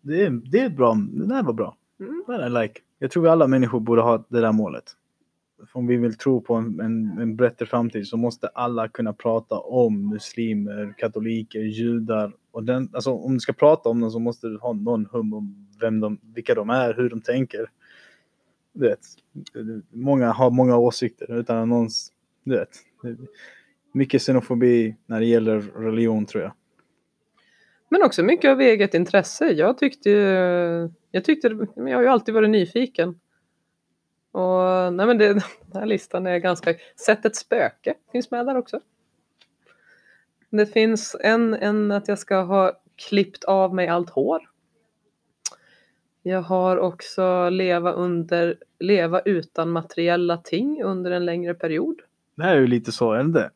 Det 0.00 0.22
är, 0.22 0.30
det 0.30 0.60
är 0.60 0.68
bra. 0.68 0.94
Det 1.12 1.26
där 1.26 1.42
var 1.42 1.52
bra. 1.52 1.76
Mm. 2.00 2.24
Där 2.26 2.62
like. 2.62 2.80
Jag 2.98 3.10
tror 3.10 3.22
vi 3.22 3.28
alla 3.28 3.46
människor 3.46 3.80
borde 3.80 4.02
ha 4.02 4.24
det 4.28 4.40
där 4.40 4.52
målet. 4.52 4.84
För 5.72 5.78
Om 5.78 5.86
vi 5.86 5.96
vill 5.96 6.16
tro 6.16 6.40
på 6.40 6.54
en, 6.54 6.80
en, 6.80 7.18
en 7.18 7.36
bättre 7.36 7.66
framtid 7.66 8.06
så 8.06 8.16
måste 8.16 8.48
alla 8.48 8.88
kunna 8.88 9.12
prata 9.12 9.58
om 9.58 10.08
muslimer, 10.08 10.94
katoliker, 10.98 11.60
judar. 11.60 12.32
Och 12.50 12.64
den, 12.64 12.90
alltså, 12.92 13.12
om 13.12 13.34
du 13.34 13.40
ska 13.40 13.52
prata 13.52 13.88
om 13.88 14.00
dem 14.00 14.10
så 14.10 14.18
måste 14.18 14.46
du 14.46 14.58
ha 14.58 14.72
någon 14.72 15.06
hum 15.06 15.34
om 15.34 15.68
vem 15.80 16.00
de, 16.00 16.18
vilka 16.34 16.54
de 16.54 16.70
är, 16.70 16.94
hur 16.94 17.10
de 17.10 17.20
tänker. 17.20 17.70
Du 18.72 18.88
vet, 18.88 19.00
många 19.90 20.32
har 20.32 20.50
många 20.50 20.76
åsikter 20.76 21.38
utan 21.38 21.68
någons... 21.68 22.12
Du 22.44 22.58
vet, 22.58 22.70
mycket 23.92 24.22
xenofobi 24.22 24.96
när 25.06 25.20
det 25.20 25.26
gäller 25.26 25.60
religion 25.60 26.26
tror 26.26 26.42
jag. 26.42 26.52
Men 27.88 28.02
också 28.02 28.22
mycket 28.22 28.50
av 28.50 28.60
eget 28.60 28.94
intresse. 28.94 29.46
Jag 29.46 29.78
tyckte 29.78 30.10
jag 31.10 31.24
tyckte, 31.24 31.66
jag 31.76 31.96
har 31.96 32.02
ju 32.02 32.08
alltid 32.08 32.34
varit 32.34 32.50
nyfiken. 32.50 33.20
Och 34.32 34.92
nej 34.92 35.06
men 35.06 35.18
det, 35.18 35.32
den 35.32 35.42
här 35.74 35.86
listan 35.86 36.26
är 36.26 36.38
ganska, 36.38 36.74
Sätt 36.96 37.24
ett 37.24 37.36
spöke 37.36 37.94
finns 38.12 38.30
med 38.30 38.46
där 38.46 38.56
också. 38.56 38.80
Det 40.50 40.66
finns 40.66 41.16
en, 41.20 41.54
en 41.54 41.92
att 41.92 42.08
jag 42.08 42.18
ska 42.18 42.40
ha 42.40 42.72
klippt 43.08 43.44
av 43.44 43.74
mig 43.74 43.88
allt 43.88 44.10
hår. 44.10 44.48
Jag 46.22 46.42
har 46.42 46.76
också 46.76 47.48
leva 47.48 47.92
under, 47.92 48.56
leva 48.78 49.20
utan 49.20 49.70
materiella 49.70 50.36
ting 50.36 50.82
under 50.82 51.10
en 51.10 51.24
längre 51.24 51.54
period. 51.54 52.00
Det 52.34 52.42
här 52.42 52.56
är 52.56 52.60
ju 52.60 52.66
lite 52.66 52.92
så, 52.92 53.12
är 53.12 53.18
det 53.18 53.24
inte? 53.24 53.50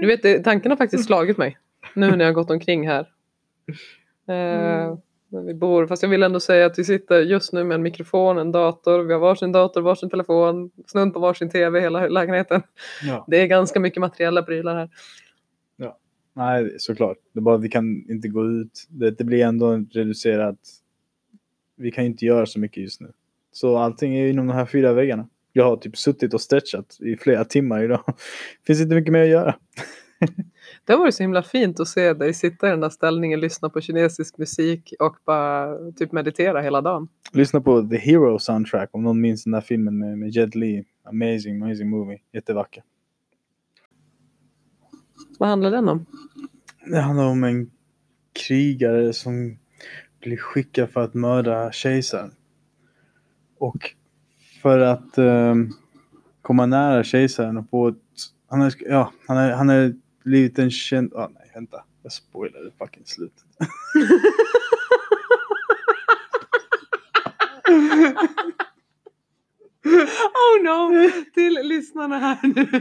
Du 0.00 0.06
vet, 0.06 0.44
tanken 0.44 0.72
har 0.72 0.76
faktiskt 0.76 1.04
slagit 1.06 1.38
mig. 1.38 1.58
Nu 1.98 2.16
när 2.16 2.24
jag 2.24 2.34
gått 2.34 2.50
omkring 2.50 2.88
här. 2.88 3.08
Eh, 4.28 4.98
där 5.28 5.42
vi 5.46 5.54
bor. 5.54 5.86
Fast 5.86 6.02
jag 6.02 6.10
vill 6.10 6.22
ändå 6.22 6.40
säga 6.40 6.66
att 6.66 6.78
vi 6.78 6.84
sitter 6.84 7.20
just 7.20 7.52
nu 7.52 7.64
med 7.64 7.74
en 7.74 7.82
mikrofon, 7.82 8.38
en 8.38 8.52
dator. 8.52 9.02
Vi 9.02 9.12
har 9.12 9.20
varsin 9.20 9.52
dator, 9.52 9.80
varsin 9.80 10.10
telefon, 10.10 10.70
snudd 10.86 11.14
på 11.14 11.20
varsin 11.20 11.50
tv 11.50 11.80
hela 11.80 12.08
lägenheten. 12.08 12.62
Ja. 13.02 13.24
Det 13.28 13.36
är 13.36 13.46
ganska 13.46 13.80
mycket 13.80 14.00
materiella 14.00 14.42
prylar 14.42 14.76
här. 14.76 14.88
Nej, 16.38 16.74
såklart. 16.78 17.16
Det 17.32 17.38
är 17.38 17.42
bara 17.42 17.56
vi 17.56 17.68
kan 17.68 18.10
inte 18.10 18.28
gå 18.28 18.46
ut. 18.46 18.86
Det, 18.88 19.10
det 19.10 19.24
blir 19.24 19.44
ändå 19.44 19.84
reducerat. 19.90 20.58
Vi 21.76 21.90
kan 21.90 22.04
inte 22.04 22.24
göra 22.24 22.46
så 22.46 22.60
mycket 22.60 22.82
just 22.82 23.00
nu. 23.00 23.12
Så 23.52 23.76
allting 23.76 24.16
är 24.16 24.28
inom 24.28 24.46
de 24.46 24.52
här 24.52 24.66
fyra 24.66 24.92
väggarna. 24.92 25.28
Jag 25.52 25.64
har 25.64 25.76
typ 25.76 25.96
suttit 25.96 26.34
och 26.34 26.40
stretchat 26.40 26.98
i 27.00 27.16
flera 27.16 27.44
timmar 27.44 27.84
idag. 27.84 28.00
Finns 28.66 28.80
inte 28.80 28.94
mycket 28.94 29.12
mer 29.12 29.22
att 29.22 29.28
göra. 29.28 29.54
Det 30.84 30.92
har 30.92 31.00
varit 31.00 31.14
så 31.14 31.22
himla 31.22 31.42
fint 31.42 31.80
att 31.80 31.88
se 31.88 32.12
dig 32.12 32.34
sitta 32.34 32.66
i 32.66 32.70
den 32.70 32.80
där 32.80 32.90
ställningen, 32.90 33.40
lyssna 33.40 33.70
på 33.70 33.80
kinesisk 33.80 34.38
musik 34.38 34.94
och 34.98 35.16
bara 35.24 35.76
typ 35.92 36.12
meditera 36.12 36.60
hela 36.60 36.80
dagen. 36.80 37.08
Lyssna 37.32 37.60
på 37.60 37.82
The 37.82 37.96
Hero 37.96 38.38
soundtrack 38.38 38.88
om 38.92 39.02
någon 39.02 39.20
minns 39.20 39.44
den 39.44 39.52
där 39.52 39.60
filmen 39.60 39.98
med, 39.98 40.18
med 40.18 40.30
Jet 40.30 40.54
Li. 40.54 40.84
Amazing, 41.04 41.62
amazing 41.62 41.90
movie. 41.90 42.18
Jättevacker. 42.32 42.82
Vad 45.38 45.48
handlar 45.48 45.70
den 45.70 45.88
om? 45.88 46.06
Det 46.86 47.00
handlar 47.00 47.24
om 47.24 47.44
en 47.44 47.70
krigare 48.46 49.12
som 49.12 49.58
blir 50.20 50.36
skickad 50.36 50.90
för 50.90 51.00
att 51.00 51.14
mörda 51.14 51.72
kejsaren. 51.72 52.30
Och 53.58 53.94
för 54.62 54.78
att 54.78 55.18
ehm, 55.18 55.70
komma 56.42 56.66
nära 56.66 57.04
kejsaren 57.04 57.56
och 57.56 57.70
få 57.70 57.88
ett... 57.88 57.96
Han 58.48 58.62
är, 58.62 58.74
ja, 58.78 59.12
han 59.26 59.36
är, 59.36 59.52
han 59.52 59.70
är 59.70 59.94
blivit 60.28 60.58
en 60.58 60.70
känd... 60.70 61.14
Ah, 61.14 61.28
nej, 61.34 61.50
vänta. 61.54 61.84
Jag 62.02 62.12
spoilade 62.12 62.70
fucking 62.78 63.06
slutet. 63.06 63.44
Oh 70.34 70.62
no! 70.64 71.10
Till 71.34 71.58
lyssnarna 71.62 72.18
här 72.18 72.38
nu. 72.42 72.66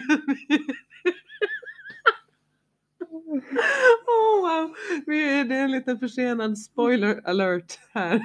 Oh 4.07 4.41
wow! 4.41 4.75
Det 5.05 5.23
är 5.23 5.51
en 5.51 5.71
liten 5.71 5.99
försenad 5.99 6.57
spoiler 6.57 7.21
alert 7.23 7.79
här. 7.93 8.21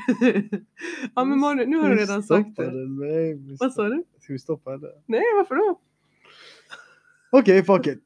Ja 1.15 1.25
men 1.25 1.39
Malin, 1.39 1.71
nu 1.71 1.77
har 1.77 1.91
du 1.91 1.97
redan 1.97 2.23
sagt 2.23 2.57
det. 2.57 2.71
vi 2.71 3.57
Vad 3.61 3.73
sa 3.73 3.89
du? 3.89 4.05
Ska 4.21 4.33
vi 4.33 4.39
stoppa 4.39 4.77
det? 4.77 5.03
Nej, 5.07 5.23
varför 5.37 5.55
då? 5.55 5.81
Okej, 7.35 7.65
fuck 7.65 7.87
it. 7.87 8.05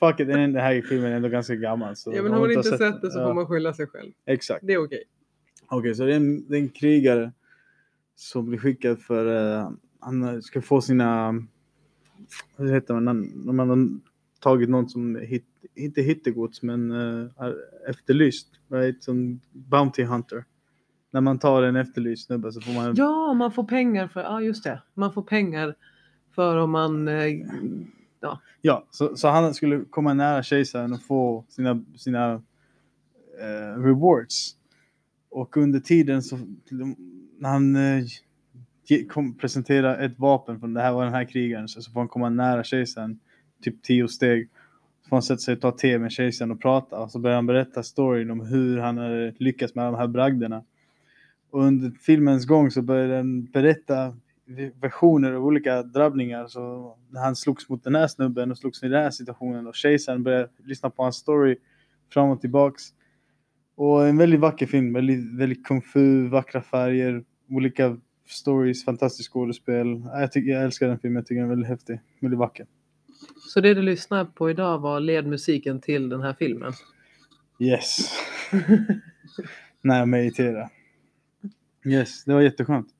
fuck 0.00 0.20
it, 0.20 0.26
den 0.28 0.56
här 0.56 0.82
filmen 0.82 1.12
är 1.12 1.16
ändå 1.16 1.28
ganska 1.28 1.54
gammal. 1.54 1.96
Så 1.96 2.12
Ja 2.14 2.22
men 2.22 2.32
har 2.32 2.40
man 2.40 2.52
inte 2.52 2.62
sett 2.62 3.02
det 3.02 3.10
så 3.10 3.18
ja, 3.18 3.26
får 3.26 3.34
man 3.34 3.46
skylla 3.46 3.74
sig 3.74 3.86
själv. 3.86 4.12
Exakt. 4.26 4.66
Det 4.66 4.72
är 4.72 4.84
okej. 4.84 5.04
Okej, 5.66 5.94
så 5.94 6.04
det 6.04 6.12
är, 6.12 6.16
en, 6.16 6.48
det 6.48 6.56
är 6.56 6.60
en 6.60 6.68
krigare 6.68 7.32
som 8.14 8.46
blir 8.46 8.58
skickad 8.58 9.00
för 9.00 9.26
uh, 9.26 9.70
han 10.00 10.42
ska 10.42 10.62
få 10.62 10.80
sina, 10.80 11.34
vad 12.56 12.70
heter 12.70 12.94
man, 12.94 13.22
när 13.34 13.52
man 13.52 13.68
har 13.68 13.88
tagit 14.40 14.68
någon 14.68 14.88
som 14.88 15.16
hit, 15.16 15.46
inte 15.74 16.02
hittegods 16.02 16.62
men 16.62 16.90
uh, 16.90 17.30
är 17.36 17.54
efterlyst, 17.90 18.48
right? 18.68 19.02
som 19.02 19.40
Bounty 19.52 20.04
Hunter. 20.04 20.44
När 21.10 21.20
man 21.20 21.38
tar 21.38 21.62
en 21.62 21.76
efterlyst 21.76 22.26
snubbe 22.26 22.52
så 22.52 22.60
får 22.60 22.72
man, 22.72 22.94
Ja, 22.96 23.34
man 23.34 23.52
får 23.52 23.64
pengar 23.64 24.08
för, 24.08 24.20
ja 24.20 24.40
just 24.40 24.64
det. 24.64 24.82
Man 24.94 25.12
får 25.12 25.22
pengar 25.22 25.74
för 26.34 26.56
om 26.56 26.70
man, 26.70 27.08
eh, 27.08 27.32
Ja, 28.24 28.40
ja 28.60 28.84
så, 28.90 29.16
så 29.16 29.28
han 29.28 29.54
skulle 29.54 29.84
komma 29.90 30.14
nära 30.14 30.42
kejsaren 30.42 30.92
och 30.92 31.02
få 31.02 31.44
sina, 31.48 31.84
sina 31.96 32.42
eh, 33.40 33.82
rewards. 33.82 34.56
Och 35.30 35.56
under 35.56 35.80
tiden 35.80 36.22
så, 36.22 36.38
när 37.38 37.48
han 37.48 37.76
eh, 37.76 38.04
kom, 39.08 39.34
presenterar 39.34 39.98
ett 39.98 40.18
vapen 40.18 40.60
från 40.60 40.74
det 40.74 40.80
här 40.80 40.92
var 40.92 41.04
den 41.04 41.14
här 41.14 41.24
krigaren 41.24 41.68
så, 41.68 41.82
så 41.82 41.90
får 41.90 42.00
han 42.00 42.08
komma 42.08 42.28
nära 42.28 42.64
kejsaren, 42.64 43.18
typ 43.62 43.82
tio 43.82 44.08
steg. 44.08 44.48
Så 45.02 45.08
får 45.08 45.16
han 45.16 45.22
sätta 45.22 45.38
sig 45.38 45.54
och 45.54 45.60
ta 45.60 45.72
te 45.72 45.98
med 45.98 46.12
kejsaren 46.12 46.50
och 46.50 46.60
prata 46.60 46.98
och 46.98 47.10
så 47.10 47.18
börjar 47.18 47.36
han 47.36 47.46
berätta 47.46 47.82
storyn 47.82 48.30
om 48.30 48.40
hur 48.40 48.78
han 48.78 48.98
har 48.98 49.34
lyckats 49.38 49.74
med 49.74 49.84
de 49.84 49.94
här 49.94 50.06
bragderna. 50.06 50.62
Och 51.50 51.62
under 51.62 51.90
filmens 51.90 52.46
gång 52.46 52.70
så 52.70 52.82
börjar 52.82 53.08
den 53.08 53.44
berätta 53.44 54.16
versioner 54.80 55.32
av 55.32 55.46
olika 55.46 55.82
drabbningar. 55.82 56.46
Så 56.46 56.94
när 57.10 57.20
han 57.20 57.36
slogs 57.36 57.68
mot 57.68 57.84
den 57.84 57.94
här 57.94 58.08
snubben 58.08 58.50
och 58.50 58.58
slogs 58.58 58.82
i 58.82 58.88
den 58.88 59.02
här 59.02 59.10
situationen 59.10 59.66
och 59.66 59.74
kejsaren 59.74 60.22
började 60.22 60.48
lyssna 60.64 60.90
på 60.90 61.02
hans 61.02 61.16
story 61.16 61.56
fram 62.12 62.30
och 62.30 62.40
tillbaks. 62.40 62.82
Och 63.76 64.06
en 64.06 64.16
väldigt 64.16 64.40
vacker 64.40 64.66
film, 64.66 64.92
väldigt, 64.92 65.38
väldigt 65.38 65.66
kung 65.66 65.82
fu, 65.82 66.28
vackra 66.28 66.62
färger, 66.62 67.24
olika 67.50 67.96
stories, 68.28 68.84
fantastiskt 68.84 69.30
skådespel. 69.30 70.02
Jag, 70.04 70.32
tycker, 70.32 70.52
jag 70.52 70.62
älskar 70.62 70.88
den 70.88 70.98
filmen, 70.98 71.16
jag 71.16 71.26
tycker 71.26 71.40
den 71.40 71.44
är 71.44 71.54
väldigt 71.54 71.68
häftig, 71.68 72.00
väldigt 72.20 72.38
vacker. 72.38 72.66
så 73.48 73.60
det 73.60 73.74
du 73.74 73.82
lyssnar 73.82 74.24
på 74.24 74.50
idag 74.50 74.78
var 74.78 75.00
ledmusiken 75.00 75.80
till 75.80 76.08
den 76.08 76.22
här 76.22 76.34
filmen. 76.38 76.72
Yes. 77.58 77.98
när 79.82 79.98
jag 79.98 80.08
mediterar. 80.08 80.68
Yes, 81.86 82.24
det 82.24 82.34
var 82.34 82.40
jätteskönt. 82.40 82.93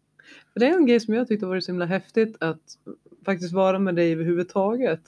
För 0.54 0.60
Det 0.60 0.66
är 0.66 0.76
en 0.76 0.86
grej 0.86 1.00
som 1.00 1.14
jag 1.14 1.28
tyckte 1.28 1.46
var 1.46 1.60
så 1.60 1.72
himla 1.72 1.84
häftigt 1.84 2.36
att 2.40 2.78
faktiskt 3.24 3.52
vara 3.52 3.78
med 3.78 3.94
dig 3.94 4.12
överhuvudtaget. 4.12 5.00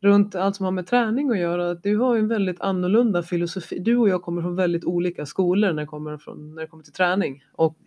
Runt 0.00 0.34
allt 0.34 0.56
som 0.56 0.64
har 0.64 0.72
med 0.72 0.86
träning 0.86 1.30
att 1.30 1.38
göra. 1.38 1.70
att 1.70 1.82
Du 1.82 1.96
har 1.96 2.14
ju 2.14 2.20
en 2.20 2.28
väldigt 2.28 2.60
annorlunda 2.60 3.22
filosofi. 3.22 3.78
Du 3.78 3.96
och 3.96 4.08
jag 4.08 4.22
kommer 4.22 4.42
från 4.42 4.56
väldigt 4.56 4.84
olika 4.84 5.26
skolor 5.26 5.72
när 5.72 5.82
det 5.82 5.86
kommer, 5.86 6.18
från, 6.18 6.54
när 6.54 6.62
det 6.62 6.68
kommer 6.68 6.84
till 6.84 6.92
träning. 6.92 7.44
Och 7.52 7.78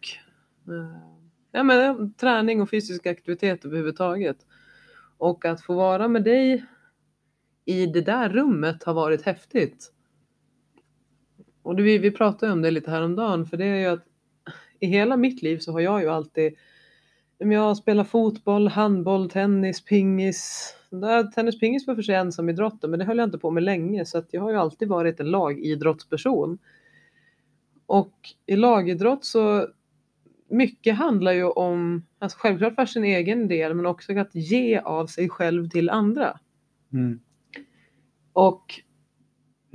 eh, 0.68 0.98
ja, 1.52 1.64
men, 1.64 1.82
eh, 1.82 2.08
träning 2.18 2.62
och 2.62 2.70
fysisk 2.70 3.06
aktivitet 3.06 3.66
överhuvudtaget. 3.66 4.38
Och 5.18 5.46
att 5.46 5.62
få 5.62 5.74
vara 5.74 6.08
med 6.08 6.24
dig 6.24 6.66
i 7.66 7.86
det 7.86 8.02
där 8.02 8.30
rummet 8.30 8.84
har 8.84 8.94
varit 8.94 9.22
häftigt. 9.22 9.92
Och 11.62 11.76
det, 11.76 11.84
vi, 11.84 11.98
vi 11.98 12.12
pratade 12.12 12.52
om 12.52 12.62
det 12.62 12.72
lite 12.72 12.92
häromdagen 12.92 13.46
för 13.46 13.58
det 13.58 13.66
är 13.66 13.76
ju 13.76 13.86
att 13.86 14.06
i 14.80 14.88
hela 14.88 15.18
mitt 15.18 15.42
liv 15.42 15.58
så 15.58 15.72
har 15.72 15.80
jag 15.80 16.02
ju 16.02 16.10
alltid 16.10 16.54
jag 17.38 17.60
har 17.60 17.76
spelat 17.76 18.10
fotboll, 18.10 18.68
handboll, 18.68 19.30
tennis, 19.30 19.86
pingis. 19.86 20.74
Tennis, 21.36 21.60
pingis 21.60 21.88
var 21.88 21.96
för 21.96 22.02
sig 22.02 22.16
ensam 22.16 22.50
idrotten 22.50 22.90
men 22.90 23.00
det 23.00 23.06
höll 23.06 23.18
jag 23.18 23.28
inte 23.28 23.38
på 23.38 23.52
med 23.52 23.64
länge 23.64 24.06
så 24.06 24.18
att 24.18 24.34
jag 24.34 24.42
har 24.42 24.52
ju 24.52 24.58
alltid 24.58 24.88
varit 24.88 25.20
en 25.20 25.32
lagidrottsperson. 25.32 26.58
Och 27.86 28.14
i 28.46 28.56
lagidrott 28.56 29.26
så 29.26 29.68
mycket 30.50 30.96
handlar 30.96 31.32
ju 31.32 31.44
om, 31.44 32.06
alltså 32.20 32.38
självklart 32.42 32.76
för 32.76 32.86
sin 32.86 33.04
egen 33.04 33.48
del 33.48 33.74
men 33.74 33.86
också 33.86 34.20
att 34.20 34.36
ge 34.36 34.80
av 34.80 35.08
sig 35.08 35.30
själv 35.30 35.70
till 35.70 35.90
andra. 35.90 36.40
Mm. 36.94 37.20
Och 38.34 38.82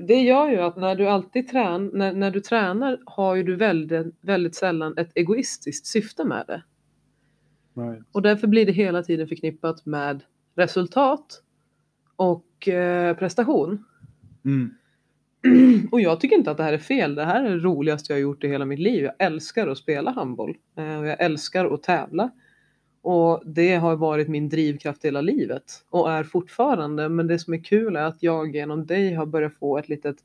det 0.07 0.21
gör 0.23 0.51
ju 0.51 0.57
att 0.57 0.77
när 0.77 0.95
du 0.95 1.07
alltid 1.07 1.49
trän, 1.49 1.91
när, 1.95 2.13
när 2.13 2.31
du 2.31 2.41
tränar 2.41 2.99
har 3.07 3.35
ju 3.35 3.43
du 3.43 3.57
väldigt, 3.57 4.15
väldigt 4.21 4.55
sällan 4.55 4.99
ett 4.99 5.13
egoistiskt 5.15 5.87
syfte 5.87 6.25
med 6.25 6.45
det. 6.47 6.63
Right. 7.75 8.05
Och 8.13 8.23
därför 8.23 8.47
blir 8.47 8.67
det 8.67 8.73
hela 8.73 9.03
tiden 9.03 9.29
förknippat 9.29 9.87
med 9.87 10.23
resultat 10.55 11.43
och 12.17 12.69
eh, 12.69 13.17
prestation. 13.17 13.85
Mm. 14.45 14.71
Och 15.91 16.01
jag 16.01 16.21
tycker 16.21 16.37
inte 16.37 16.51
att 16.51 16.57
det 16.57 16.63
här 16.63 16.73
är 16.73 16.79
fel. 16.79 17.15
Det 17.15 17.25
här 17.25 17.45
är 17.45 17.51
det 17.51 17.59
roligaste 17.59 18.13
jag 18.13 18.17
har 18.17 18.23
gjort 18.23 18.45
i 18.45 18.49
hela 18.49 18.65
mitt 18.65 18.79
liv. 18.79 19.05
Jag 19.05 19.15
älskar 19.19 19.69
att 19.69 19.79
spela 19.79 20.11
handboll. 20.11 20.57
Eh, 20.77 20.99
och 20.99 21.07
jag 21.07 21.21
älskar 21.21 21.75
att 21.75 21.83
tävla. 21.83 22.31
Och 23.03 23.43
det 23.47 23.75
har 23.75 23.97
varit 23.97 24.29
min 24.29 24.49
drivkraft 24.49 25.05
hela 25.05 25.21
livet. 25.21 25.65
Och 25.91 26.13
är 26.13 26.25
fortfarande. 26.25 27.09
Men 27.09 27.27
det 27.27 27.39
som 27.39 27.55
är 27.55 27.65
kul 27.65 27.97
är 27.97 28.03
att 28.03 28.23
jag 28.23 28.55
genom 28.55 28.87
dig 28.87 29.15
har 29.15 29.27
börjat 29.27 29.55
få 29.55 29.79
ett 29.79 29.89
litet 29.89 30.17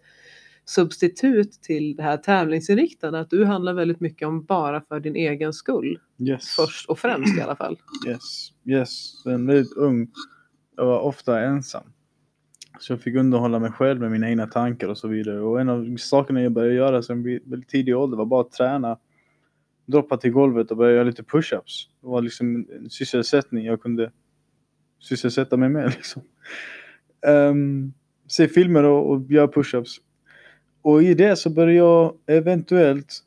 substitut 0.65 1.51
till 1.61 1.95
det 1.95 2.03
här 2.03 2.17
tävlingsinriktade. 2.17 3.19
Att 3.19 3.29
du 3.29 3.45
handlar 3.45 3.73
väldigt 3.73 3.99
mycket 3.99 4.27
om 4.27 4.43
bara 4.43 4.81
för 4.81 4.99
din 4.99 5.15
egen 5.15 5.53
skull. 5.53 5.99
Yes. 6.19 6.55
Först 6.55 6.89
och 6.89 6.99
främst 6.99 7.37
i 7.37 7.41
alla 7.41 7.55
fall. 7.55 7.77
Yes, 8.07 8.51
yes. 8.65 9.21
Sen 9.23 9.47
väldigt 9.47 9.73
ung. 9.73 10.07
Jag 10.77 10.85
var 10.85 10.99
ofta 10.99 11.41
ensam. 11.41 11.83
Så 12.79 12.93
jag 12.93 13.01
fick 13.01 13.15
underhålla 13.15 13.59
mig 13.59 13.71
själv 13.71 13.99
med 13.99 14.11
mina 14.11 14.29
egna 14.29 14.47
tankar 14.47 14.87
och 14.87 14.97
så 14.97 15.07
vidare. 15.07 15.41
Och 15.41 15.61
en 15.61 15.69
av 15.69 15.97
sakerna 15.97 16.41
jag 16.41 16.51
började 16.51 16.75
göra 16.75 17.01
sen 17.01 17.23
väldigt 17.23 17.69
tidig 17.69 17.97
ålder 17.97 18.17
var 18.17 18.25
bara 18.25 18.41
att 18.41 18.51
träna. 18.51 18.97
Droppa 19.85 20.17
till 20.17 20.31
golvet 20.31 20.71
och 20.71 20.77
börja 20.77 20.93
göra 20.95 21.03
lite 21.03 21.23
push-ups. 21.23 21.89
Det 22.01 22.07
var 22.07 22.21
liksom 22.21 22.67
en 22.75 22.89
sysselsättning 22.89 23.65
jag 23.65 23.81
kunde 23.81 24.11
sysselsätta 24.99 25.57
mig 25.57 25.69
med. 25.69 25.85
Liksom. 25.95 26.21
Um, 27.27 27.93
se 28.27 28.47
filmer 28.47 28.83
och, 28.83 29.11
och 29.11 29.31
göra 29.31 29.47
push-ups. 29.47 29.97
Och 30.81 31.03
i 31.03 31.13
det 31.13 31.35
så 31.35 31.49
började 31.49 31.73
jag 31.73 32.17
eventuellt 32.25 33.23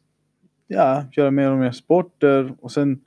ja, 0.67 1.05
göra 1.13 1.31
mer 1.31 1.51
och 1.51 1.59
mer 1.59 1.73
sporter. 1.73 2.55
Och 2.61 2.73
sen 2.73 3.01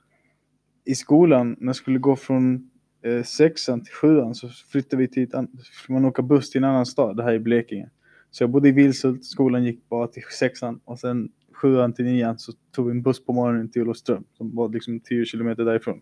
i 0.84 0.94
skolan, 0.94 1.56
när 1.58 1.66
jag 1.66 1.76
skulle 1.76 1.98
gå 1.98 2.16
från 2.16 2.70
eh, 3.02 3.22
sexan 3.22 3.84
till 3.84 3.94
sjuan 3.94 4.34
så 4.34 4.48
flyttade 4.48 5.02
vi 5.02 5.08
till 5.08 5.22
ett 5.22 5.34
an- 5.34 5.58
så 5.86 5.92
man 5.92 6.04
åka 6.04 6.22
buss 6.22 6.50
till 6.50 6.58
en 6.58 6.70
annan 6.70 6.86
stad, 6.86 7.16
det 7.16 7.22
här 7.22 7.32
i 7.32 7.38
Blekinge. 7.38 7.90
Så 8.30 8.42
jag 8.42 8.50
bodde 8.50 8.68
i 8.68 8.72
Vilshult, 8.72 9.24
skolan 9.24 9.64
gick 9.64 9.88
bara 9.88 10.06
till 10.06 10.22
sexan 10.38 10.80
och 10.84 10.98
sen 10.98 11.28
sjuan 11.62 11.92
till 11.92 12.04
nian 12.04 12.38
så 12.38 12.52
tog 12.74 12.86
vi 12.86 12.90
en 12.90 13.02
buss 13.02 13.24
på 13.24 13.32
morgonen 13.32 13.70
till 13.70 13.82
Olofström 13.82 14.24
som 14.36 14.54
var 14.54 14.68
liksom 14.68 15.00
10 15.00 15.24
kilometer 15.24 15.64
därifrån. 15.64 16.00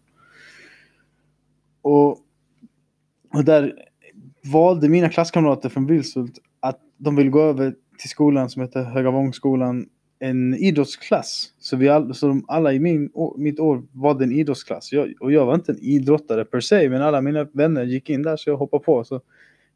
Och, 1.83 2.11
och 3.35 3.45
där 3.45 3.75
valde 4.53 4.89
mina 4.89 5.09
klasskamrater 5.09 5.69
från 5.69 5.87
Vilshult 5.87 6.39
att 6.61 6.81
de 6.97 7.17
ville 7.17 7.31
gå 7.31 7.43
över 7.43 7.75
till 7.99 8.11
skolan 8.11 8.51
som 8.51 8.63
heter 8.63 8.83
Högavångsskolan 8.83 9.87
en 10.19 10.55
idrottsklass. 10.55 11.53
Så, 11.59 11.77
vi 11.77 11.89
all, 11.89 12.15
så 12.15 12.29
de, 12.29 12.45
alla 12.49 12.73
i 12.73 12.81
min, 12.81 13.11
å, 13.15 13.35
mitt 13.39 13.61
år 13.61 13.83
valde 13.93 14.25
en 14.25 14.33
idrottsklass. 14.33 14.93
Jag, 14.93 15.15
och 15.21 15.33
jag 15.33 15.47
var 15.47 15.55
inte 15.55 15.73
en 15.73 15.79
idrottare 15.79 16.45
per 16.45 16.61
se, 16.61 16.89
men 16.89 17.03
alla 17.03 17.21
mina 17.21 17.45
vänner 17.45 17.85
gick 17.85 18.11
in 18.11 18.23
där 18.23 18.37
så 18.37 18.51
jag 18.51 18.57
hoppade 18.57 18.85
på. 18.85 19.05
Så 19.05 19.21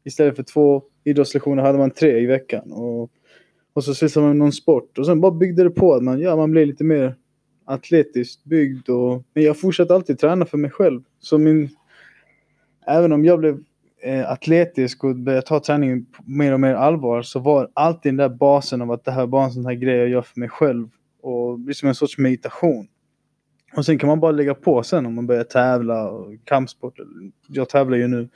istället 0.03 0.35
för 0.35 0.43
två 0.43 0.83
idrottslektioner 1.03 1.63
hade 1.63 1.77
man 1.77 1.91
tre 1.91 2.19
i 2.19 2.25
veckan. 2.25 2.71
Och, 2.71 3.11
och 3.75 3.83
så 3.83 3.95
sysslade 3.95 4.27
man 4.27 4.37
med 4.37 4.45
någon 4.45 4.51
sport. 4.51 4.97
Och 4.97 5.05
sen 5.05 5.21
bara 5.21 5.31
byggde 5.31 5.63
det 5.63 5.69
på 5.69 5.93
att 5.93 6.03
man, 6.03 6.19
ja, 6.19 6.35
man 6.35 6.51
blev 6.51 6.67
lite 6.67 6.83
mer 6.83 7.15
atletiskt 7.65 8.43
byggd. 8.43 8.89
Och, 8.89 9.23
men 9.33 9.43
jag 9.43 9.59
fortsatte 9.59 9.95
alltid 9.95 10.19
träna 10.19 10.45
för 10.45 10.57
mig 10.57 10.71
själv. 10.71 11.01
Så 11.19 11.37
min, 11.37 11.69
även 12.87 13.11
om 13.11 13.25
jag 13.25 13.39
blev 13.39 13.63
eh, 14.03 14.31
atletisk 14.31 15.03
och 15.03 15.15
började 15.15 15.47
ta 15.47 15.59
träningen 15.59 16.05
på 16.05 16.23
mer 16.25 16.53
och 16.53 16.59
mer 16.59 16.73
allvar 16.73 17.21
så 17.21 17.39
var 17.39 17.69
alltid 17.73 18.09
den 18.09 18.17
där 18.17 18.29
basen 18.29 18.81
av 18.81 18.91
att 18.91 19.05
det 19.05 19.11
här 19.11 19.27
var 19.27 19.43
en 19.43 19.51
sån 19.51 19.65
här 19.65 19.73
grej 19.73 19.97
jag 19.97 20.09
gör 20.09 20.21
för 20.21 20.39
mig 20.39 20.49
själv. 20.49 20.89
Och 21.21 21.59
det 21.59 21.65
blir 21.65 21.75
som 21.75 21.89
en 21.89 21.95
sorts 21.95 22.17
meditation. 22.17 22.87
Och 23.77 23.85
sen 23.85 23.97
kan 23.97 24.07
man 24.07 24.19
bara 24.19 24.31
lägga 24.31 24.53
på 24.53 24.83
sen 24.83 25.05
om 25.05 25.15
man 25.15 25.27
börjar 25.27 25.43
tävla 25.43 26.09
och 26.09 26.33
kampsport. 26.43 26.99
Jag 27.47 27.69
tävlar 27.69 27.97
ju 27.97 28.07
nu. 28.07 28.29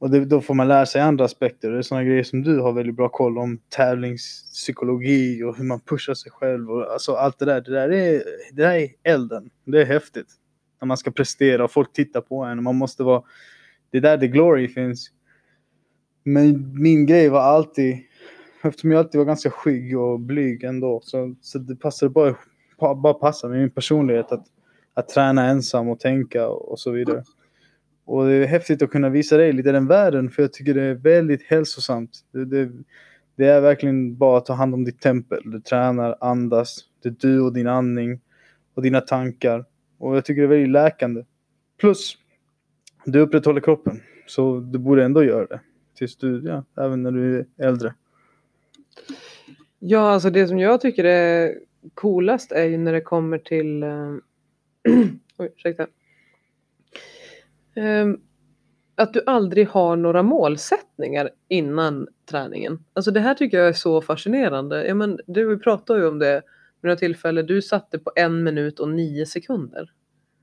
Och 0.00 0.10
det, 0.10 0.24
då 0.24 0.40
får 0.40 0.54
man 0.54 0.68
lära 0.68 0.86
sig 0.86 1.00
andra 1.00 1.24
aspekter. 1.24 1.70
Det 1.70 1.78
är 1.78 1.82
sådana 1.82 2.04
grejer 2.04 2.22
som 2.22 2.42
du 2.42 2.60
har 2.60 2.72
väldigt 2.72 2.96
bra 2.96 3.08
koll 3.08 3.38
om. 3.38 3.58
Tävlingspsykologi 3.68 5.42
och 5.42 5.56
hur 5.56 5.64
man 5.64 5.80
pushar 5.80 6.14
sig 6.14 6.32
själv. 6.32 6.70
Och, 6.70 6.92
alltså 6.92 7.12
allt 7.12 7.38
det 7.38 7.44
där. 7.44 7.60
Det 7.60 7.70
där, 7.70 7.92
är, 7.92 8.22
det 8.52 8.62
där 8.62 8.74
är 8.74 8.88
elden. 9.02 9.50
Det 9.64 9.80
är 9.80 9.84
häftigt. 9.84 10.26
När 10.80 10.86
man 10.86 10.96
ska 10.96 11.10
prestera 11.10 11.64
och 11.64 11.70
folk 11.70 11.92
tittar 11.92 12.20
på 12.20 12.44
en. 12.44 12.58
Och 12.58 12.64
man 12.64 12.76
måste 12.76 13.02
vara... 13.02 13.22
Det 13.90 13.98
är 13.98 14.02
där 14.02 14.18
the 14.18 14.28
glory 14.28 14.68
finns. 14.68 15.10
Men 16.24 16.74
min 16.82 17.06
grej 17.06 17.28
var 17.28 17.40
alltid... 17.40 17.98
Eftersom 18.62 18.90
jag 18.90 18.98
alltid 18.98 19.18
var 19.18 19.24
ganska 19.24 19.50
skygg 19.50 19.98
och 19.98 20.20
blyg 20.20 20.64
ändå. 20.64 21.00
Så, 21.02 21.34
så 21.40 21.58
det 21.58 21.76
passade 21.76 22.10
bara, 22.10 22.36
bara 22.94 23.14
passa 23.14 23.48
med 23.48 23.58
min 23.58 23.70
personlighet. 23.70 24.32
Att, 24.32 24.46
att 24.94 25.08
träna 25.08 25.46
ensam 25.46 25.88
och 25.88 26.00
tänka 26.00 26.48
och, 26.48 26.72
och 26.72 26.80
så 26.80 26.90
vidare. 26.90 27.24
Och 28.10 28.26
det 28.26 28.32
är 28.32 28.46
häftigt 28.46 28.82
att 28.82 28.90
kunna 28.90 29.08
visa 29.08 29.36
dig 29.36 29.52
lite 29.52 29.72
den 29.72 29.86
världen 29.86 30.30
för 30.30 30.42
jag 30.42 30.52
tycker 30.52 30.74
det 30.74 30.82
är 30.82 30.94
väldigt 30.94 31.42
hälsosamt. 31.42 32.10
Det, 32.32 32.44
det, 32.44 32.70
det 33.36 33.46
är 33.46 33.60
verkligen 33.60 34.16
bara 34.16 34.38
att 34.38 34.46
ta 34.46 34.52
hand 34.52 34.74
om 34.74 34.84
ditt 34.84 35.00
tempel. 35.00 35.42
Du 35.44 35.60
tränar, 35.60 36.16
andas, 36.20 36.78
det 37.02 37.08
är 37.08 37.14
du 37.18 37.40
och 37.40 37.52
din 37.52 37.66
andning 37.66 38.20
och 38.74 38.82
dina 38.82 39.00
tankar. 39.00 39.64
Och 39.98 40.16
jag 40.16 40.24
tycker 40.24 40.40
det 40.40 40.46
är 40.46 40.48
väldigt 40.48 40.72
läkande. 40.72 41.24
Plus, 41.80 42.18
du 43.04 43.20
upprätthåller 43.20 43.60
kroppen. 43.60 44.00
Så 44.26 44.60
du 44.60 44.78
borde 44.78 45.04
ändå 45.04 45.24
göra 45.24 45.46
det. 45.46 45.60
Tills 45.98 46.16
du, 46.16 46.42
ja, 46.44 46.64
även 46.84 47.02
när 47.02 47.10
du 47.10 47.38
är 47.38 47.46
äldre. 47.58 47.94
Ja, 49.78 50.10
alltså 50.10 50.30
det 50.30 50.48
som 50.48 50.58
jag 50.58 50.80
tycker 50.80 51.04
är 51.04 51.58
coolast 51.94 52.52
är 52.52 52.64
ju 52.64 52.78
när 52.78 52.92
det 52.92 53.00
kommer 53.00 53.38
till... 53.38 53.82
Eh, 53.82 53.88
oj, 55.36 55.52
ursäkta. 55.56 55.86
Um, 57.80 58.20
att 58.94 59.12
du 59.12 59.22
aldrig 59.26 59.68
har 59.68 59.96
några 59.96 60.22
målsättningar 60.22 61.30
innan 61.48 62.08
träningen. 62.30 62.84
Alltså 62.92 63.10
det 63.10 63.20
här 63.20 63.34
tycker 63.34 63.58
jag 63.58 63.68
är 63.68 63.72
så 63.72 64.02
fascinerande. 64.02 64.86
Ja, 64.86 64.94
men 64.94 65.18
du 65.26 65.58
pratade 65.58 66.00
ju 66.00 66.08
om 66.08 66.18
det 66.18 66.34
vid 66.80 66.88
några 66.88 66.96
tillfällen. 66.96 67.46
Du 67.46 67.62
satte 67.62 67.98
på 67.98 68.12
en 68.16 68.42
minut 68.42 68.80
och 68.80 68.88
nio 68.88 69.26
sekunder. 69.26 69.90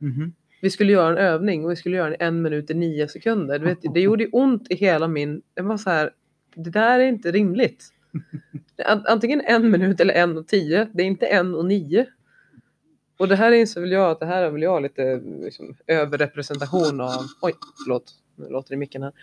Mm. 0.02 0.34
Vi 0.62 0.70
skulle 0.70 0.94
göra 0.94 1.12
en 1.12 1.18
övning 1.18 1.66
och 1.66 1.72
vi 1.72 1.76
skulle 1.76 1.98
göra 1.98 2.08
en 2.16 2.28
en 2.28 2.42
minut 2.42 2.72
i 2.72 2.74
nio 2.74 3.08
sekunder. 3.08 3.60
Du 3.60 3.66
vet, 3.66 3.80
det 3.94 4.00
gjorde 4.00 4.28
ont 4.28 4.72
i 4.72 4.76
hela 4.76 5.08
min... 5.08 5.42
Jag 5.56 5.64
var 5.64 5.78
så 5.78 5.90
här, 5.90 6.12
det 6.56 6.70
där 6.70 7.00
är 7.00 7.06
inte 7.06 7.32
rimligt. 7.32 7.84
Antingen 9.06 9.42
en 9.42 9.72
minut 9.72 10.00
eller 10.00 10.14
en 10.14 10.38
och 10.38 10.48
tio. 10.48 10.88
Det 10.94 11.04
är 11.04 11.08
inte 11.08 11.26
en 11.26 11.56
och 11.56 11.66
nio. 11.66 12.06
Och 13.18 13.28
det 13.28 13.36
här 13.36 13.52
inser 13.52 13.82
väl 13.82 13.92
jag 13.92 14.12
att 14.12 14.20
det 14.20 14.26
här 14.26 14.44
är 14.44 14.50
väl 14.50 14.62
jag 14.62 14.82
lite 14.82 15.22
liksom, 15.42 15.76
överrepresentation 15.88 17.02
av... 17.02 17.26
Oj, 17.42 17.54
förlåt. 17.84 18.14
Nu 18.36 18.50
låter 18.50 18.70
det 18.70 18.76
i 18.76 18.78
micken 18.78 19.04
här. 19.04 19.14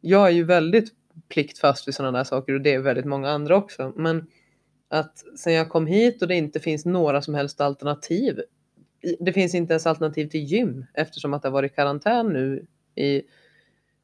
Jag 0.00 0.26
är 0.26 0.30
ju 0.30 0.44
väldigt 0.44 0.92
pliktfast 1.28 1.88
vid 1.88 1.94
sådana 1.94 2.18
där 2.18 2.24
saker 2.24 2.52
och 2.52 2.60
det 2.60 2.74
är 2.74 2.78
väldigt 2.78 3.04
många 3.04 3.30
andra 3.30 3.56
också. 3.56 3.92
Men 3.96 4.26
att 4.88 5.24
sen 5.38 5.52
jag 5.52 5.68
kom 5.68 5.86
hit 5.86 6.22
och 6.22 6.28
det 6.28 6.34
inte 6.34 6.60
finns 6.60 6.84
några 6.84 7.22
som 7.22 7.34
helst 7.34 7.60
alternativ. 7.60 8.40
Det 9.20 9.32
finns 9.32 9.54
inte 9.54 9.72
ens 9.72 9.86
alternativ 9.86 10.28
till 10.28 10.44
gym 10.44 10.86
eftersom 10.94 11.34
att 11.34 11.42
det 11.42 11.48
har 11.48 11.52
varit 11.52 11.76
karantän 11.76 12.32
nu 12.32 12.66
i 12.94 13.22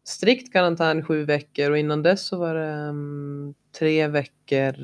strikt 0.05 0.53
karantän 0.53 1.05
sju 1.05 1.25
veckor 1.25 1.71
och 1.71 1.79
innan 1.79 2.03
dess 2.03 2.27
så 2.27 2.39
var 2.39 2.55
det 2.55 2.89
um, 2.89 3.55
tre 3.79 4.09
veckor 4.09 4.75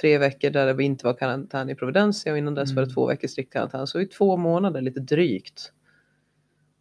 tre 0.00 0.18
veckor 0.18 0.50
där 0.50 0.74
det 0.74 0.84
inte 0.84 1.06
var 1.06 1.14
karantän 1.14 1.70
i 1.70 1.74
Providencia 1.74 2.32
och 2.32 2.38
innan 2.38 2.54
dess 2.54 2.70
mm. 2.70 2.76
var 2.76 2.82
det 2.82 2.86
mm. 2.86 2.94
två 2.94 3.06
veckor 3.06 3.28
strikt 3.28 3.52
karantän. 3.52 3.86
Så 3.86 4.00
i 4.00 4.06
två 4.06 4.36
månader, 4.36 4.80
lite 4.80 5.00
drygt, 5.00 5.72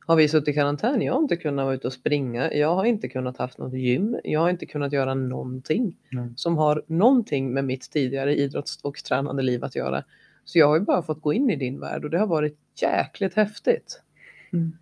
har 0.08 0.16
vi 0.16 0.28
suttit 0.28 0.48
i 0.48 0.54
karantän. 0.54 1.02
Jag 1.02 1.14
har 1.14 1.22
inte 1.22 1.36
kunnat 1.36 1.66
vara 1.66 1.76
ute 1.76 1.88
och 1.88 1.94
springa. 1.94 2.54
Jag 2.54 2.76
har 2.76 2.86
inte 2.86 3.08
kunnat 3.08 3.38
haft 3.38 3.58
något 3.58 3.74
gym. 3.74 4.20
Jag 4.24 4.40
har 4.40 4.50
inte 4.50 4.66
kunnat 4.66 4.94
göra 4.94 5.14
någonting 5.14 5.96
mm. 6.14 6.34
som 6.38 6.58
har 6.58 6.84
någonting 6.88 7.54
med 7.54 7.66
mitt 7.66 7.92
tidigare 7.92 8.36
idrotts 8.36 8.80
och 8.84 8.98
tränande 8.98 9.44
liv 9.44 9.64
att 9.64 9.76
göra. 9.76 10.04
Så 10.46 10.60
jag 10.60 10.68
har 10.68 10.76
ju 10.76 10.82
bara 10.82 11.02
fått 11.02 11.22
gå 11.22 11.34
in 11.34 11.50
i 11.50 11.56
din 11.56 11.80
värld 11.80 12.04
och 12.04 12.10
det 12.10 12.20
har 12.20 12.28
varit 12.28 12.58
jäkligt 12.82 13.34
häftigt. 13.34 14.02
Mm. 14.54 14.78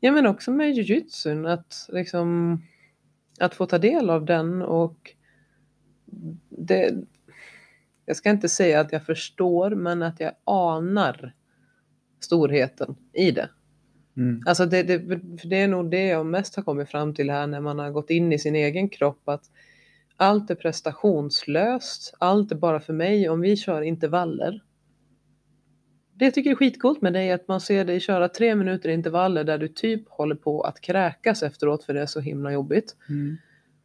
Ja 0.00 0.12
men 0.12 0.26
också 0.26 0.50
med 0.50 0.72
jujutsun 0.72 1.46
att 1.46 1.88
liksom 1.92 2.58
att 3.40 3.54
få 3.54 3.66
ta 3.66 3.78
del 3.78 4.10
av 4.10 4.24
den 4.24 4.62
och 4.62 5.14
det, 6.48 6.94
jag 8.06 8.16
ska 8.16 8.30
inte 8.30 8.48
säga 8.48 8.80
att 8.80 8.92
jag 8.92 9.06
förstår, 9.06 9.70
men 9.70 10.02
att 10.02 10.20
jag 10.20 10.32
anar 10.44 11.34
storheten 12.20 12.96
i 13.12 13.30
det. 13.30 13.48
Mm. 14.16 14.42
Alltså 14.46 14.66
det, 14.66 14.82
det, 14.82 14.98
det 15.44 15.56
är 15.56 15.68
nog 15.68 15.90
det 15.90 16.06
jag 16.06 16.26
mest 16.26 16.56
har 16.56 16.62
kommit 16.62 16.90
fram 16.90 17.14
till 17.14 17.30
här 17.30 17.46
när 17.46 17.60
man 17.60 17.78
har 17.78 17.90
gått 17.90 18.10
in 18.10 18.32
i 18.32 18.38
sin 18.38 18.56
egen 18.56 18.88
kropp. 18.88 19.28
Att 19.28 19.44
allt 20.16 20.50
är 20.50 20.54
prestationslöst, 20.54 22.14
allt 22.18 22.52
är 22.52 22.56
bara 22.56 22.80
för 22.80 22.92
mig 22.92 23.28
om 23.28 23.40
vi 23.40 23.56
kör 23.56 23.82
intervaller. 23.82 24.62
Det 26.14 26.24
jag 26.24 26.34
tycker 26.34 26.50
är 26.50 26.54
skitcoolt 26.54 27.02
med 27.02 27.12
det 27.12 27.20
är 27.22 27.34
att 27.34 27.48
man 27.48 27.60
ser 27.60 27.84
dig 27.84 28.00
köra 28.00 28.28
tre 28.28 28.54
minuter 28.54 28.88
intervaller 28.88 29.44
där 29.44 29.58
du 29.58 29.68
typ 29.68 30.08
håller 30.08 30.34
på 30.34 30.62
att 30.62 30.80
kräkas 30.80 31.42
efteråt 31.42 31.84
för 31.84 31.94
det 31.94 32.00
är 32.00 32.06
så 32.06 32.20
himla 32.20 32.52
jobbigt. 32.52 32.96
Mm. 33.08 33.36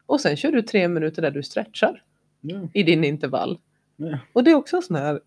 Och 0.06 0.22
sen 0.22 0.36
kör 0.36 0.52
du 0.52 0.62
tre 0.62 0.88
minuter 0.88 1.22
där 1.22 1.32
du 1.32 1.44
stretchar 1.44 2.04
yeah. 2.44 2.66
i 2.74 2.84
din 2.84 3.04
intervall. 3.04 3.60
Och 4.34 4.44
det 4.44 4.52
är 4.52 4.56
också 4.56 4.82
sån 4.82 4.96
här, 4.96 5.20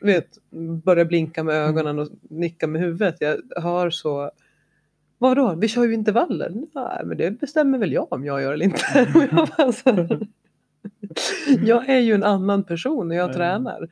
vet, 0.00 0.38
börja 0.84 1.04
blinka 1.04 1.44
med 1.44 1.54
ögonen 1.54 1.98
och 1.98 2.08
nicka 2.22 2.66
med 2.66 2.80
huvudet. 2.80 3.16
Jag 3.18 3.62
har 3.62 3.90
så, 3.90 4.30
vadå, 5.18 5.54
vi 5.54 5.68
kör 5.68 5.84
ju 5.84 5.94
intervaller. 5.94 6.52
Nej, 6.74 7.00
men 7.04 7.16
det 7.16 7.30
bestämmer 7.30 7.78
väl 7.78 7.92
jag 7.92 8.12
om 8.12 8.24
jag 8.24 8.42
gör 8.42 8.52
eller 8.52 8.64
inte. 8.64 8.82
jag, 11.48 11.62
jag 11.62 11.88
är 11.88 12.00
ju 12.00 12.14
en 12.14 12.24
annan 12.24 12.64
person 12.64 13.08
när 13.08 13.16
jag 13.16 13.24
mm. 13.24 13.36
tränar. 13.36 13.88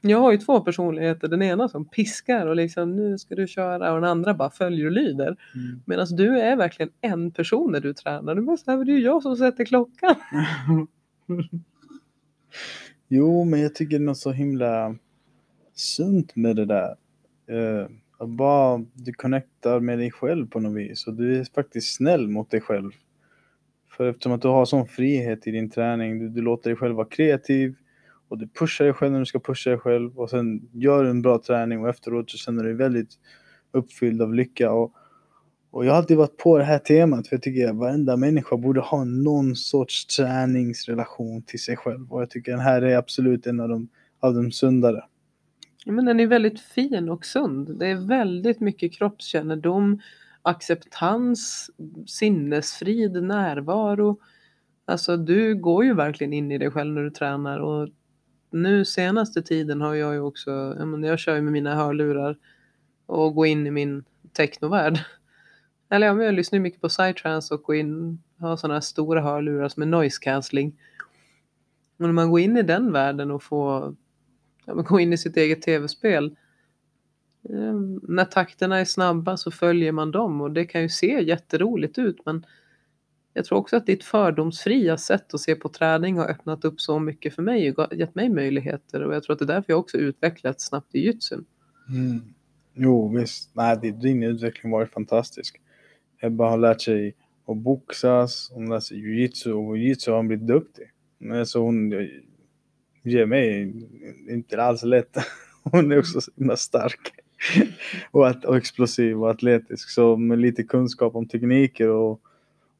Jag 0.00 0.18
har 0.18 0.32
ju 0.32 0.38
två 0.38 0.60
personligheter, 0.60 1.28
den 1.28 1.42
ena 1.42 1.68
som 1.68 1.84
piskar 1.84 2.46
och 2.46 2.56
liksom 2.56 2.96
nu 2.96 3.18
ska 3.18 3.34
du 3.34 3.46
köra 3.46 3.92
och 3.92 4.00
den 4.00 4.10
andra 4.10 4.34
bara 4.34 4.50
följer 4.50 4.86
och 4.86 4.92
lyder. 4.92 5.36
Mm. 5.54 5.82
Medan 5.86 6.06
du 6.06 6.40
är 6.40 6.56
verkligen 6.56 6.92
en 7.00 7.30
person 7.30 7.72
när 7.72 7.80
du 7.80 7.94
tränar. 7.94 8.34
Du 8.34 8.42
bara 8.42 8.56
så 8.56 8.70
här, 8.70 8.84
det 8.84 8.92
är 8.92 8.96
ju 8.96 9.04
jag 9.04 9.22
som 9.22 9.36
sätter 9.36 9.64
klockan. 9.64 10.14
Jo, 13.08 13.44
men 13.44 13.60
jag 13.60 13.74
tycker 13.74 13.98
det 13.98 14.04
är 14.04 14.06
något 14.06 14.18
så 14.18 14.32
himla 14.32 14.96
sunt 15.74 16.36
med 16.36 16.56
det 16.56 16.64
där. 16.64 16.96
Uh, 17.50 17.86
att 18.18 18.28
bara 18.28 18.84
du 18.94 19.12
connectar 19.12 19.80
med 19.80 19.98
dig 19.98 20.10
själv 20.10 20.46
på 20.46 20.60
något 20.60 20.76
vis 20.76 21.06
och 21.06 21.14
du 21.14 21.40
är 21.40 21.44
faktiskt 21.54 21.96
snäll 21.96 22.28
mot 22.28 22.50
dig 22.50 22.60
själv. 22.60 22.90
För 23.96 24.10
eftersom 24.10 24.32
att 24.32 24.42
du 24.42 24.48
har 24.48 24.64
sån 24.64 24.86
frihet 24.86 25.46
i 25.46 25.50
din 25.50 25.70
träning, 25.70 26.18
du, 26.18 26.28
du 26.28 26.42
låter 26.42 26.70
dig 26.70 26.76
själv 26.76 26.94
vara 26.94 27.08
kreativ 27.08 27.74
och 28.28 28.38
du 28.38 28.48
pushar 28.48 28.84
dig 28.84 28.94
själv 28.94 29.12
när 29.12 29.18
du 29.18 29.26
ska 29.26 29.38
pusha 29.38 29.70
dig 29.70 29.78
själv 29.78 30.18
och 30.18 30.30
sen 30.30 30.68
gör 30.72 31.04
du 31.04 31.10
en 31.10 31.22
bra 31.22 31.38
träning 31.38 31.80
och 31.80 31.88
efteråt 31.88 32.30
så 32.30 32.38
känner 32.38 32.62
du 32.62 32.68
dig 32.68 32.78
väldigt 32.78 33.10
uppfylld 33.72 34.22
av 34.22 34.34
lycka. 34.34 34.72
Och 34.72 34.92
och 35.70 35.84
jag 35.84 35.92
har 35.92 35.98
alltid 35.98 36.16
varit 36.16 36.36
på 36.36 36.58
det 36.58 36.64
här 36.64 36.78
temat 36.78 37.28
för 37.28 37.36
jag 37.36 37.42
tycker 37.42 37.68
att 37.68 37.76
varenda 37.76 38.16
människa 38.16 38.56
borde 38.56 38.80
ha 38.80 39.04
någon 39.04 39.56
sorts 39.56 40.06
träningsrelation 40.06 41.42
till 41.42 41.62
sig 41.62 41.76
själv. 41.76 42.12
Och 42.12 42.22
jag 42.22 42.30
tycker 42.30 42.52
den 42.52 42.60
här 42.60 42.82
är 42.82 42.96
absolut 42.96 43.46
en 43.46 43.60
av 43.60 43.68
de, 43.68 43.88
av 44.20 44.34
de 44.34 44.52
sundare. 44.52 45.04
Ja, 45.84 45.92
men 45.92 46.04
den 46.04 46.20
är 46.20 46.26
väldigt 46.26 46.60
fin 46.60 47.08
och 47.08 47.24
sund. 47.24 47.78
Det 47.78 47.86
är 47.86 48.06
väldigt 48.06 48.60
mycket 48.60 48.92
kroppskännedom, 48.92 50.00
acceptans, 50.42 51.70
sinnesfrid, 52.06 53.22
närvaro. 53.22 54.20
Alltså 54.84 55.16
du 55.16 55.54
går 55.54 55.84
ju 55.84 55.94
verkligen 55.94 56.32
in 56.32 56.52
i 56.52 56.58
dig 56.58 56.70
själv 56.70 56.94
när 56.94 57.02
du 57.02 57.10
tränar 57.10 57.58
och 57.58 57.88
nu 58.50 58.84
senaste 58.84 59.42
tiden 59.42 59.80
har 59.80 59.94
jag 59.94 60.14
ju 60.14 60.20
också, 60.20 60.50
jag, 60.50 60.88
menar, 60.88 61.08
jag 61.08 61.18
kör 61.18 61.34
ju 61.34 61.42
med 61.42 61.52
mina 61.52 61.74
hörlurar 61.74 62.36
och 63.06 63.34
går 63.34 63.46
in 63.46 63.66
i 63.66 63.70
min 63.70 64.04
technovärld. 64.32 64.98
Eller 65.90 66.06
ja, 66.06 66.22
jag 66.22 66.34
lyssnar 66.34 66.60
mycket 66.60 66.80
på 66.80 66.88
psytrance 66.88 67.54
och 67.54 67.62
går 67.62 67.76
in, 67.76 68.22
har 68.38 68.56
sådana 68.56 68.74
här 68.74 68.80
stora 68.80 69.20
hörlurar 69.20 69.68
som 69.68 69.82
är 69.82 69.86
noise 69.86 70.18
cancelling. 70.22 70.80
Men 71.96 72.08
när 72.08 72.14
man 72.14 72.30
går 72.30 72.40
in 72.40 72.56
i 72.56 72.62
den 72.62 72.92
världen 72.92 73.30
och 73.30 73.42
får 73.42 73.96
ja, 74.64 74.74
gå 74.74 75.00
in 75.00 75.12
i 75.12 75.18
sitt 75.18 75.36
eget 75.36 75.62
tv-spel. 75.62 76.36
Eh, 77.50 77.74
när 78.02 78.24
takterna 78.24 78.78
är 78.78 78.84
snabba 78.84 79.36
så 79.36 79.50
följer 79.50 79.92
man 79.92 80.10
dem 80.10 80.40
och 80.40 80.50
det 80.50 80.64
kan 80.64 80.82
ju 80.82 80.88
se 80.88 81.22
jätteroligt 81.22 81.98
ut 81.98 82.18
men 82.24 82.46
jag 83.32 83.44
tror 83.44 83.58
också 83.58 83.76
att 83.76 83.86
ditt 83.86 84.04
fördomsfria 84.04 84.96
sätt 84.96 85.34
att 85.34 85.40
se 85.40 85.54
på 85.54 85.68
träning 85.68 86.18
har 86.18 86.30
öppnat 86.30 86.64
upp 86.64 86.80
så 86.80 86.98
mycket 86.98 87.34
för 87.34 87.42
mig 87.42 87.72
och 87.72 87.94
gett 87.94 88.14
mig 88.14 88.28
möjligheter 88.28 89.02
och 89.02 89.14
jag 89.14 89.22
tror 89.22 89.32
att 89.32 89.38
det 89.38 89.44
är 89.44 89.46
därför 89.46 89.72
jag 89.72 89.80
också 89.80 89.96
utvecklats 89.96 90.64
snabbt 90.64 90.94
i 90.94 90.98
jujutsun. 90.98 91.44
Mm. 91.88 92.20
Jo 92.74 93.08
visst, 93.16 93.50
nej 93.54 93.76
din 93.76 94.22
utveckling 94.22 94.72
har 94.72 94.78
varit 94.78 94.92
fantastisk. 94.92 95.60
Ebba 96.20 96.48
har 96.48 96.58
lärt 96.58 96.80
sig 96.80 97.14
att 97.46 97.56
boxas, 97.56 98.50
hon 98.54 98.68
lärt 98.68 98.82
sig 98.82 98.98
jujitsu 98.98 99.52
och 99.52 99.78
jujitsu 99.78 100.10
har 100.10 100.16
hon 100.16 100.28
blivit 100.28 100.46
duktig. 100.46 100.90
Men 101.18 101.46
så 101.46 101.62
hon 101.62 101.92
ger 103.02 103.26
mig 103.26 103.74
inte 104.28 104.62
alls 104.62 104.82
lätt. 104.82 105.16
Hon 105.62 105.92
är 105.92 105.98
också 105.98 106.20
så 106.20 106.30
himla 106.36 106.56
stark. 106.56 107.00
och, 108.10 108.28
att, 108.28 108.44
och 108.44 108.56
explosiv 108.56 109.22
och 109.22 109.30
atletisk. 109.30 109.90
Så 109.90 110.16
med 110.16 110.38
lite 110.38 110.62
kunskap 110.62 111.14
om 111.14 111.26
tekniker 111.26 111.88
och, 111.88 112.20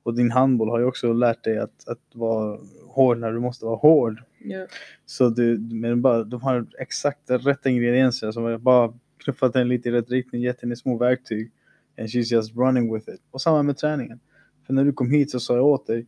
och 0.03 0.15
din 0.15 0.31
handboll 0.31 0.69
har 0.69 0.79
ju 0.79 0.85
också 0.85 1.13
lärt 1.13 1.45
dig 1.45 1.59
att, 1.59 1.89
att 1.89 1.99
vara 2.13 2.59
hård 2.87 3.19
när 3.19 3.33
du 3.33 3.41
måste 3.41 3.65
vara 3.65 3.77
hård. 3.77 4.23
Ja. 4.39 4.67
Så 5.07 5.29
du, 5.29 5.59
men 5.59 6.03
bara, 6.03 6.25
de 6.25 6.43
har 6.43 6.67
exakt 6.79 7.31
rätta 7.31 7.71
ingredienserna 7.71 8.33
som 8.33 8.45
jag 8.45 8.61
bara 8.61 8.95
knuffat 9.25 9.53
den 9.53 9.69
lite 9.69 9.89
i 9.89 9.93
rätt 9.93 10.11
riktning, 10.11 10.43
gett 10.43 10.61
henne 10.61 10.77
små 10.77 10.97
verktyg. 10.97 11.51
And 11.99 12.09
she's 12.09 12.33
just 12.33 12.57
running 12.57 12.95
with 12.95 13.09
it. 13.09 13.21
Och 13.31 13.41
samma 13.41 13.63
med 13.63 13.77
träningen. 13.77 14.21
För 14.67 14.75
när 14.75 14.85
du 14.85 14.93
kom 14.93 15.11
hit 15.11 15.31
så 15.31 15.41
sa 15.41 15.57
jag 15.57 15.67
åt 15.67 15.87
dig, 15.87 16.07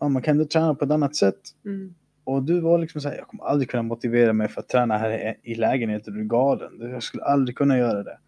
ja, 0.00 0.08
man 0.08 0.22
kan 0.22 0.38
du 0.38 0.44
träna 0.44 0.74
på 0.74 0.84
ett 0.84 0.90
annat 0.90 1.16
sätt? 1.16 1.40
Mm. 1.64 1.94
Och 2.24 2.42
du 2.42 2.60
var 2.60 2.78
liksom 2.78 3.00
såhär, 3.00 3.16
jag 3.16 3.28
kommer 3.28 3.44
aldrig 3.44 3.70
kunna 3.70 3.82
motivera 3.82 4.32
mig 4.32 4.48
för 4.48 4.60
att 4.60 4.68
träna 4.68 4.98
här 4.98 5.36
i 5.42 5.54
lägenheten, 5.54 6.14
du 6.14 6.20
är 6.20 6.24
galen. 6.24 6.90
Jag 6.90 7.02
skulle 7.02 7.24
aldrig 7.24 7.56
kunna 7.56 7.78
göra 7.78 8.02
det. 8.02 8.18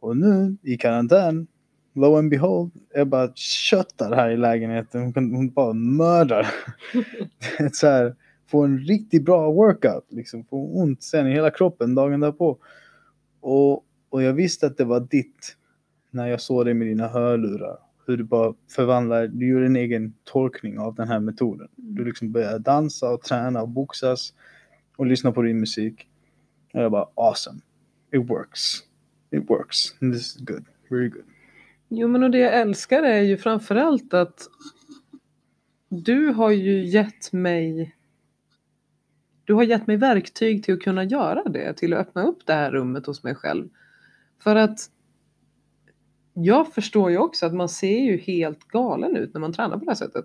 Och 0.00 0.16
nu 0.16 0.56
i 0.62 0.76
karantän, 0.76 1.46
lo 1.94 2.16
and 2.16 2.30
behold, 2.30 2.70
jag 2.94 3.08
bara 3.08 3.32
köttar 3.34 4.12
här 4.14 4.30
i 4.30 4.36
lägenheten. 4.36 5.02
Hon, 5.02 5.12
kan, 5.12 5.34
hon 5.34 5.50
bara 5.50 5.72
mördar. 5.72 6.46
så 7.72 7.86
här, 7.86 8.14
få 8.46 8.62
en 8.62 8.78
riktigt 8.78 9.24
bra 9.24 9.52
workout, 9.52 10.06
liksom. 10.08 10.44
Få 10.44 10.80
ont 10.82 11.02
sen 11.02 11.26
i 11.26 11.32
hela 11.32 11.50
kroppen 11.50 11.94
dagen 11.94 12.20
därpå. 12.20 12.58
Och, 13.40 13.84
och 14.10 14.22
jag 14.22 14.32
visste 14.32 14.66
att 14.66 14.76
det 14.76 14.84
var 14.84 15.00
ditt 15.00 15.56
när 16.12 16.26
jag 16.26 16.40
såg 16.40 16.64
dig 16.64 16.74
med 16.74 16.86
dina 16.86 17.08
hörlurar. 17.08 17.78
Hur 18.06 18.16
du 18.16 18.24
bara 18.24 18.54
förvandlar, 18.70 19.26
du 19.26 19.48
gör 19.48 19.60
en 19.60 19.76
egen 19.76 20.14
tolkning 20.24 20.78
av 20.78 20.94
den 20.94 21.08
här 21.08 21.20
metoden. 21.20 21.68
Du 21.76 22.04
liksom 22.04 22.32
börjar 22.32 22.58
dansa 22.58 23.10
och 23.10 23.22
träna 23.22 23.62
och 23.62 23.68
boxas 23.68 24.34
och 24.96 25.06
lyssna 25.06 25.32
på 25.32 25.42
din 25.42 25.60
musik. 25.60 26.08
Och 26.74 26.82
jag 26.82 26.92
bara 26.92 27.08
awesome. 27.14 27.60
It 28.12 28.30
works. 28.30 28.60
It 29.30 29.50
works. 29.50 29.98
This 29.98 30.16
is 30.16 30.36
good. 30.36 30.64
Very 30.90 31.08
good. 31.08 31.24
Jo 31.88 32.08
men 32.08 32.22
och 32.22 32.30
det 32.30 32.38
jag 32.38 32.60
älskar 32.60 33.02
är 33.02 33.20
ju 33.20 33.36
framförallt 33.36 34.14
att 34.14 34.48
du 35.88 36.26
har 36.26 36.50
ju 36.50 36.86
gett 36.86 37.32
mig 37.32 37.96
du 39.44 39.54
har 39.54 39.62
gett 39.62 39.86
mig 39.86 39.96
verktyg 39.96 40.64
till 40.64 40.74
att 40.74 40.80
kunna 40.80 41.04
göra 41.04 41.42
det, 41.44 41.74
till 41.74 41.94
att 41.94 42.08
öppna 42.08 42.22
upp 42.22 42.46
det 42.46 42.52
här 42.52 42.70
rummet 42.70 43.06
hos 43.06 43.22
mig 43.22 43.34
själv. 43.34 43.68
För 44.42 44.56
att 44.56 44.90
jag 46.34 46.72
förstår 46.74 47.10
ju 47.10 47.18
också 47.18 47.46
att 47.46 47.54
man 47.54 47.68
ser 47.68 47.98
ju 47.98 48.16
helt 48.16 48.68
galen 48.68 49.16
ut 49.16 49.34
när 49.34 49.40
man 49.40 49.52
tränar 49.52 49.78
på 49.78 49.84
det 49.84 49.90
här 49.90 49.96
sättet. 49.96 50.24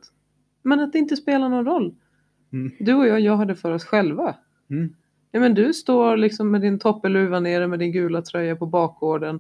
Men 0.62 0.80
att 0.80 0.94
det 0.94 1.00
inte 1.00 1.16
spelar 1.16 1.50
någon 1.50 1.66
roll. 1.66 1.96
Mm. 2.54 2.72
Du 2.80 2.94
och 2.94 3.08
jag 3.08 3.20
gör 3.20 3.46
det 3.46 3.56
för 3.56 3.72
oss 3.72 3.86
själva. 3.86 4.36
Mm. 4.70 4.96
Ja, 5.32 5.40
men 5.40 5.54
du 5.54 5.74
står 5.74 6.18
liksom 6.18 6.52
med 6.52 6.62
din 6.62 6.80
toppeluva 6.80 7.40
nere 7.40 7.68
med 7.68 7.80
din 7.80 7.92
gula 7.92 8.22
tröja 8.22 8.56
på 8.56 8.66
bakgården. 8.66 9.40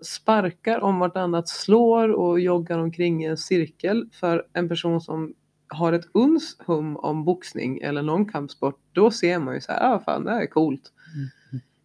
Sparkar 0.00 0.80
om 0.80 0.98
vartannat, 0.98 1.48
slår 1.48 2.08
och 2.08 2.40
joggar 2.40 2.78
omkring 2.78 3.24
i 3.24 3.26
en 3.26 3.36
cirkel 3.36 4.08
för 4.12 4.46
en 4.52 4.68
person 4.68 5.00
som 5.00 5.34
har 5.68 5.92
ett 5.92 6.08
uns 6.14 6.56
hum 6.66 6.96
om 6.96 7.24
boxning 7.24 7.78
eller 7.78 8.02
någon 8.02 8.28
kampsport. 8.28 8.80
Då 8.92 9.10
ser 9.10 9.38
man 9.38 9.54
ju 9.54 9.60
så 9.60 9.72
här, 9.72 9.94
ah, 9.94 10.00
fan 10.00 10.24
det 10.24 10.30
här 10.30 10.42
är 10.42 10.46
coolt. 10.46 10.92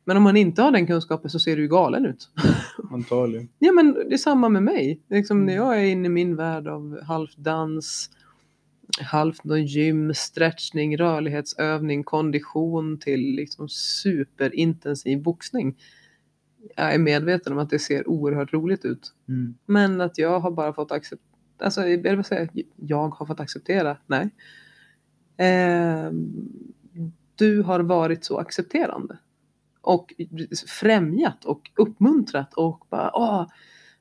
Men 0.08 0.18
om 0.18 0.24
man 0.24 0.38
inte 0.38 0.62
har 0.62 0.72
den 0.72 0.88
kunskapen 0.88 1.30
så 1.30 1.40
ser 1.40 1.56
du 1.56 1.62
ju 1.62 1.68
galen 1.68 2.06
ut. 2.06 2.30
Antagligen. 2.92 3.50
Ja 3.60 3.72
men 3.72 3.94
det 3.94 4.14
är 4.14 4.18
samma 4.18 4.50
med 4.50 4.64
mig. 4.64 5.02
Liksom 5.10 5.46
när 5.46 5.54
Mm. 5.54 5.66
jag 5.66 5.80
är 5.82 5.86
inne 5.86 6.06
i 6.06 6.10
min 6.10 6.36
värld 6.36 6.68
av 6.68 7.02
halvt 7.04 7.38
dans, 7.38 8.10
halvt 9.02 9.44
någon 9.44 9.66
gym, 9.66 10.14
stretchning, 10.14 10.98
rörlighetsövning, 10.98 12.04
kondition 12.04 13.00
till 13.00 13.20
liksom 13.36 13.70
superintensiv 13.70 15.22
boxning. 15.22 15.78
Jag 16.76 16.94
är 16.94 16.98
medveten 17.00 17.54
om 17.54 17.60
att 17.60 17.70
det 17.70 17.80
ser 17.80 18.10
oerhört 18.10 18.54
roligt 18.54 18.86
ut. 18.86 19.14
Mm. 19.28 19.56
Men 19.66 20.02
att 20.02 20.18
jag 20.18 20.40
har 20.40 20.52
bara 20.52 20.74
fått 20.74 20.92
acceptera, 20.92 21.28
alltså 21.60 21.82
eller 21.82 22.16
vad 22.16 22.26
säger 22.26 22.50
jag, 22.54 22.66
jag 22.76 23.10
har 23.10 23.26
fått 23.26 23.40
acceptera, 23.40 23.98
nej. 24.08 24.30
Eh, 25.38 26.12
du 27.36 27.62
har 27.62 27.80
varit 27.80 28.24
så 28.26 28.38
accepterande. 28.38 29.18
Och 29.88 30.14
främjat 30.68 31.46
och 31.46 31.72
uppmuntrat 31.76 32.54
och 32.54 32.86
bara 32.90 33.12
åh, 33.14 33.48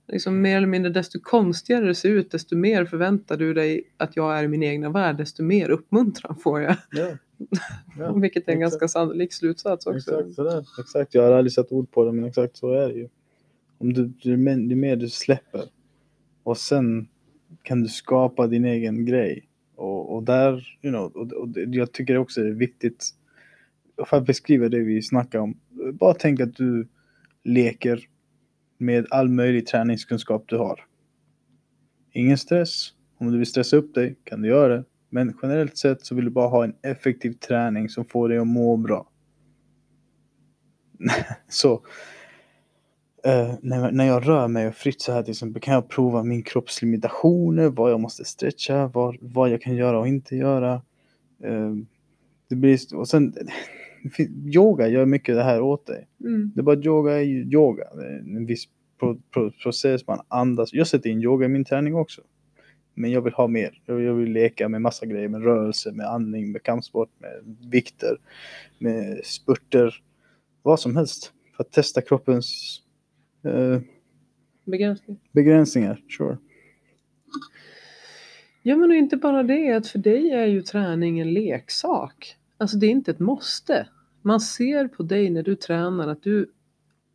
liksom 0.09 0.41
mer 0.43 0.57
eller 0.57 0.67
mindre 0.67 0.93
desto 0.93 1.21
konstigare 1.21 1.87
det 1.87 1.95
ser 1.95 2.09
ut 2.09 2.31
desto 2.31 2.57
mer 2.57 2.85
förväntar 2.85 3.37
du 3.37 3.55
dig 3.55 3.83
att 3.97 4.17
jag 4.17 4.39
är 4.39 4.45
i 4.45 4.49
min 4.49 4.63
egna 4.63 4.91
värld 4.91 5.17
desto 5.17 5.43
mer 5.43 5.71
uppmuntran 5.71 6.37
får 6.37 6.61
jag. 6.61 6.77
Ja. 6.91 7.09
ja. 7.99 8.13
Vilket 8.13 8.49
är 8.49 8.53
en 8.53 8.63
exakt. 8.63 8.81
ganska 8.81 8.89
sannolik 8.89 9.33
slutsats 9.33 9.87
också. 9.87 10.11
Exakt 10.11 10.35
sådär. 10.35 10.65
Exakt, 10.81 11.15
jag 11.15 11.23
har 11.23 11.33
aldrig 11.33 11.53
satt 11.53 11.73
ord 11.73 11.91
på 11.91 12.05
det 12.05 12.13
men 12.13 12.25
exakt 12.25 12.57
så 12.57 12.73
är 12.73 12.89
det 12.89 12.95
ju. 12.95 13.09
Om 13.79 13.93
du, 13.93 14.13
ju 14.21 14.37
mer 14.37 14.97
du 14.97 15.09
släpper 15.09 15.63
och 16.43 16.59
sen 16.59 17.09
kan 17.63 17.83
du 17.83 17.89
skapa 17.89 18.47
din 18.47 18.65
egen 18.65 19.07
grej. 19.07 19.49
Och, 19.77 20.15
och 20.15 20.23
där, 20.23 20.79
you 20.83 20.93
know, 20.93 21.05
och, 21.05 21.33
och 21.33 21.49
jag 21.55 21.93
tycker 21.93 22.19
också 22.19 22.41
det 22.41 22.49
är 22.49 22.53
viktigt 22.53 23.13
för 24.05 24.17
att 24.17 24.27
beskriva 24.27 24.69
det 24.69 24.81
vi 24.81 25.03
snackar 25.03 25.39
om. 25.39 25.57
Bara 25.93 26.15
tänk 26.15 26.41
att 26.41 26.57
du 26.57 26.89
leker 27.45 28.09
med 28.79 29.07
all 29.11 29.29
möjlig 29.29 29.67
träningskunskap 29.67 30.45
du 30.47 30.57
har. 30.57 30.81
Ingen 32.13 32.39
stress. 32.39 32.93
Om 33.19 33.33
du 33.33 33.39
vill 33.39 33.47
stressa 33.47 33.77
upp 33.77 33.95
dig 33.95 34.17
kan 34.25 34.43
du 34.43 34.49
göra 34.49 34.77
det. 34.77 34.85
Men 35.11 35.39
generellt 35.43 35.79
sett 35.79 36.07
så 36.07 36.15
vill 36.15 36.25
du 36.25 36.31
bara 36.31 36.49
ha 36.49 36.65
en 36.65 36.75
effektiv 36.83 37.33
träning 37.33 37.89
som 37.89 38.05
får 38.05 38.29
dig 38.29 38.39
att 38.39 38.47
må 38.47 38.77
bra. 38.77 39.09
så 41.49 41.75
uh, 43.27 43.55
när, 43.61 43.91
när 43.93 44.07
jag 44.07 44.29
rör 44.29 44.49
mig 44.49 44.73
fritt 44.73 45.01
så 45.01 45.13
här 45.13 45.23
till 45.23 45.31
exempel 45.31 45.63
kan 45.63 45.75
jag 45.75 45.89
prova 45.89 46.23
min 46.23 46.43
kropps 46.43 46.83
limitationer, 46.83 47.69
vad 47.69 47.91
jag 47.91 48.01
måste 48.01 48.25
stretcha, 48.25 48.87
vad, 48.87 49.17
vad 49.21 49.51
jag 49.51 49.63
kan 49.63 49.77
göra 49.77 49.99
och 49.99 50.09
inte 50.09 50.37
göra. 50.37 50.83
Uh, 51.45 51.77
det 52.49 52.57
blir, 52.57 52.97
och 52.97 53.09
sen 53.09 53.35
yoga 54.55 54.89
gör 54.89 55.07
mycket 55.07 55.35
det 55.35 55.43
här 55.43 55.61
åt 55.61 55.87
dig. 55.87 56.09
Mm. 56.21 56.53
Det 56.55 56.61
är 56.61 56.63
bara 56.63 56.79
att 56.79 56.85
yoga 56.85 57.13
är 57.13 57.23
ju 57.23 57.45
yoga. 57.45 57.85
Det 57.95 58.07
är 58.07 58.19
en 58.19 58.47
viss 58.47 58.65
pro, 59.01 59.21
pro, 59.33 59.51
process, 59.51 60.07
man 60.07 60.21
andas. 60.29 60.73
Jag 60.73 60.87
sätter 60.87 61.11
in 61.11 61.23
yoga 61.23 61.47
i 61.47 61.49
min 61.49 61.65
träning 61.65 61.95
också. 61.95 62.23
Men 62.95 63.11
jag 63.11 63.21
vill 63.21 63.33
ha 63.33 63.47
mer. 63.49 63.83
Jag 63.87 64.03
jag 64.03 64.15
vill 64.15 64.33
leka 64.33 64.69
med 64.69 64.83
massa 64.83 65.07
grejer, 65.07 65.29
med 65.29 65.43
rörelse, 65.43 65.93
med 65.93 66.07
andning, 66.07 66.53
med 66.53 66.63
kampsport, 66.63 67.11
med 67.19 67.57
vikter, 67.71 68.17
med 68.79 69.21
spurter. 69.25 69.95
Vad 70.63 70.81
som 70.81 70.97
helst. 70.97 71.33
För 71.57 71.65
att 71.65 71.73
testa 71.73 72.01
kroppens 72.01 72.81
eh, 73.45 73.81
Begränsning. 74.65 75.21
begränsningar. 75.33 76.03
Sure. 76.19 76.39
Ja 78.63 78.77
men 78.77 78.93
inte 78.93 79.17
bara 79.17 79.43
det, 79.43 79.73
att 79.73 79.87
för 79.87 79.99
dig 79.99 80.31
är 80.31 80.47
ju 80.47 80.63
träning 80.63 81.21
en 81.21 81.33
leksak. 81.33 82.37
Alltså 82.57 82.77
det 82.77 82.87
är 82.87 82.91
inte 82.91 83.11
ett 83.11 83.19
måste. 83.19 83.89
Man 84.27 84.41
ser 84.41 84.89
på 84.89 85.03
dig 85.03 85.31
när 85.31 85.43
du 85.43 85.57
tränar 85.57 86.09
att 86.09 86.23
du 86.23 86.53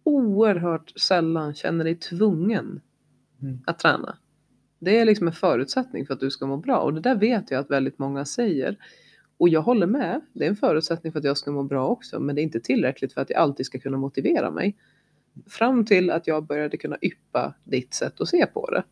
oerhört 0.03 0.99
sällan 0.99 1.53
känner 1.53 1.84
dig 1.84 1.95
tvungen 1.95 2.82
Mm. 3.41 3.59
att 3.66 3.80
träna. 3.80 4.18
Det 4.80 4.99
är 4.99 5.05
liksom 5.05 5.28
en 5.28 5.34
förutsättning 5.34 6.05
för 6.05 6.14
att 6.14 6.20
du 6.20 6.32
ska 6.32 6.45
må 6.45 6.57
bra 6.57 6.78
och 6.78 6.93
det 6.93 6.99
där 7.01 7.16
vet 7.16 7.51
jag 7.51 7.59
att 7.59 7.72
väldigt 7.72 7.99
många 7.99 8.26
säger. 8.26 8.78
Och 9.38 9.49
jag 9.49 9.62
håller 9.62 9.88
med, 9.88 10.22
det 10.34 10.45
är 10.45 10.49
en 10.49 10.55
förutsättning 10.55 11.12
för 11.12 11.20
att 11.20 11.26
jag 11.26 11.38
ska 11.38 11.51
må 11.51 11.64
bra 11.64 11.88
också 11.88 12.20
men 12.20 12.36
det 12.36 12.41
är 12.41 12.43
inte 12.43 12.59
tillräckligt 12.59 13.14
för 13.14 13.22
att 13.22 13.30
jag 13.30 13.39
alltid 13.39 13.66
ska 13.66 13.80
kunna 13.80 13.97
motivera 13.97 14.51
mig. 14.51 14.78
Fram 15.47 15.86
till 15.86 16.12
att 16.12 16.28
jag 16.28 16.45
började 16.45 16.78
kunna 16.78 16.97
yppa 17.01 17.53
ditt 17.64 17.93
sätt 17.93 18.22
att 18.22 18.28
se 18.28 18.45
på 18.45 18.70
det. 18.72 18.84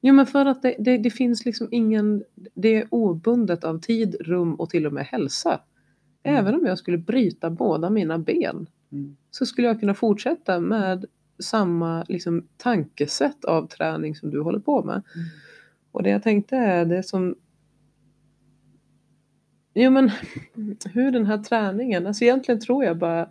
Jo 0.00 0.14
men 0.14 0.26
för 0.26 0.46
att 0.46 0.62
det, 0.62 0.76
det, 0.78 0.98
det 0.98 1.10
finns 1.10 1.44
liksom 1.44 1.68
ingen, 1.70 2.24
det 2.54 2.74
är 2.74 2.86
obundet 2.90 3.64
av 3.64 3.80
tid, 3.80 4.16
rum 4.20 4.54
och 4.54 4.70
till 4.70 4.86
och 4.86 4.92
med 4.92 5.04
hälsa. 5.04 5.60
Mm. 6.24 6.38
Även 6.38 6.54
om 6.54 6.66
jag 6.66 6.78
skulle 6.78 6.98
bryta 6.98 7.50
båda 7.50 7.90
mina 7.90 8.18
ben 8.18 8.66
Mm. 8.94 9.16
så 9.30 9.46
skulle 9.46 9.66
jag 9.66 9.80
kunna 9.80 9.94
fortsätta 9.94 10.60
med 10.60 11.04
samma 11.38 12.04
liksom, 12.08 12.48
tankesätt 12.56 13.44
av 13.44 13.66
träning 13.66 14.14
som 14.16 14.30
du 14.30 14.40
håller 14.40 14.58
på 14.58 14.82
med. 14.82 14.94
Mm. 14.94 15.26
Och 15.92 16.02
det 16.02 16.10
jag 16.10 16.22
tänkte 16.22 16.56
är 16.56 16.84
det 16.84 17.02
som 17.02 17.34
Jo 19.74 19.90
men 19.90 20.10
hur 20.92 21.10
den 21.10 21.26
här 21.26 21.38
träningen, 21.38 22.06
alltså 22.06 22.24
egentligen 22.24 22.60
tror 22.60 22.84
jag 22.84 22.98
bara 22.98 23.28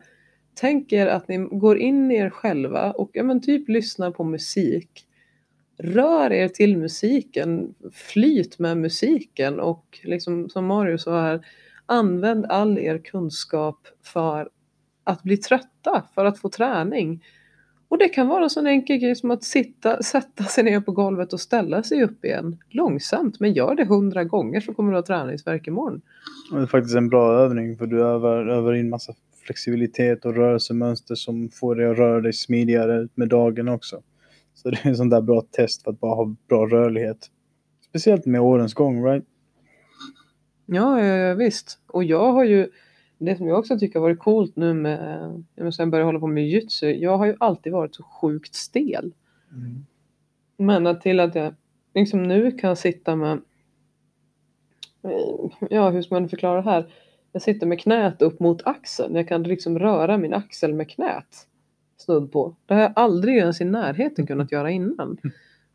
Tänk 0.55 0.93
er 0.93 1.07
att 1.07 1.27
ni 1.27 1.37
går 1.37 1.77
in 1.77 2.11
i 2.11 2.15
er 2.15 2.29
själva 2.29 2.91
och 2.91 3.09
ja, 3.13 3.23
men 3.23 3.41
typ 3.41 3.69
lyssnar 3.69 4.11
på 4.11 4.23
musik. 4.23 5.07
Rör 5.77 6.33
er 6.33 6.47
till 6.47 6.77
musiken, 6.77 7.75
flyt 7.91 8.59
med 8.59 8.77
musiken 8.77 9.59
och 9.59 9.99
liksom 10.03 10.49
som 10.49 10.65
Mario 10.65 10.97
sa 10.97 11.21
här, 11.21 11.45
använd 11.85 12.45
all 12.45 12.79
er 12.79 12.97
kunskap 12.97 13.87
för 14.03 14.49
att 15.03 15.23
bli 15.23 15.37
trötta, 15.37 16.03
för 16.15 16.25
att 16.25 16.39
få 16.39 16.49
träning. 16.49 17.23
Och 17.87 17.97
det 17.97 18.09
kan 18.09 18.27
vara 18.27 18.43
en 18.43 18.49
sån 18.49 18.67
enkel 18.67 18.97
grej 18.97 19.15
som 19.15 19.31
att 19.31 19.43
sitta, 19.43 20.03
sätta 20.03 20.43
sig 20.43 20.63
ner 20.63 20.81
på 20.81 20.91
golvet 20.91 21.33
och 21.33 21.39
ställa 21.39 21.83
sig 21.83 22.03
upp 22.03 22.25
igen 22.25 22.57
långsamt. 22.69 23.39
Men 23.39 23.53
gör 23.53 23.75
det 23.75 23.85
hundra 23.85 24.23
gånger 24.23 24.59
så 24.59 24.73
kommer 24.73 24.91
du 24.91 24.97
ha 24.97 25.03
träningsvärk 25.03 25.67
imorgon. 25.67 26.01
Det 26.51 26.61
är 26.61 26.65
faktiskt 26.65 26.95
en 26.95 27.09
bra 27.09 27.33
övning 27.33 27.77
för 27.77 27.87
du 27.87 28.03
övar, 28.03 28.47
övar 28.47 28.73
in 28.73 28.89
massa 28.89 29.13
flexibilitet 29.45 30.25
och 30.25 30.35
rörelsemönster 30.35 31.15
som 31.15 31.49
får 31.49 31.75
dig 31.75 31.91
att 31.91 31.97
röra 31.97 32.21
dig 32.21 32.33
smidigare 32.33 33.07
med 33.15 33.29
dagen 33.29 33.67
också. 33.67 34.01
Så 34.53 34.69
det 34.69 34.77
är 34.83 34.89
en 34.89 34.95
sån 34.95 35.09
där 35.09 35.21
bra 35.21 35.41
test 35.51 35.83
för 35.83 35.91
att 35.91 35.99
bara 35.99 36.15
ha 36.15 36.35
bra 36.49 36.67
rörlighet. 36.67 37.29
Speciellt 37.89 38.25
med 38.25 38.41
årens 38.41 38.73
gång, 38.73 39.05
right? 39.05 39.25
Ja, 40.65 41.05
ja, 41.05 41.15
ja 41.15 41.33
visst. 41.33 41.79
Och 41.87 42.03
jag 42.03 42.33
har 42.33 42.43
ju, 42.43 42.69
det 43.17 43.35
som 43.35 43.47
jag 43.47 43.59
också 43.59 43.79
tycker 43.79 43.99
har 43.99 44.07
varit 44.07 44.19
coolt 44.19 44.55
nu 44.55 44.73
med, 44.73 45.43
jag 45.55 45.73
sen 45.73 45.91
började 45.91 46.07
hålla 46.07 46.19
på 46.19 46.27
med 46.27 46.47
jujutsu, 46.47 46.91
jag 46.91 47.17
har 47.17 47.25
ju 47.25 47.35
alltid 47.39 47.73
varit 47.73 47.95
så 47.95 48.03
sjukt 48.03 48.55
stel. 48.55 49.13
Mm. 49.51 49.85
Men 50.57 50.87
att 50.87 51.01
till 51.01 51.19
att 51.19 51.35
jag 51.35 51.55
liksom 51.93 52.23
nu 52.23 52.51
kan 52.51 52.75
sitta 52.75 53.15
med, 53.15 53.41
ja 55.69 55.89
hur 55.89 56.01
ska 56.01 56.15
man 56.15 56.29
förklara 56.29 56.61
det 56.61 56.69
här? 56.69 56.93
Jag 57.31 57.41
sitter 57.41 57.67
med 57.67 57.79
knät 57.79 58.21
upp 58.21 58.39
mot 58.39 58.67
axeln. 58.67 59.15
Jag 59.15 59.27
kan 59.27 59.43
liksom 59.43 59.79
röra 59.79 60.17
min 60.17 60.33
axel 60.33 60.73
med 60.73 60.89
knät. 60.89 61.47
Snudd 61.97 62.31
på. 62.31 62.55
Det 62.65 62.73
har 62.73 62.81
jag 62.81 62.93
aldrig 62.95 63.37
ens 63.37 63.61
i 63.61 63.65
närheten 63.65 64.27
kunnat 64.27 64.51
göra 64.51 64.71
innan. 64.71 65.17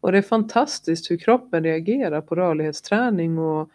Och 0.00 0.12
det 0.12 0.18
är 0.18 0.22
fantastiskt 0.22 1.10
hur 1.10 1.16
kroppen 1.16 1.64
reagerar 1.64 2.20
på 2.20 2.34
rörlighetsträning 2.34 3.38
och 3.38 3.70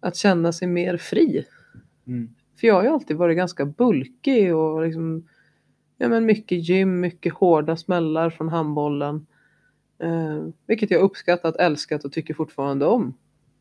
att 0.00 0.16
känna 0.16 0.52
sig 0.52 0.68
mer 0.68 0.96
fri. 0.96 1.46
Mm. 2.06 2.34
För 2.60 2.66
jag 2.66 2.74
har 2.74 2.82
ju 2.82 2.88
alltid 2.88 3.16
varit 3.16 3.36
ganska 3.36 3.64
bulkig 3.66 4.54
och 4.56 4.82
liksom, 4.82 5.28
ja 5.98 6.08
men 6.08 6.26
mycket 6.26 6.68
gym, 6.68 7.00
mycket 7.00 7.34
hårda 7.34 7.76
smällar 7.76 8.30
från 8.30 8.48
handbollen. 8.48 9.26
Eh, 10.02 10.44
vilket 10.66 10.90
jag 10.90 11.00
uppskattat, 11.02 11.56
älskat 11.56 12.04
och 12.04 12.12
tycker 12.12 12.34
fortfarande 12.34 12.86
om. 12.86 13.14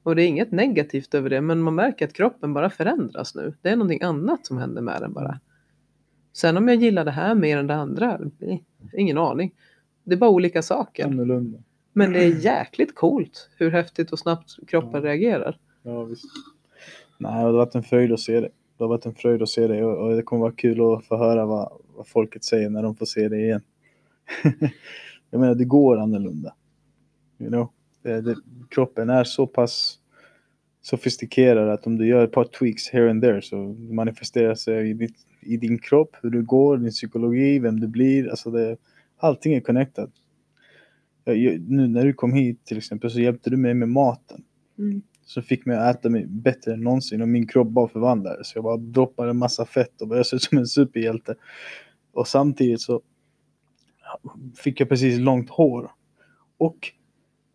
Och 0.04 0.16
det 0.16 0.24
är 0.24 0.28
inget 0.28 0.52
negativt 0.52 1.14
över 1.14 1.30
det, 1.30 1.42
men 1.42 1.62
man 1.62 1.76
märker 1.76 2.08
att 2.08 2.14
kroppen 2.14 2.54
bara 2.54 2.70
förändras 2.70 3.36
nu. 3.36 3.54
Det 3.62 3.70
är 3.70 3.76
någonting 3.76 4.04
annat 4.04 4.46
som 4.46 4.58
händer 4.58 4.82
med 4.82 5.02
den 5.02 5.14
bara. 5.14 5.40
Sen 6.34 6.58
om 6.58 6.68
jag 6.68 6.78
gillar 6.78 7.06
det 7.06 7.12
här 7.12 7.36
mer 7.36 7.58
än 7.58 7.68
det 7.68 7.76
andra, 7.76 8.20
eh, 8.40 8.58
ingen 8.94 9.18
aning. 9.18 9.56
Det 10.04 10.14
är 10.14 10.18
bara 10.18 10.30
olika 10.30 10.62
saker. 10.62 11.06
Annorlunda. 11.06 11.60
Men 11.94 12.14
det 12.14 12.24
är 12.24 12.46
jäkligt 12.46 12.96
coolt 12.96 13.50
hur 13.58 13.72
häftigt 13.72 14.12
och 14.12 14.20
snabbt 14.20 14.68
kroppen 14.68 15.04
Ja. 15.04 15.10
reagerar. 15.10 15.58
Ja, 15.90 16.04
visst. 16.04 16.26
Nej, 17.18 17.32
det 17.32 17.46
har 17.46 17.52
varit 17.52 17.76
en 17.76 17.84
fröjd 17.84 18.12
att 18.12 18.20
se 18.20 18.40
det. 18.40 18.50
Det 18.78 18.84
har 18.84 18.88
varit 18.88 19.06
en 19.06 19.16
fröjd 19.16 19.42
att 19.42 19.50
se 19.50 19.68
det 19.68 19.84
och, 19.84 20.16
det 20.16 20.22
kommer 20.22 20.42
vara 20.42 20.52
kul 20.52 20.82
att 20.82 21.06
få 21.06 21.18
höra 21.18 21.46
vad, 21.46 21.72
vad 21.96 22.08
folket 22.08 22.44
säger 22.44 22.70
när 22.70 22.84
de 22.84 22.96
får 22.96 23.06
se 23.06 23.30
det 23.30 23.38
igen. 23.38 23.62
jag 25.30 25.40
menar, 25.40 25.56
det 25.56 25.66
går 25.66 25.98
annorlunda. 25.98 26.54
You 27.40 27.50
know? 27.50 27.70
det, 28.04 28.22
det, 28.22 28.36
kroppen 28.70 29.10
är 29.10 29.24
så 29.24 29.48
pass 29.48 30.00
sofistikerad 30.82 31.70
att 31.70 31.88
om 31.88 31.98
du 31.98 32.08
gör 32.08 32.24
ett 32.24 32.32
par 32.32 32.44
tweaks 32.44 32.90
here 32.90 33.10
and 33.10 33.22
there 33.22 33.42
så 33.42 33.56
manifesterar 33.90 34.56
sig 34.56 34.90
i, 34.90 34.94
ditt, 34.94 35.18
i 35.42 35.58
din 35.58 35.80
kropp, 35.80 36.16
hur 36.22 36.30
du 36.30 36.44
går, 36.44 36.78
din 36.78 36.92
psykologi, 36.92 37.60
vem 37.60 37.80
du 37.80 37.88
blir. 37.88 38.30
Alltså 38.30 38.52
det, 38.52 38.78
allting 39.18 39.54
är 39.54 39.62
connected. 39.62 40.12
Jag, 41.24 41.38
jag, 41.38 41.62
nu 41.62 41.88
när 41.88 42.06
du 42.06 42.14
kom 42.14 42.34
hit 42.34 42.66
till 42.66 42.78
exempel 42.78 43.12
så 43.12 43.20
hjälpte 43.20 43.50
du 43.50 43.58
mig 43.58 43.74
med 43.74 43.90
maten 43.90 44.44
Mm. 44.80 45.02
Som 45.30 45.44
fick 45.44 45.66
mig 45.66 45.78
att 45.78 45.96
äta 45.96 46.10
mig 46.10 46.26
bättre 46.28 46.74
än 46.74 46.82
någonsin 46.82 47.22
och 47.22 47.28
min 47.28 47.48
kropp 47.48 47.68
bara 47.68 47.88
förvandlades. 47.88 48.56
Jag 48.56 48.64
bara 48.64 48.78
droppade 48.78 49.30
en 49.30 49.38
massa 49.38 49.66
fett 49.66 50.02
och 50.02 50.08
började 50.08 50.26
se 50.26 50.36
ut 50.36 50.44
som 50.44 50.58
en 50.58 50.68
superhjälte. 50.68 51.36
Och 52.14 52.28
samtidigt 52.28 52.82
så 52.82 53.02
fick 54.58 54.82
jag 54.82 54.90
precis 54.90 55.20
långt 55.20 55.50
hår. 55.50 55.92
Och 56.58 56.92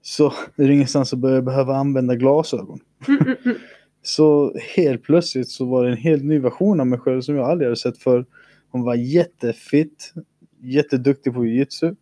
så 0.02 0.26
är 0.56 0.66
det 0.66 0.74
ingenstans 0.74 1.08
så 1.08 1.16
började 1.16 1.36
jag 1.36 1.44
behöva 1.44 1.76
använda 1.76 2.14
glasögon. 2.14 2.80
Så 4.02 4.54
helt 4.76 5.02
plötsligt 5.02 5.48
så 5.48 5.64
var 5.64 5.84
det 5.84 5.90
en 5.90 5.96
helt 5.96 6.24
ny 6.24 6.38
version 6.38 6.80
av 6.80 6.86
mig 6.86 6.98
själv 6.98 7.20
som 7.20 7.36
jag 7.36 7.50
aldrig 7.50 7.66
hade 7.66 7.76
sett 7.76 7.98
för. 7.98 8.26
Hon 8.70 8.82
var 8.82 8.94
jättefit, 8.94 10.12
jätteduktig 10.60 11.34
på 11.34 11.46
jujutsu, 11.46 11.94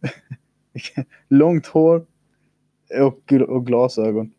långt 1.29 1.66
hår 1.66 2.07
och, 3.01 3.33
och 3.33 3.66
glasögon 3.66 4.33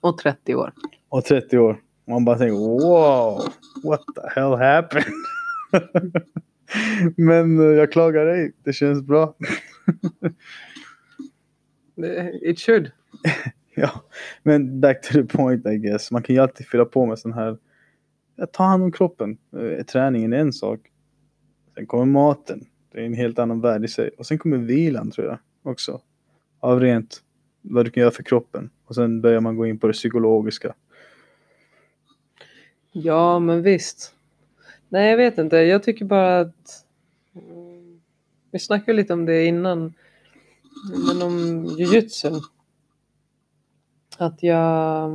Och 0.00 0.18
30 0.18 0.54
år. 0.54 0.72
och 1.08 1.24
30 1.24 1.58
år. 1.58 1.80
Man 2.06 2.24
bara 2.24 2.38
tänker 2.38 2.54
wow, 2.58 3.42
what 3.84 4.00
the 4.14 4.40
hell 4.40 4.52
happened? 4.54 5.04
Men 7.16 7.58
eh, 7.60 7.64
jag 7.66 7.92
klagar 7.92 8.26
ej, 8.26 8.52
det 8.64 8.72
känns 8.72 9.02
bra. 9.02 9.34
Det- 11.96 12.30
It 12.42 12.60
should. 12.60 12.90
ja, 13.74 13.90
men 14.42 14.80
back 14.80 15.02
to 15.02 15.12
the 15.12 15.24
point 15.24 15.66
I 15.66 15.76
guess. 15.78 16.10
Man 16.10 16.22
kan 16.22 16.34
ju 16.36 16.42
alltid 16.42 16.66
fylla 16.66 16.84
på 16.84 17.06
med 17.06 17.18
sån 17.18 17.32
här, 17.32 17.58
ta 18.52 18.64
hand 18.64 18.82
om 18.82 18.92
kroppen. 18.92 19.38
Eh, 19.56 19.84
Träningen 19.84 20.32
är 20.32 20.38
en 20.38 20.52
sak. 20.52 20.80
Sen 21.74 21.86
kommer 21.86 22.04
maten. 22.04 22.64
Det 22.92 23.00
är 23.00 23.04
en 23.04 23.14
helt 23.14 23.38
annan 23.38 23.60
värld 23.60 23.84
i 23.84 23.88
sig. 23.88 24.10
Och 24.18 24.26
sen 24.26 24.38
kommer 24.38 24.56
vilan 24.56 25.10
tror 25.10 25.26
jag 25.26 25.38
också. 25.62 26.00
Av 26.60 26.80
rent 26.80 27.22
vad 27.62 27.84
du 27.84 27.90
kan 27.90 28.00
göra 28.00 28.10
för 28.10 28.22
kroppen. 28.22 28.70
Och 28.88 28.94
sen 28.94 29.20
börjar 29.20 29.40
man 29.40 29.56
gå 29.56 29.66
in 29.66 29.78
på 29.78 29.86
det 29.86 29.92
psykologiska. 29.92 30.74
Ja, 32.92 33.38
men 33.38 33.62
visst. 33.62 34.14
Nej, 34.88 35.10
jag 35.10 35.16
vet 35.16 35.38
inte. 35.38 35.56
Jag 35.56 35.82
tycker 35.82 36.04
bara 36.04 36.40
att... 36.40 36.84
Mm, 37.34 38.00
vi 38.50 38.58
snackade 38.58 38.96
lite 38.96 39.12
om 39.12 39.26
det 39.26 39.44
innan. 39.44 39.94
Men 41.06 41.22
om 41.22 41.64
jujutsun. 41.78 42.40
Att 44.18 44.42
jag... 44.42 45.10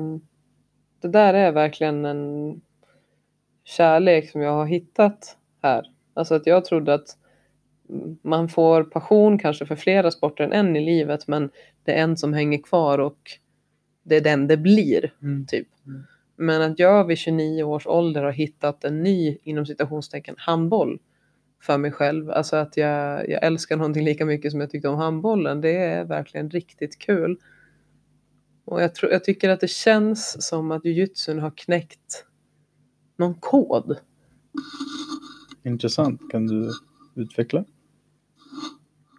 Det 1.02 1.08
där 1.08 1.34
är 1.34 1.52
verkligen 1.52 2.06
en 2.06 2.62
kärlek 3.64 4.30
som 4.30 4.42
jag 4.42 4.52
har 4.52 4.66
hittat 4.66 5.38
här. 5.62 5.92
Alltså 6.14 6.36
att 6.36 6.48
jag 6.48 6.66
trodde 6.66 6.94
att 6.94 7.18
man 8.22 8.50
får 8.50 8.84
passion 8.84 9.40
kanske 9.40 9.66
för 9.66 9.76
flera 9.76 10.12
sporter 10.12 10.44
än 10.44 10.54
en 10.54 10.76
i 10.76 10.86
livet 10.86 11.28
men 11.28 11.50
det 11.84 11.92
är 11.92 12.04
en 12.04 12.18
som 12.18 12.34
hänger 12.34 12.62
kvar 12.62 13.00
och 13.00 13.40
det 14.04 14.16
är 14.16 14.22
den 14.22 14.48
det 14.48 14.58
blir. 14.58 15.14
Typ. 15.48 15.68
Mm. 15.88 16.04
Men 16.36 16.72
att 16.72 16.80
jag 16.80 17.08
vid 17.08 17.18
29 17.18 17.64
års 17.64 17.88
ålder 17.88 18.24
har 18.24 18.32
hittat 18.32 18.84
en 18.84 19.04
ny, 19.04 19.38
inom 19.44 19.66
citationstecken, 19.66 20.36
handboll 20.38 21.00
för 21.62 21.78
mig 21.78 21.92
själv. 21.92 22.32
Alltså 22.32 22.56
att 22.56 22.78
jag, 22.78 23.30
jag 23.30 23.44
älskar 23.44 23.78
någonting 23.78 24.06
lika 24.06 24.26
mycket 24.26 24.52
som 24.52 24.62
jag 24.62 24.70
tyckte 24.70 24.90
om 24.90 24.98
handbollen. 24.98 25.62
Det 25.62 25.78
är 25.78 26.06
verkligen 26.06 26.50
riktigt 26.50 27.00
kul. 27.00 27.40
Och 28.66 28.82
jag, 28.82 28.96
tror, 28.96 29.12
jag 29.12 29.24
tycker 29.24 29.50
att 29.50 29.60
det 29.60 29.68
känns 29.70 30.48
som 30.48 30.72
att 30.72 30.86
jujutsun 30.86 31.40
har 31.40 31.52
knäckt 31.56 32.26
någon 33.18 33.34
kod. 33.34 33.98
Intressant. 35.64 36.22
Kan 36.32 36.48
du 36.48 36.72
utveckla? 37.16 37.66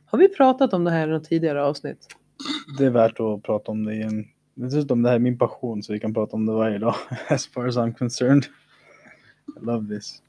Har 0.07 0.19
vi 0.19 0.29
pratat 0.29 0.73
om 0.73 0.85
det 0.85 0.91
här 0.91 1.09
i 1.09 1.11
något 1.11 1.25
tidigare 1.25 1.65
avsnitt? 1.65 2.07
Det 2.79 2.87
är 2.87 2.91
värt 2.91 3.21
att 3.21 3.43
prata 3.43 3.73
om 3.73 3.85
det 3.85 3.95
igen. 3.95 4.25
Dessutom 4.55 5.03
det 5.03 5.09
här 5.09 5.17
är 5.17 5.21
min 5.21 5.39
passion 5.39 5.83
så 5.83 5.93
vi 5.93 6.01
kan 6.01 6.15
prata 6.15 6.37
om 6.37 6.47
det 6.47 6.53
varje 6.53 6.79
dag. 6.79 6.95
As 7.29 7.47
far 7.47 7.67
as 7.67 7.77
I'm 7.77 7.95
concerned. 7.95 8.45
I 9.61 9.65
love 9.65 9.97
this. 9.97 10.23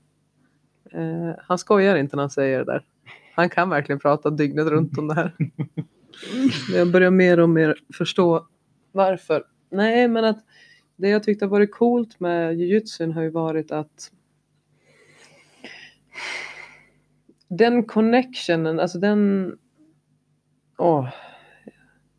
Eh, 0.91 1.35
han 1.37 1.57
skojar 1.57 1.95
inte 1.95 2.15
när 2.15 2.23
han 2.23 2.29
säger 2.29 2.57
det 2.57 2.65
där. 2.65 2.85
Han 3.35 3.49
kan 3.49 3.69
verkligen 3.69 3.99
prata 3.99 4.29
dygnet 4.29 4.67
runt 4.67 4.97
om 4.97 5.07
det 5.07 5.13
här. 5.13 5.33
Men 6.69 6.77
jag 6.77 6.91
börjar 6.91 7.11
mer 7.11 7.39
och 7.39 7.49
mer 7.49 7.75
förstå 7.93 8.47
varför. 8.91 9.43
Nej, 9.69 10.07
men 10.07 10.25
att 10.25 10.45
det 10.95 11.09
jag 11.09 11.23
tyckte 11.23 11.45
har 11.45 11.49
varit 11.49 11.71
coolt 11.71 12.19
med 12.19 12.55
jujutsun 12.55 13.11
har 13.11 13.21
ju 13.21 13.29
varit 13.29 13.71
att 13.71 14.11
den 17.47 17.83
connectionen, 17.83 18.79
alltså 18.79 18.99
den... 18.99 19.51
Åh, 20.77 21.09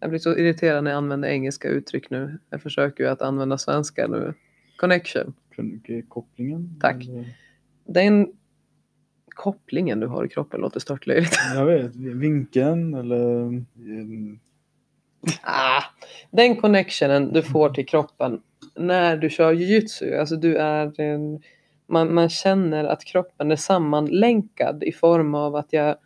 jag 0.01 0.11
blir 0.11 0.19
så 0.21 0.37
irriterad 0.37 0.85
när 0.85 0.91
jag 0.91 0.99
använder 0.99 1.29
engelska 1.29 1.69
uttryck 1.69 2.11
nu. 2.11 2.39
Jag 2.51 2.63
försöker 2.63 3.05
ju 3.05 3.11
att 3.11 3.23
använda 3.23 3.59
svenska 3.59 4.07
nu. 4.07 4.35
Connection. 4.77 5.35
Ge 5.85 6.03
kopplingen? 6.03 6.79
Tack. 6.81 7.05
Eller- 7.05 7.35
Den 7.85 8.33
kopplingen 9.29 10.01
du 10.01 10.07
har 10.07 10.25
i 10.25 10.29
kroppen 10.29 10.61
låter 10.61 10.81
störtlöjligt. 10.81 11.37
Jag 11.55 11.67
vet, 11.67 11.97
vinkeln 11.97 12.95
eller... 12.95 13.41
mm, 13.77 14.39
Ah, 15.43 15.83
den 16.31 16.57
connectionen 16.57 17.33
du 17.33 17.43
får 17.43 17.71
till 17.71 17.87
kroppen 17.87 18.41
när 18.77 19.17
du 19.17 19.31
kör 19.31 19.53
jujutsu, 19.53 20.15
alltså 20.17 20.37
du 20.37 20.57
är 20.57 21.01
en, 21.01 21.43
man, 21.87 22.15
man 22.15 22.29
känner 22.29 22.85
att 22.85 23.05
kroppen 23.05 23.51
är 23.51 23.57
sammanlänkad 23.57 24.83
i 24.85 24.93
form 24.93 25.35
av 25.35 25.57
att 25.57 25.73
jag 25.73 25.97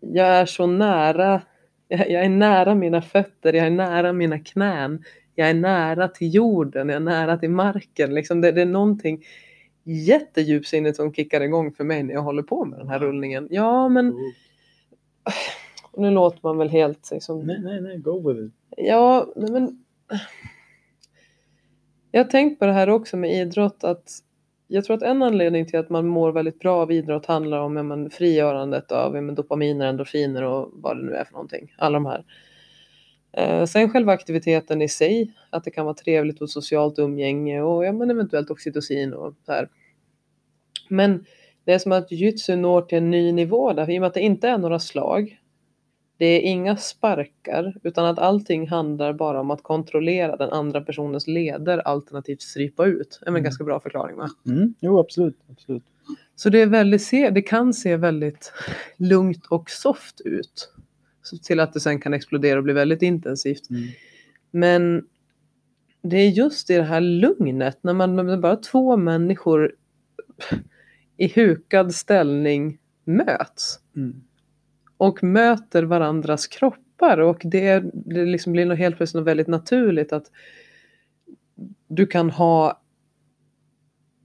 jag 0.00 0.26
är 0.28 0.46
så 0.46 0.66
nära 0.66 1.42
jag, 1.88 2.10
jag 2.10 2.24
är 2.24 2.28
nära 2.28 2.74
mina 2.74 3.02
fötter, 3.02 3.52
jag 3.52 3.66
är 3.66 3.70
nära 3.70 4.12
mina 4.12 4.38
knän 4.38 5.04
jag 5.34 5.50
är 5.50 5.54
nära 5.54 6.08
till 6.08 6.34
jorden, 6.34 6.88
jag 6.88 6.96
är 6.96 7.00
nära 7.00 7.38
till 7.38 7.50
marken 7.50 8.14
liksom 8.14 8.40
det, 8.40 8.52
det 8.52 8.62
är 8.62 8.66
någonting 8.66 9.24
jättedjupsinnigt 9.84 10.96
som 10.96 11.14
kickar 11.14 11.40
igång 11.40 11.72
för 11.72 11.84
mig 11.84 12.02
när 12.02 12.14
jag 12.14 12.22
håller 12.22 12.42
på 12.42 12.64
med 12.64 12.78
den 12.78 12.88
här 12.88 12.98
rullningen 12.98 13.48
ja 13.50 13.88
men 13.88 14.14
nu 15.96 16.10
låter 16.10 16.40
man 16.42 16.58
väl 16.58 16.68
helt 16.68 17.10
liksom, 17.10 17.40
Nej, 17.40 17.60
nej, 17.60 17.80
nej, 17.80 17.98
go 17.98 18.28
with 18.28 18.46
it. 18.46 18.52
Ja, 18.76 19.32
men. 19.36 19.84
Jag 22.10 22.24
har 22.24 22.30
tänkt 22.30 22.58
på 22.58 22.66
det 22.66 22.72
här 22.72 22.90
också 22.90 23.16
med 23.16 23.34
idrott 23.34 23.84
att 23.84 24.10
jag 24.68 24.84
tror 24.84 24.96
att 24.96 25.02
en 25.02 25.22
anledning 25.22 25.66
till 25.66 25.78
att 25.78 25.90
man 25.90 26.06
mår 26.06 26.32
väldigt 26.32 26.58
bra 26.58 26.76
av 26.76 26.92
idrott 26.92 27.26
handlar 27.26 27.58
om 27.58 27.76
ja, 27.76 27.82
men, 27.82 28.10
frigörandet 28.10 28.92
av 28.92 29.14
ja, 29.14 29.20
men, 29.20 29.34
dopaminer, 29.34 29.86
endorfiner 29.86 30.42
och 30.42 30.70
vad 30.72 30.96
det 30.96 31.02
nu 31.02 31.12
är 31.12 31.24
för 31.24 31.32
någonting. 31.32 31.74
Alla 31.78 31.94
de 31.94 32.06
här. 32.06 32.24
Eh, 33.32 33.64
sen 33.64 33.90
själva 33.90 34.12
aktiviteten 34.12 34.82
i 34.82 34.88
sig, 34.88 35.32
att 35.50 35.64
det 35.64 35.70
kan 35.70 35.84
vara 35.84 35.94
trevligt 35.94 36.40
och 36.40 36.50
socialt 36.50 36.98
umgänge 36.98 37.62
och 37.62 37.84
ja, 37.84 37.92
men 37.92 38.10
eventuellt 38.10 38.50
oxytocin 38.50 39.12
och 39.12 39.34
så 39.46 39.52
här. 39.52 39.68
Men 40.88 41.24
det 41.64 41.72
är 41.72 41.78
som 41.78 41.92
att 41.92 42.12
jujutsu 42.12 42.56
når 42.56 42.82
till 42.82 42.98
en 42.98 43.10
ny 43.10 43.32
nivå 43.32 43.72
där, 43.72 43.90
i 43.90 43.98
och 43.98 44.00
med 44.00 44.08
att 44.08 44.14
det 44.14 44.20
inte 44.20 44.48
är 44.48 44.58
några 44.58 44.78
slag. 44.78 45.38
Det 46.18 46.26
är 46.26 46.40
inga 46.40 46.76
sparkar, 46.76 47.74
utan 47.82 48.06
att 48.06 48.18
allting 48.18 48.68
handlar 48.68 49.12
bara 49.12 49.40
om 49.40 49.50
att 49.50 49.62
kontrollera 49.62 50.36
den 50.36 50.50
andra 50.50 50.80
personens 50.80 51.26
leder 51.26 51.78
alternativt 51.78 52.42
strypa 52.42 52.86
ut. 52.86 53.18
Det 53.20 53.24
är 53.26 53.28
en 53.28 53.34
Mm. 53.34 53.42
ganska 53.44 53.64
bra 53.64 53.80
förklaring 53.80 54.16
va? 54.16 54.28
Mm, 54.46 54.74
jo, 54.80 54.98
absolut. 54.98 55.36
absolut. 55.52 55.82
Så 56.36 56.50
det, 56.50 56.62
är 56.62 56.66
väldigt, 56.66 57.02
se- 57.02 57.30
det 57.30 57.42
kan 57.42 57.74
se 57.74 57.96
väldigt 57.96 58.52
lugnt 58.96 59.46
och 59.46 59.70
soft 59.70 60.20
ut. 60.24 60.72
Så 61.22 61.38
till 61.38 61.60
att 61.60 61.72
det 61.72 61.80
sen 61.80 62.00
kan 62.00 62.14
explodera 62.14 62.58
och 62.58 62.64
bli 62.64 62.72
väldigt 62.72 63.02
intensivt. 63.02 63.70
Mm. 63.70 63.82
Men 64.50 65.04
det 66.02 66.16
är 66.16 66.28
just 66.28 66.70
i 66.70 66.74
det 66.76 66.82
här 66.82 67.00
lugnet, 67.00 67.78
när 67.80 67.92
man 67.94 68.16
när 68.16 68.36
bara 68.36 68.56
två 68.56 68.96
människor 68.96 69.72
i 71.16 71.28
hukad 71.28 71.94
ställning 71.94 72.78
möts 73.04 73.80
Mm. 73.96 74.22
Och 74.96 75.22
möter 75.22 75.82
varandras 75.82 76.46
kroppar 76.46 77.18
och 77.18 77.40
det, 77.44 77.84
det 77.94 78.24
liksom 78.24 78.52
blir 78.52 78.66
något 78.66 78.78
helt 78.78 78.96
plötsligt 78.96 79.20
något 79.20 79.28
väldigt 79.28 79.46
naturligt 79.46 80.12
att 80.12 80.30
du 81.88 82.06
kan 82.06 82.30
ha 82.30 82.80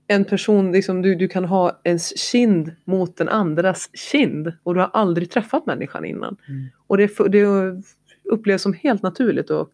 en 0.06 0.24
person, 0.24 0.72
liksom, 0.72 1.02
du, 1.02 1.14
du 1.14 1.28
kan 1.28 1.44
ha 1.44 1.80
ens 1.84 2.18
kind 2.18 2.72
mot 2.84 3.16
den 3.16 3.28
andras 3.28 3.90
kind 3.92 4.52
och 4.62 4.74
du 4.74 4.80
har 4.80 4.90
aldrig 4.92 5.30
träffat 5.30 5.66
människan 5.66 6.04
innan. 6.04 6.36
Mm. 6.48 6.66
Och 6.86 6.96
det, 6.96 7.10
det 7.28 7.46
upplevs 8.24 8.62
som 8.62 8.72
helt 8.72 9.02
naturligt 9.02 9.50
och 9.50 9.72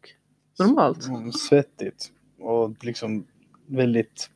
normalt. 0.59 1.09
Mm, 1.09 1.33
svettigt. 1.33 2.13
Och 2.39 2.85
liksom 2.85 3.25
väldigt, 3.67 4.31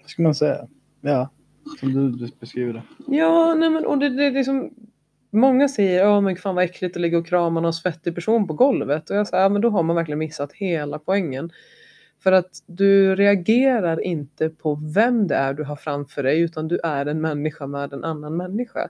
vad 0.00 0.10
ska 0.10 0.22
man 0.22 0.34
säga? 0.34 0.68
Ja, 1.00 1.30
som 1.80 1.92
du, 1.92 2.10
du 2.10 2.32
beskriver 2.40 2.72
det. 2.72 2.82
Ja, 3.06 3.54
nej 3.54 3.70
men 3.70 3.86
och 3.86 3.98
det, 3.98 4.08
det 4.08 4.24
är 4.24 4.30
liksom 4.30 4.70
Många 5.30 5.68
säger 5.68 6.04
ja 6.04 6.20
men 6.20 6.36
fan 6.36 6.54
vad 6.54 6.64
äckligt 6.64 6.96
att 6.96 7.02
ligga 7.02 7.18
och 7.18 7.26
krama 7.26 7.60
någon 7.60 7.72
svettig 7.72 8.14
person 8.14 8.46
på 8.46 8.54
golvet. 8.54 9.10
Och 9.10 9.16
jag 9.16 9.26
säger 9.26 9.42
ja 9.42 9.48
men 9.48 9.62
då 9.62 9.70
har 9.70 9.82
man 9.82 9.96
verkligen 9.96 10.18
missat 10.18 10.52
hela 10.52 10.98
poängen. 10.98 11.50
För 12.22 12.32
att 12.32 12.50
du 12.66 13.16
reagerar 13.16 14.00
inte 14.04 14.50
på 14.50 14.74
vem 14.94 15.26
det 15.26 15.34
är 15.34 15.54
du 15.54 15.64
har 15.64 15.76
framför 15.76 16.22
dig 16.22 16.40
utan 16.40 16.68
du 16.68 16.80
är 16.82 17.06
en 17.06 17.20
människa 17.20 17.66
med 17.66 17.92
en 17.92 18.04
annan 18.04 18.36
människa. 18.36 18.88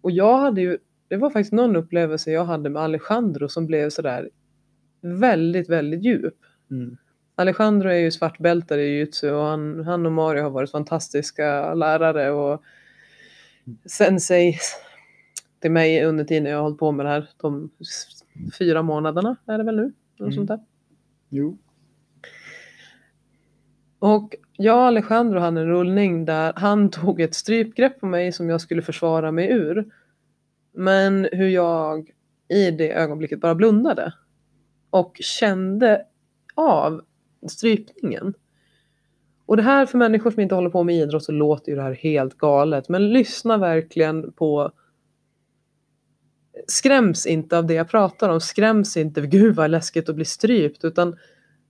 Och 0.00 0.10
jag 0.10 0.38
hade 0.38 0.60
ju, 0.60 0.78
det 1.08 1.16
var 1.16 1.30
faktiskt 1.30 1.52
någon 1.52 1.76
upplevelse 1.76 2.30
jag 2.30 2.44
hade 2.44 2.70
med 2.70 2.82
Alejandro 2.82 3.48
som 3.48 3.66
blev 3.66 3.90
sådär 3.90 4.30
väldigt, 5.00 5.68
väldigt 5.68 6.04
djup. 6.04 6.36
Mm. 6.70 6.96
Alejandro 7.34 7.88
är 7.88 7.98
ju 7.98 8.10
svartbältare 8.10 8.82
i 8.82 8.88
jujutsu 8.88 9.30
och 9.30 9.44
han, 9.44 9.84
han 9.84 10.06
och 10.06 10.12
Mario 10.12 10.42
har 10.42 10.50
varit 10.50 10.70
fantastiska 10.70 11.74
lärare 11.74 12.30
och 12.30 12.62
sensei 13.86 14.58
till 15.62 15.70
mig 15.70 16.04
under 16.04 16.24
tiden 16.24 16.50
jag 16.50 16.56
har 16.56 16.62
hållit 16.62 16.78
på 16.78 16.92
med 16.92 17.06
det 17.06 17.10
här. 17.10 17.28
De 17.36 17.70
fyra 18.58 18.82
månaderna 18.82 19.36
är 19.46 19.58
det 19.58 19.64
väl 19.64 19.76
nu? 19.76 19.92
Mm. 20.20 20.32
sånt 20.32 20.48
där. 20.48 20.60
Jo. 21.28 21.58
Och 23.98 24.34
jag 24.56 24.76
och 24.76 24.82
Alejandro 24.82 25.38
hade 25.38 25.60
en 25.60 25.66
rullning 25.66 26.24
där 26.24 26.52
han 26.56 26.90
tog 26.90 27.20
ett 27.20 27.34
strypgrepp 27.34 28.00
på 28.00 28.06
mig 28.06 28.32
som 28.32 28.48
jag 28.48 28.60
skulle 28.60 28.82
försvara 28.82 29.32
mig 29.32 29.50
ur. 29.50 29.92
Men 30.72 31.28
hur 31.32 31.48
jag 31.48 32.10
i 32.48 32.70
det 32.70 32.92
ögonblicket 32.92 33.40
bara 33.40 33.54
blundade. 33.54 34.12
Och 34.90 35.16
kände 35.20 36.06
av 36.54 37.02
strypningen. 37.50 38.34
Och 39.46 39.56
det 39.56 39.62
här 39.62 39.86
för 39.86 39.98
människor 39.98 40.30
som 40.30 40.40
inte 40.40 40.54
håller 40.54 40.70
på 40.70 40.82
med 40.82 40.94
idrott 40.94 41.24
så 41.24 41.32
låter 41.32 41.72
ju 41.72 41.76
det 41.76 41.82
här 41.82 41.94
helt 41.94 42.38
galet. 42.38 42.88
Men 42.88 43.12
lyssna 43.12 43.58
verkligen 43.58 44.32
på 44.32 44.72
Skräms 46.66 47.26
inte 47.26 47.58
av 47.58 47.66
det 47.66 47.74
jag 47.74 47.88
pratar 47.88 48.28
om. 48.28 48.40
Skräms 48.40 48.96
inte, 48.96 49.20
gud 49.20 49.56
vad 49.56 49.70
läskigt 49.70 50.08
att 50.08 50.14
bli 50.14 50.24
strypt. 50.24 50.84
Utan 50.84 51.16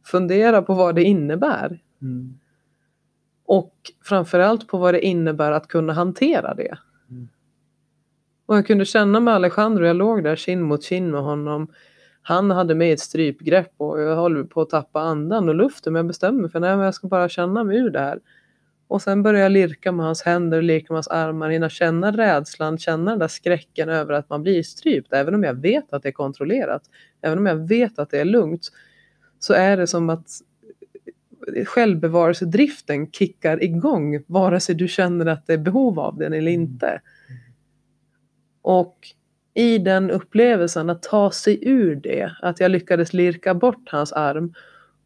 fundera 0.05 0.63
på 0.63 0.75
vad 0.75 0.95
det 0.95 1.03
innebär. 1.03 1.81
Mm. 2.03 2.39
Och 3.45 3.75
framförallt 4.05 4.69
på 4.69 4.79
vad 4.79 4.95
det 4.95 5.01
innebär 5.01 5.53
att 5.53 5.69
kunna 5.69 5.93
hantera 5.93 6.55
det. 6.55 6.79
Mm. 7.11 7.29
Och 8.47 8.57
jag 8.57 8.67
kunde 8.67 8.85
känna 8.85 9.21
med 9.21 9.35
Alejandro, 9.35 9.87
jag 9.87 9.97
låg 9.97 10.25
där 10.25 10.37
kind 10.37 10.63
mot 10.63 10.85
kind 10.85 11.11
med 11.11 11.23
honom. 11.23 11.69
Han 12.23 12.51
hade 12.51 12.75
med 12.75 12.93
ett 12.93 13.01
strypgrepp 13.01 13.73
och 13.77 14.01
jag 14.01 14.17
håller 14.17 14.45
på 14.45 14.61
att 14.61 14.71
tappa 14.71 15.01
andan 15.01 15.49
och 15.49 15.55
luften 15.55 15.93
men 15.93 16.01
jag 16.01 16.07
bestämmer 16.07 16.41
mig 16.41 16.51
för 16.51 16.61
men 16.61 16.79
jag 16.79 16.95
ska 16.95 17.09
bara 17.09 17.29
känna 17.29 17.65
mig 17.65 17.77
ur 17.79 17.91
det 17.91 18.01
här. 18.01 18.21
Och 18.93 19.03
sen 19.03 19.23
börjar 19.23 19.43
jag 19.43 19.53
lirka 19.53 19.93
med 19.93 20.07
hans 20.07 20.23
händer, 20.23 20.63
lirka 20.63 20.87
med 20.89 20.97
hans 20.97 21.09
armar, 21.09 21.51
hinna 21.51 21.69
känna 21.69 22.13
rädslan, 22.13 22.79
känna 22.79 23.11
den 23.11 23.19
där 23.19 23.29
skräcken 23.29 23.89
över 23.89 24.15
att 24.15 24.31
man 24.31 24.43
blir 24.43 24.63
strypt. 24.63 25.13
Även 25.13 25.35
om 25.35 25.45
jag 25.45 25.55
vet 25.55 25.93
att 25.93 26.03
det 26.03 26.09
är 26.09 26.13
kontrollerat, 26.13 26.83
även 27.23 27.39
om 27.39 27.47
jag 27.47 27.69
vet 27.69 27.99
att 27.99 28.11
det 28.11 28.21
är 28.21 28.25
lugnt, 28.25 28.69
så 29.39 29.55
är 29.55 29.77
det 29.77 29.87
som 29.87 30.11
att 30.11 30.27
självbevarelsedriften 31.67 33.11
kickar 33.11 33.65
igång 33.65 34.23
vare 34.27 34.61
sig 34.61 34.75
du 34.75 34.89
känner 34.89 35.27
att 35.27 35.47
det 35.47 35.53
är 35.53 35.59
behov 35.59 36.01
av 36.01 36.19
den 36.19 36.33
eller 36.33 36.53
inte. 36.53 37.01
Och 38.63 38.99
i 39.55 39.79
den 39.79 40.11
upplevelsen 40.11 40.91
att 40.91 41.03
ta 41.03 41.31
sig 41.31 41.69
ur 41.69 41.97
det, 41.97 42.33
att 42.43 42.61
jag 42.61 42.71
lyckades 42.71 43.13
lirka 43.13 43.55
bort 43.55 43.89
hans 43.91 44.13
arm 44.13 44.55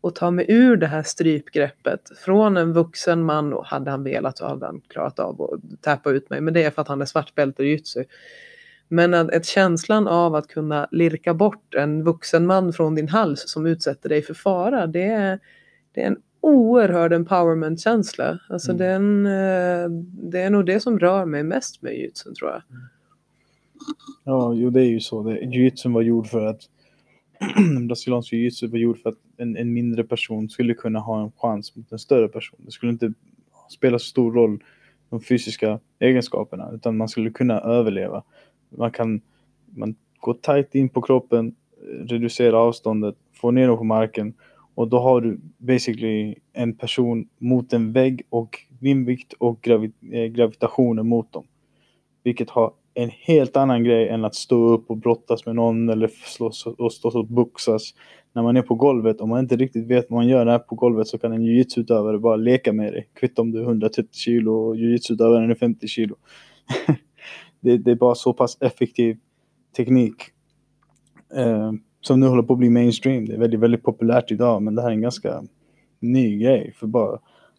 och 0.07 0.15
ta 0.15 0.31
mig 0.31 0.47
ur 0.49 0.77
det 0.77 0.87
här 0.87 1.03
strypgreppet 1.03 2.01
från 2.19 2.57
en 2.57 2.73
vuxen 2.73 3.25
man 3.25 3.53
och 3.53 3.67
hade 3.67 3.91
han 3.91 4.05
velat 4.05 4.39
så 4.39 4.47
hade 4.47 4.67
han 4.67 4.81
klarat 4.89 5.19
av 5.19 5.43
att 5.43 5.83
täppa 5.83 6.11
ut 6.11 6.31
mig 6.31 6.41
men 6.41 6.55
det 6.55 6.63
är 6.63 6.71
för 6.71 6.83
att 6.83 6.89
han 6.89 7.03
är 7.03 7.07
svartbälte 7.07 7.63
i 7.63 7.67
jujutsu. 7.67 8.05
Men 8.89 9.15
att, 9.15 9.35
att 9.35 9.47
känslan 9.47 10.09
av 10.09 10.35
att 10.35 10.49
kunna 10.49 10.89
lirka 10.91 11.35
bort 11.35 11.75
en 11.75 12.05
vuxen 12.05 12.47
man 12.47 12.73
från 12.73 12.95
din 12.95 13.09
hals 13.09 13.45
som 13.47 13.67
utsätter 13.67 14.09
dig 14.09 14.23
för 14.23 14.35
fara 14.35 14.87
det 14.87 15.05
är, 15.05 15.39
det 15.95 16.03
är 16.03 16.07
en 16.07 16.21
oerhörd 16.41 17.13
empowerment-känsla. 17.13 18.39
Alltså 18.49 18.73
Mm. 18.73 18.79
den, 18.79 19.27
eh, 19.27 19.91
det 20.31 20.41
är 20.41 20.51
nog 20.51 20.67
det 20.67 20.81
som 20.81 20.99
rör 20.99 21.25
mig 21.25 21.43
mest 21.43 21.83
med 21.83 21.93
jujutsun 21.93 22.35
tror 22.35 22.51
jag. 22.51 22.63
Ja, 24.25 24.55
jo 24.55 24.71
det 24.71 24.81
är 24.81 24.89
ju 24.89 25.01
så. 25.01 25.33
Jujutsun 25.33 25.93
var 25.93 26.03
gjord 26.03 26.27
för 26.27 26.47
att 26.47 26.61
brasiliansk 27.89 28.33
jujutsu 28.33 28.67
var 28.67 28.79
gjord 28.79 28.99
för 28.99 29.11
att 29.11 29.19
en, 29.37 29.57
en 29.57 29.73
mindre 29.73 30.05
person 30.05 30.49
skulle 30.49 30.75
kunna 30.75 30.99
ha 30.99 31.23
en 31.23 31.33
chans 31.37 31.77
mot 31.77 31.93
en 31.93 31.99
större 31.99 32.29
person. 32.29 32.59
Det 32.63 32.71
skulle 32.71 32.93
inte 32.93 33.13
spela 33.71 33.99
så 33.99 34.05
stor 34.05 34.33
roll 34.33 34.63
de 35.11 35.21
fysiska 35.21 35.81
egenskaperna 35.99 36.71
utan 36.73 36.97
man 36.97 37.09
skulle 37.09 37.31
kunna 37.31 37.61
överleva. 37.61 38.23
Man 38.71 38.91
kan 38.91 39.21
man 39.67 39.95
gå 40.21 40.35
tight 40.35 40.75
in 40.75 40.89
på 40.89 41.03
kroppen, 41.03 41.55
reducera 42.05 42.59
avståndet, 42.59 43.17
få 43.33 43.51
ner 43.51 43.69
dem 43.69 43.79
på 43.79 43.85
marken 43.85 44.35
och 44.75 44.89
då 44.89 44.99
har 44.99 45.21
du 45.21 45.41
basically 45.59 46.35
en 46.53 46.77
person 46.77 47.29
mot 47.39 47.73
en 47.73 47.93
vägg 47.93 48.23
och 48.29 48.59
vindvikt 48.79 49.33
och 49.33 49.61
gravi, 49.63 49.93
eh, 50.13 50.25
gravitationen 50.25 51.09
mot 51.09 51.33
dem. 51.33 51.45
Vilket 52.23 52.51
har 52.51 52.73
en 52.99 53.11
helt 53.11 53.57
annan 53.57 53.85
grej 53.85 54.09
än 54.09 54.25
att 54.25 54.35
stå 54.35 54.69
upp 54.69 54.91
och 54.91 54.97
brottas 54.97 55.47
med 55.47 55.55
någon 55.55 55.89
eller 55.89 56.09
slåss 56.09 56.67
och 56.67 56.93
stå 56.93 57.19
och 57.19 57.27
boxas. 57.27 57.95
När 58.33 58.43
man 58.43 58.57
är 58.57 58.63
på 58.63 58.75
golvet, 58.75 59.21
om 59.21 59.29
man 59.29 59.41
inte 59.41 59.57
riktigt 59.57 59.87
vet 59.87 60.07
vad 60.11 60.19
man 60.19 60.29
gör 60.29 60.45
där 60.45 60.59
på 60.59 60.75
golvet 60.75 61.07
så 61.07 61.19
kan 61.19 61.33
en 61.33 61.43
jujutsu-utövare 61.43 62.19
bara 62.19 62.37
leka 62.37 62.73
med 62.73 62.93
dig. 62.93 63.09
Kvitt 63.15 63.39
om 63.39 63.53
du 63.53 63.59
är 63.59 63.63
130 63.63 64.09
kilo 64.13 64.53
och 64.53 64.77
jujutsu-utövaren 64.77 65.51
är 65.51 65.55
50 65.55 65.89
kilo. 65.89 66.17
det, 67.61 67.79
det 67.79 67.91
är 67.91 67.95
bara 67.95 68.15
så 68.15 68.33
pass 68.33 68.57
effektiv 68.61 69.17
teknik. 69.77 70.15
Eh, 71.35 71.73
som 72.01 72.21
nu 72.21 72.27
håller 72.27 72.43
på 72.43 72.53
att 72.53 72.59
bli 72.59 72.71
mainstream. 72.71 73.25
Det 73.25 73.35
är 73.35 73.39
väldigt, 73.39 73.61
väldigt 73.61 73.83
populärt 73.83 74.31
idag 74.31 74.63
men 74.63 74.75
det 74.75 74.83
här 74.83 74.89
är 74.89 74.95
en 74.95 75.01
ganska 75.01 75.43
ny 76.01 76.39
grej. 76.39 76.75
För 76.77 76.87
bara 76.87 77.19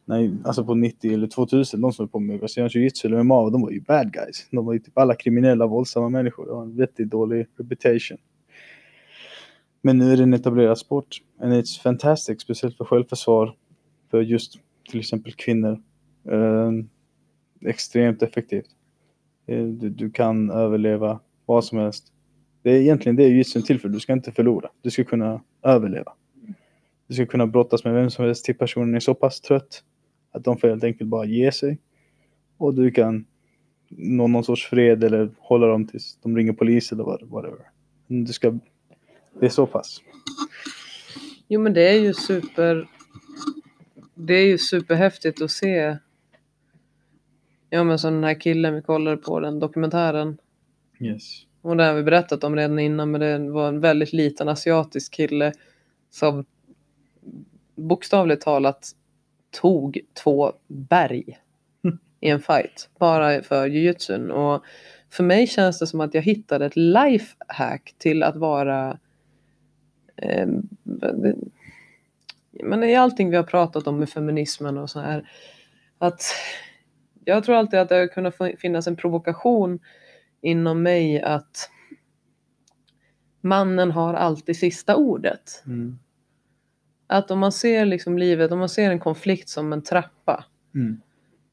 Nej, 0.10 0.32
alltså 0.44 0.66
på 0.66 0.76
90 0.76 1.14
eller 1.14 1.28
2000, 1.28 1.82
de 1.82 1.94
som 1.94 2.04
höll 2.04 2.10
på 2.10 2.20
med 2.20 2.40
brasiliansk 2.40 2.76
jiu-jitsu 2.76 3.06
eller 3.06 3.24
MMA, 3.24 3.50
de 3.50 3.62
var 3.62 3.72
ju 3.72 3.82
bad 3.82 4.14
guys. 4.14 4.48
De 4.52 4.66
var 4.66 4.74
ju 4.74 4.80
typ 4.80 4.98
alla 4.98 5.16
kriminella, 5.16 5.68
våldsamma 5.68 6.10
människor. 6.10 6.46
Det 6.46 6.52
var 6.52 6.62
en 6.62 6.76
vettigt 6.76 7.10
dålig 7.10 7.48
reputation. 7.58 8.18
Men 9.82 9.98
nu 9.98 10.14
är 10.14 10.18
det 10.18 10.24
en 10.24 10.34
etablerad 10.34 10.78
sport. 10.78 11.22
And 11.40 11.54
it's 11.54 11.82
fantastic, 11.82 12.42
speciellt 12.42 12.78
för 12.78 12.86
självförsvar. 12.86 13.56
För 14.12 14.22
just 14.22 14.60
till 14.90 15.00
exempel 15.00 15.34
kvinnor. 15.34 15.82
Eh, 16.32 16.72
extremt 17.66 18.24
effektivt. 18.24 18.70
Eh, 19.48 19.64
Du, 19.64 19.90
du 19.90 20.12
kan 20.12 20.50
överleva 20.52 21.20
vad 21.46 21.66
som 21.66 21.78
helst. 21.78 22.14
Det 22.62 22.72
är 22.72 22.82
egentligen 22.82 23.16
det 23.16 23.24
jujutsun 23.24 23.62
är 23.62 23.66
till 23.66 23.80
för. 23.80 23.90
Du 23.90 24.00
ska 24.00 24.14
inte 24.14 24.32
förlora. 24.32 24.70
Du 24.82 24.92
ska 24.92 25.04
kunna 25.04 25.42
överleva. 25.64 26.14
Du 27.08 27.14
ska 27.14 27.26
kunna 27.26 27.48
brottas 27.48 27.84
med 27.84 27.94
vem 27.94 28.10
som 28.10 28.26
helst 28.26 28.46
till 28.46 28.56
personen 28.56 28.96
är 28.96 29.00
så 29.00 29.14
pass 29.14 29.42
trött 29.42 29.84
att 30.38 30.44
de 30.44 30.58
får 30.58 30.68
helt 30.68 30.84
enkelt 30.84 31.10
bara 31.10 31.26
ge 31.26 31.52
sig. 31.52 31.80
Och 32.58 32.74
du 32.74 32.92
kan 32.92 33.26
nå 33.90 34.28
någon 34.28 34.44
sorts 34.44 34.66
fred 34.66 35.04
eller 35.04 35.30
hålla 35.40 35.68
dem 35.68 35.88
tills 35.88 36.18
de 36.24 36.38
ringer 36.38 36.54
polis 36.54 36.92
eller 36.92 37.04
whatever. 37.04 37.60
Men 38.08 38.24
Du 38.24 38.34
ska... 38.34 38.60
Det 39.40 39.46
är 39.46 39.50
så 39.50 39.68
pass. 39.68 40.02
Jo 41.48 41.62
men 41.62 41.74
det 41.74 41.90
är 41.90 42.00
ju 42.00 42.14
super 42.14 42.88
Det 44.16 44.34
är 44.34 44.46
ju 44.46 44.58
superhäftigt 44.58 45.42
att 45.42 45.52
se 45.52 45.98
Ja 47.70 47.84
men 47.84 48.00
som 48.00 48.14
den 48.14 48.24
här 48.24 48.40
killen 48.40 48.76
vi 48.76 48.82
kollade 48.82 49.18
på 49.18 49.40
den 49.40 49.60
dokumentären 49.60 50.38
Yes. 51.00 51.42
Och 51.62 51.78
det 51.78 51.84
har 51.84 51.94
vi 51.94 52.04
berättat 52.04 52.44
om 52.44 52.56
redan 52.56 52.80
innan 52.80 53.12
men 53.12 53.22
det 53.22 53.52
var 53.52 53.68
en 53.68 53.80
väldigt 53.80 54.14
liten 54.14 54.50
asiatisk 54.50 55.14
kille 55.14 55.54
som 56.10 56.46
bokstavligt 57.76 58.42
talat 58.42 58.92
tog 59.52 60.00
två 60.24 60.54
berg 60.68 61.40
i 62.20 62.30
en 62.30 62.40
fight 62.40 62.90
bara 63.00 63.42
för 63.42 63.68
jujutsun 63.68 64.32
och 64.32 64.64
för 65.10 65.24
mig 65.24 65.48
känns 65.48 65.80
det 65.80 65.88
som 65.88 66.02
att 66.02 66.14
jag 66.14 66.22
hittade 66.22 66.66
ett 66.66 66.76
lifehack 66.76 67.96
till 67.98 68.24
att 68.24 68.36
vara 68.36 69.00
eh, 70.16 70.48
men 72.64 72.84
i 72.84 72.96
allting 72.96 73.30
vi 73.30 73.36
har 73.36 73.44
pratat 73.44 73.88
om 73.88 74.00
med 74.00 74.10
feminismen 74.10 74.78
och 74.78 74.90
så 74.90 75.00
här 75.00 75.30
att 75.98 76.22
jag 77.26 77.44
tror 77.44 77.56
alltid 77.56 77.80
att 77.80 77.90
det 77.90 77.96
har 77.96 78.08
kunnat 78.08 78.36
finnas 78.60 78.88
en 78.88 78.96
provokation 78.96 79.80
inom 80.42 80.84
mig 80.84 81.22
att 81.22 81.70
mannen 83.42 83.92
har 83.92 84.14
alltid 84.14 84.58
sista 84.58 84.96
ordet. 84.96 85.64
Mm. 85.66 86.00
Att 87.08 87.32
om 87.32 87.40
man 87.40 87.52
ser 87.52 87.86
liksom 87.86 88.18
livet, 88.18 88.52
om 88.52 88.60
man 88.60 88.70
ser 88.70 88.92
en 88.92 89.00
konflikt 89.00 89.50
som 89.50 89.74
en 89.74 89.84
trappa 89.84 90.46
Mm. 90.76 91.02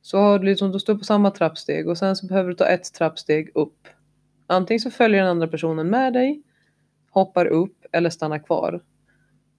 så 0.02 0.18
har 0.18 0.38
du 0.38 0.46
liksom, 0.46 0.72
du 0.72 0.78
står 0.78 0.94
på 0.94 1.04
samma 1.04 1.30
trappsteg 1.30 1.88
och 1.88 1.98
sen 1.98 2.16
så 2.16 2.26
behöver 2.26 2.48
du 2.48 2.54
ta 2.54 2.66
ett 2.66 2.94
trappsteg 2.94 3.50
upp. 3.54 3.88
Antingen 4.46 4.80
så 4.80 4.90
följer 4.90 5.20
den 5.20 5.30
andra 5.30 5.48
personen 5.48 5.90
med 5.90 6.12
dig, 6.12 6.42
hoppar 7.10 7.46
upp 7.46 7.86
eller 7.92 8.10
stannar 8.10 8.38
kvar. 8.38 8.80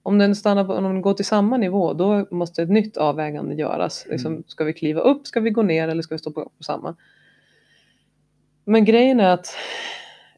Om 0.02 0.18
den, 0.18 0.36
stannar 0.36 0.64
på, 0.64 0.72
om 0.74 0.84
den 0.84 1.02
går 1.02 1.14
till 1.14 1.24
samma 1.24 1.56
nivå 1.56 1.92
då 1.92 2.26
måste 2.30 2.62
ett 2.62 2.70
nytt 2.70 2.96
avvägande 2.96 3.54
göras. 3.54 4.06
Liksom, 4.10 4.44
ska 4.46 4.64
vi 4.64 4.72
kliva 4.72 5.00
upp, 5.00 5.26
ska 5.26 5.40
vi 5.40 5.50
gå 5.50 5.62
ner 5.62 5.88
eller 5.88 6.02
ska 6.02 6.14
vi 6.14 6.18
stå 6.18 6.30
på, 6.30 6.52
på 6.56 6.62
samma? 6.62 6.96
Men 8.64 8.84
grejen 8.84 9.20
är 9.20 9.30
att 9.30 9.56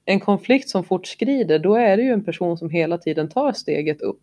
en 0.04 0.20
konflikt 0.20 0.68
som 0.68 0.84
fortskrider 0.84 1.58
då 1.58 1.74
är 1.74 1.96
det 1.96 2.02
ju 2.02 2.10
en 2.10 2.24
person 2.24 2.58
som 2.58 2.70
hela 2.70 2.98
tiden 2.98 3.28
tar 3.28 3.52
steget 3.52 4.00
upp. 4.00 4.22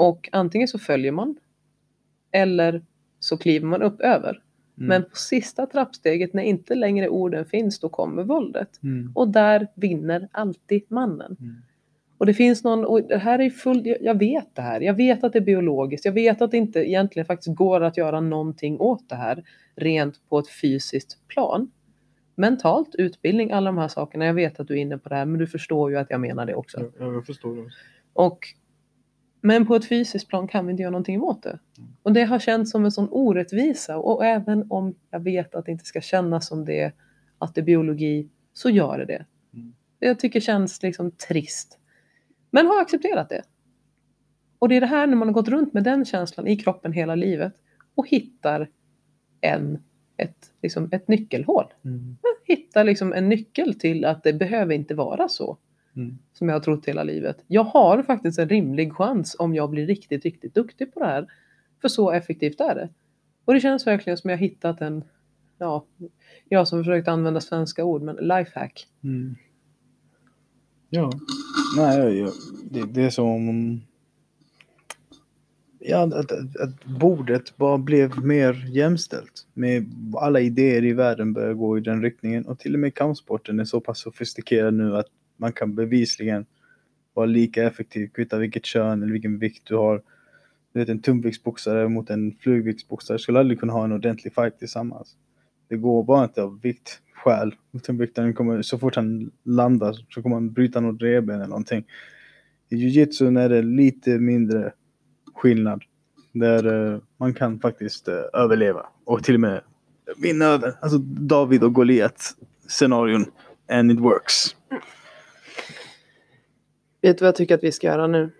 Och 0.00 0.28
antingen 0.32 0.68
så 0.68 0.78
följer 0.78 1.12
man 1.12 1.36
eller 2.32 2.82
så 3.18 3.36
kliver 3.36 3.66
man 3.66 3.82
upp 3.82 4.00
över. 4.00 4.30
Mm. 4.30 4.88
Men 4.88 5.02
på 5.02 5.16
sista 5.16 5.66
trappsteget 5.66 6.34
när 6.34 6.42
inte 6.42 6.74
längre 6.74 7.08
orden 7.08 7.44
finns 7.44 7.80
då 7.80 7.88
kommer 7.88 8.24
våldet. 8.24 8.82
Mm. 8.82 9.12
Och 9.14 9.28
där 9.28 9.66
vinner 9.74 10.28
alltid 10.32 10.82
mannen. 10.88 11.36
Mm. 11.40 11.54
Och 12.18 12.26
det 12.26 12.34
finns 12.34 12.64
någon, 12.64 12.84
och 12.84 13.02
det 13.02 13.18
här 13.18 13.38
är 13.38 13.50
full, 13.50 13.96
jag- 14.00 14.18
vet 14.18 14.54
det 14.54 14.62
här, 14.62 14.80
jag 14.80 14.94
vet 14.94 15.24
att 15.24 15.32
det 15.32 15.38
är 15.38 15.44
biologiskt, 15.44 16.04
jag 16.04 16.12
vet 16.12 16.42
att 16.42 16.50
det 16.50 16.56
inte 16.56 16.80
egentligen 16.80 17.26
faktiskt 17.26 17.56
går 17.56 17.80
att 17.80 17.96
göra 17.96 18.20
någonting 18.20 18.80
åt 18.80 19.08
det 19.08 19.14
här 19.16 19.44
rent 19.76 20.28
på 20.28 20.38
ett 20.38 20.50
fysiskt 20.50 21.28
plan. 21.28 21.70
Mentalt, 22.34 22.94
utbildning, 22.94 23.52
alla 23.52 23.66
de 23.70 23.78
här 23.78 23.88
sakerna, 23.88 24.24
jag 24.26 24.34
vet 24.34 24.60
att 24.60 24.68
du 24.68 24.74
är 24.74 24.78
inne 24.78 24.98
på 24.98 25.08
det 25.08 25.14
här 25.14 25.26
men 25.26 25.38
du 25.38 25.46
förstår 25.46 25.90
ju 25.90 25.96
att 25.96 26.10
jag 26.10 26.20
menar 26.20 26.46
det 26.46 26.54
också. 26.54 26.90
Jag, 26.98 27.14
jag 27.14 27.26
förstår 27.26 27.56
det. 27.56 27.70
Och, 28.12 28.46
men 29.40 29.66
på 29.66 29.76
ett 29.76 29.88
fysiskt 29.88 30.28
plan 30.28 30.48
kan 30.48 30.66
vi 30.66 30.70
inte 30.70 30.82
göra 30.82 30.90
någonting 30.90 31.14
emot 31.14 31.42
det. 31.42 31.58
Och 32.02 32.12
det 32.12 32.24
har 32.24 32.38
känts 32.38 32.70
som 32.70 32.84
en 32.84 32.92
sån 32.92 33.08
orättvisa 33.10 33.98
och 33.98 34.24
även 34.24 34.66
om 34.70 34.94
jag 35.10 35.20
vet 35.20 35.54
att 35.54 35.66
det 35.66 35.72
inte 35.72 35.84
ska 35.84 36.00
kännas 36.00 36.46
som 36.46 36.64
det, 36.64 36.92
att 37.38 37.54
det 37.54 37.60
är 37.60 37.64
biologi, 37.64 38.28
så 38.52 38.70
gör 38.70 38.98
det 38.98 39.04
det. 39.04 39.24
Mm. 39.54 39.74
Jag 39.98 40.18
tycker 40.18 40.40
känns 40.40 40.82
liksom 40.82 41.10
trist. 41.10 41.78
Men 42.50 42.66
har 42.66 42.82
accepterat 42.82 43.28
det. 43.28 43.42
Och 44.58 44.68
det 44.68 44.76
är 44.76 44.80
det 44.80 44.86
här 44.86 45.06
när 45.06 45.16
man 45.16 45.28
har 45.28 45.32
gått 45.32 45.48
runt 45.48 45.72
med 45.72 45.84
den 45.84 46.04
känslan 46.04 46.46
i 46.46 46.56
kroppen 46.56 46.92
hela 46.92 47.14
livet 47.14 47.52
och 47.94 48.08
hittar 48.08 48.70
en, 49.40 49.78
ett, 50.16 50.52
liksom 50.62 50.88
ett 50.92 51.08
nyckelhål. 51.08 51.64
Mm. 51.84 51.98
Man 52.04 52.56
hittar 52.56 52.84
liksom 52.84 53.12
en 53.12 53.28
nyckel 53.28 53.74
till 53.74 54.04
att 54.04 54.22
det 54.22 54.32
behöver 54.32 54.74
inte 54.74 54.94
vara 54.94 55.28
så 55.28 55.58
Mm. 56.00 56.18
som 56.32 56.48
jag 56.48 56.54
har 56.54 56.60
trott 56.60 56.86
hela 56.86 57.02
livet. 57.02 57.44
Jag 57.46 57.64
har 57.64 58.02
faktiskt 58.02 58.38
en 58.38 58.48
rimlig 58.48 58.92
chans 58.92 59.36
om 59.38 59.54
jag 59.54 59.70
blir 59.70 59.86
riktigt, 59.86 60.24
riktigt 60.24 60.54
duktig 60.54 60.94
på 60.94 61.00
det 61.00 61.06
här. 61.06 61.26
För 61.80 61.88
så 61.88 62.10
effektivt 62.10 62.60
är 62.60 62.74
det. 62.74 62.88
Och 63.44 63.54
det 63.54 63.60
känns 63.60 63.86
verkligen 63.86 64.16
som 64.16 64.30
jag 64.30 64.36
har 64.36 64.42
hittat 64.42 64.80
en, 64.80 65.04
ja, 65.58 65.86
jag 66.48 66.68
som 66.68 66.84
försökt 66.84 67.08
använda 67.08 67.40
svenska 67.40 67.84
ord, 67.84 68.02
men 68.02 68.16
lifehack. 68.16 68.86
Mm. 69.04 69.36
Ja. 70.90 71.10
Nej, 71.76 71.98
jag, 71.98 72.16
jag, 72.16 72.32
det, 72.70 72.82
det 72.82 73.02
är 73.02 73.10
som 73.10 73.48
om... 73.48 73.80
Ja, 75.82 76.02
att, 76.02 76.14
att, 76.14 76.56
att 76.56 76.84
bordet 76.84 77.56
bara 77.56 77.78
blev 77.78 78.24
mer 78.24 78.66
jämställt. 78.68 79.46
Med 79.54 79.86
alla 80.14 80.40
idéer 80.40 80.84
i 80.84 80.92
världen 80.92 81.32
börjar 81.32 81.54
gå 81.54 81.78
i 81.78 81.80
den 81.80 82.02
riktningen. 82.02 82.46
Och 82.46 82.58
till 82.58 82.74
och 82.74 82.80
med 82.80 82.94
kampsporten 82.94 83.60
är 83.60 83.64
så 83.64 83.80
pass 83.80 83.98
sofistikerad 83.98 84.74
nu 84.74 84.96
att 84.96 85.06
man 85.40 85.52
kan 85.52 85.74
bevisligen 85.74 86.46
vara 87.14 87.26
lika 87.26 87.64
effektiv, 87.64 88.08
kvitta 88.14 88.38
vilket 88.38 88.64
kön 88.64 89.02
eller 89.02 89.12
vilken 89.12 89.38
vikt 89.38 89.66
du 89.68 89.76
har. 89.76 90.02
Du 90.72 90.78
vet, 90.78 90.88
en 90.88 91.02
tungviktsboxare 91.02 91.88
mot 91.88 92.10
en 92.10 92.36
flugviktsboxare 92.40 93.18
skulle 93.18 93.38
aldrig 93.38 93.60
kunna 93.60 93.72
ha 93.72 93.84
en 93.84 93.92
ordentlig 93.92 94.34
fight 94.34 94.58
tillsammans. 94.58 95.16
Det 95.68 95.76
går 95.76 96.04
bara 96.04 96.24
inte 96.24 96.42
av 96.42 96.60
viktskäl. 96.60 97.54
Tungviktaren 97.82 98.34
kommer, 98.34 98.62
så 98.62 98.78
fort 98.78 98.96
han 98.96 99.30
landar 99.44 99.96
så 100.08 100.22
kommer 100.22 100.36
han 100.36 100.52
bryta 100.52 100.80
något 100.80 101.02
revben 101.02 101.36
eller 101.36 101.46
någonting. 101.46 101.84
I 102.68 102.76
jujutsun 102.76 103.36
är 103.36 103.48
det 103.48 103.62
lite 103.62 104.18
mindre 104.18 104.72
skillnad. 105.34 105.82
Där 106.32 106.92
eh, 106.92 107.00
man 107.16 107.34
kan 107.34 107.60
faktiskt 107.60 108.08
eh, 108.08 108.14
överleva 108.32 108.86
och 109.04 109.24
till 109.24 109.34
och 109.34 109.40
med 109.40 109.60
vinna 110.16 110.44
över. 110.44 110.74
Alltså 110.80 110.98
David 110.98 111.62
och 111.62 111.74
Goliat 111.74 112.34
scenarion. 112.68 113.26
And 113.68 113.92
it 113.92 114.00
works. 114.00 114.56
Vet 117.02 117.18
du 117.18 117.22
vad 117.22 117.28
jag 117.28 117.36
tycker 117.36 117.54
att 117.54 117.64
vi 117.64 117.72
ska 117.72 117.86
göra 117.86 118.06
nu? 118.06 118.30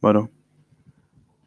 Vadå? 0.00 0.28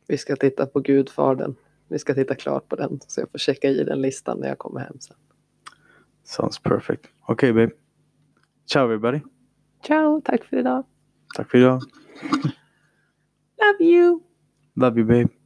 Vi 0.07 0.17
ska 0.17 0.35
titta 0.35 0.65
på 0.65 0.79
Gudfadern. 0.79 1.55
Vi 1.87 1.99
ska 1.99 2.13
titta 2.13 2.35
klart 2.35 2.69
på 2.69 2.75
den 2.75 2.99
så 3.07 3.21
jag 3.21 3.31
får 3.31 3.37
checka 3.37 3.69
i 3.69 3.83
den 3.83 4.01
listan 4.01 4.39
när 4.39 4.47
jag 4.47 4.57
kommer 4.57 4.79
hem 4.79 4.99
sen. 4.99 5.17
Sounds 6.23 6.59
perfect. 6.59 7.05
Okej 7.27 7.53
babe. 7.53 7.71
Ciao 8.65 8.85
everybody. 8.85 9.19
Ciao, 9.87 10.21
tack 10.21 10.43
för 10.43 10.57
idag. 10.57 10.83
Tack 11.35 11.51
för 11.51 11.57
idag. 11.57 11.81
Love 13.61 13.91
you! 13.91 14.19
Love 14.75 14.99
you 14.99 15.07
babe. 15.07 15.44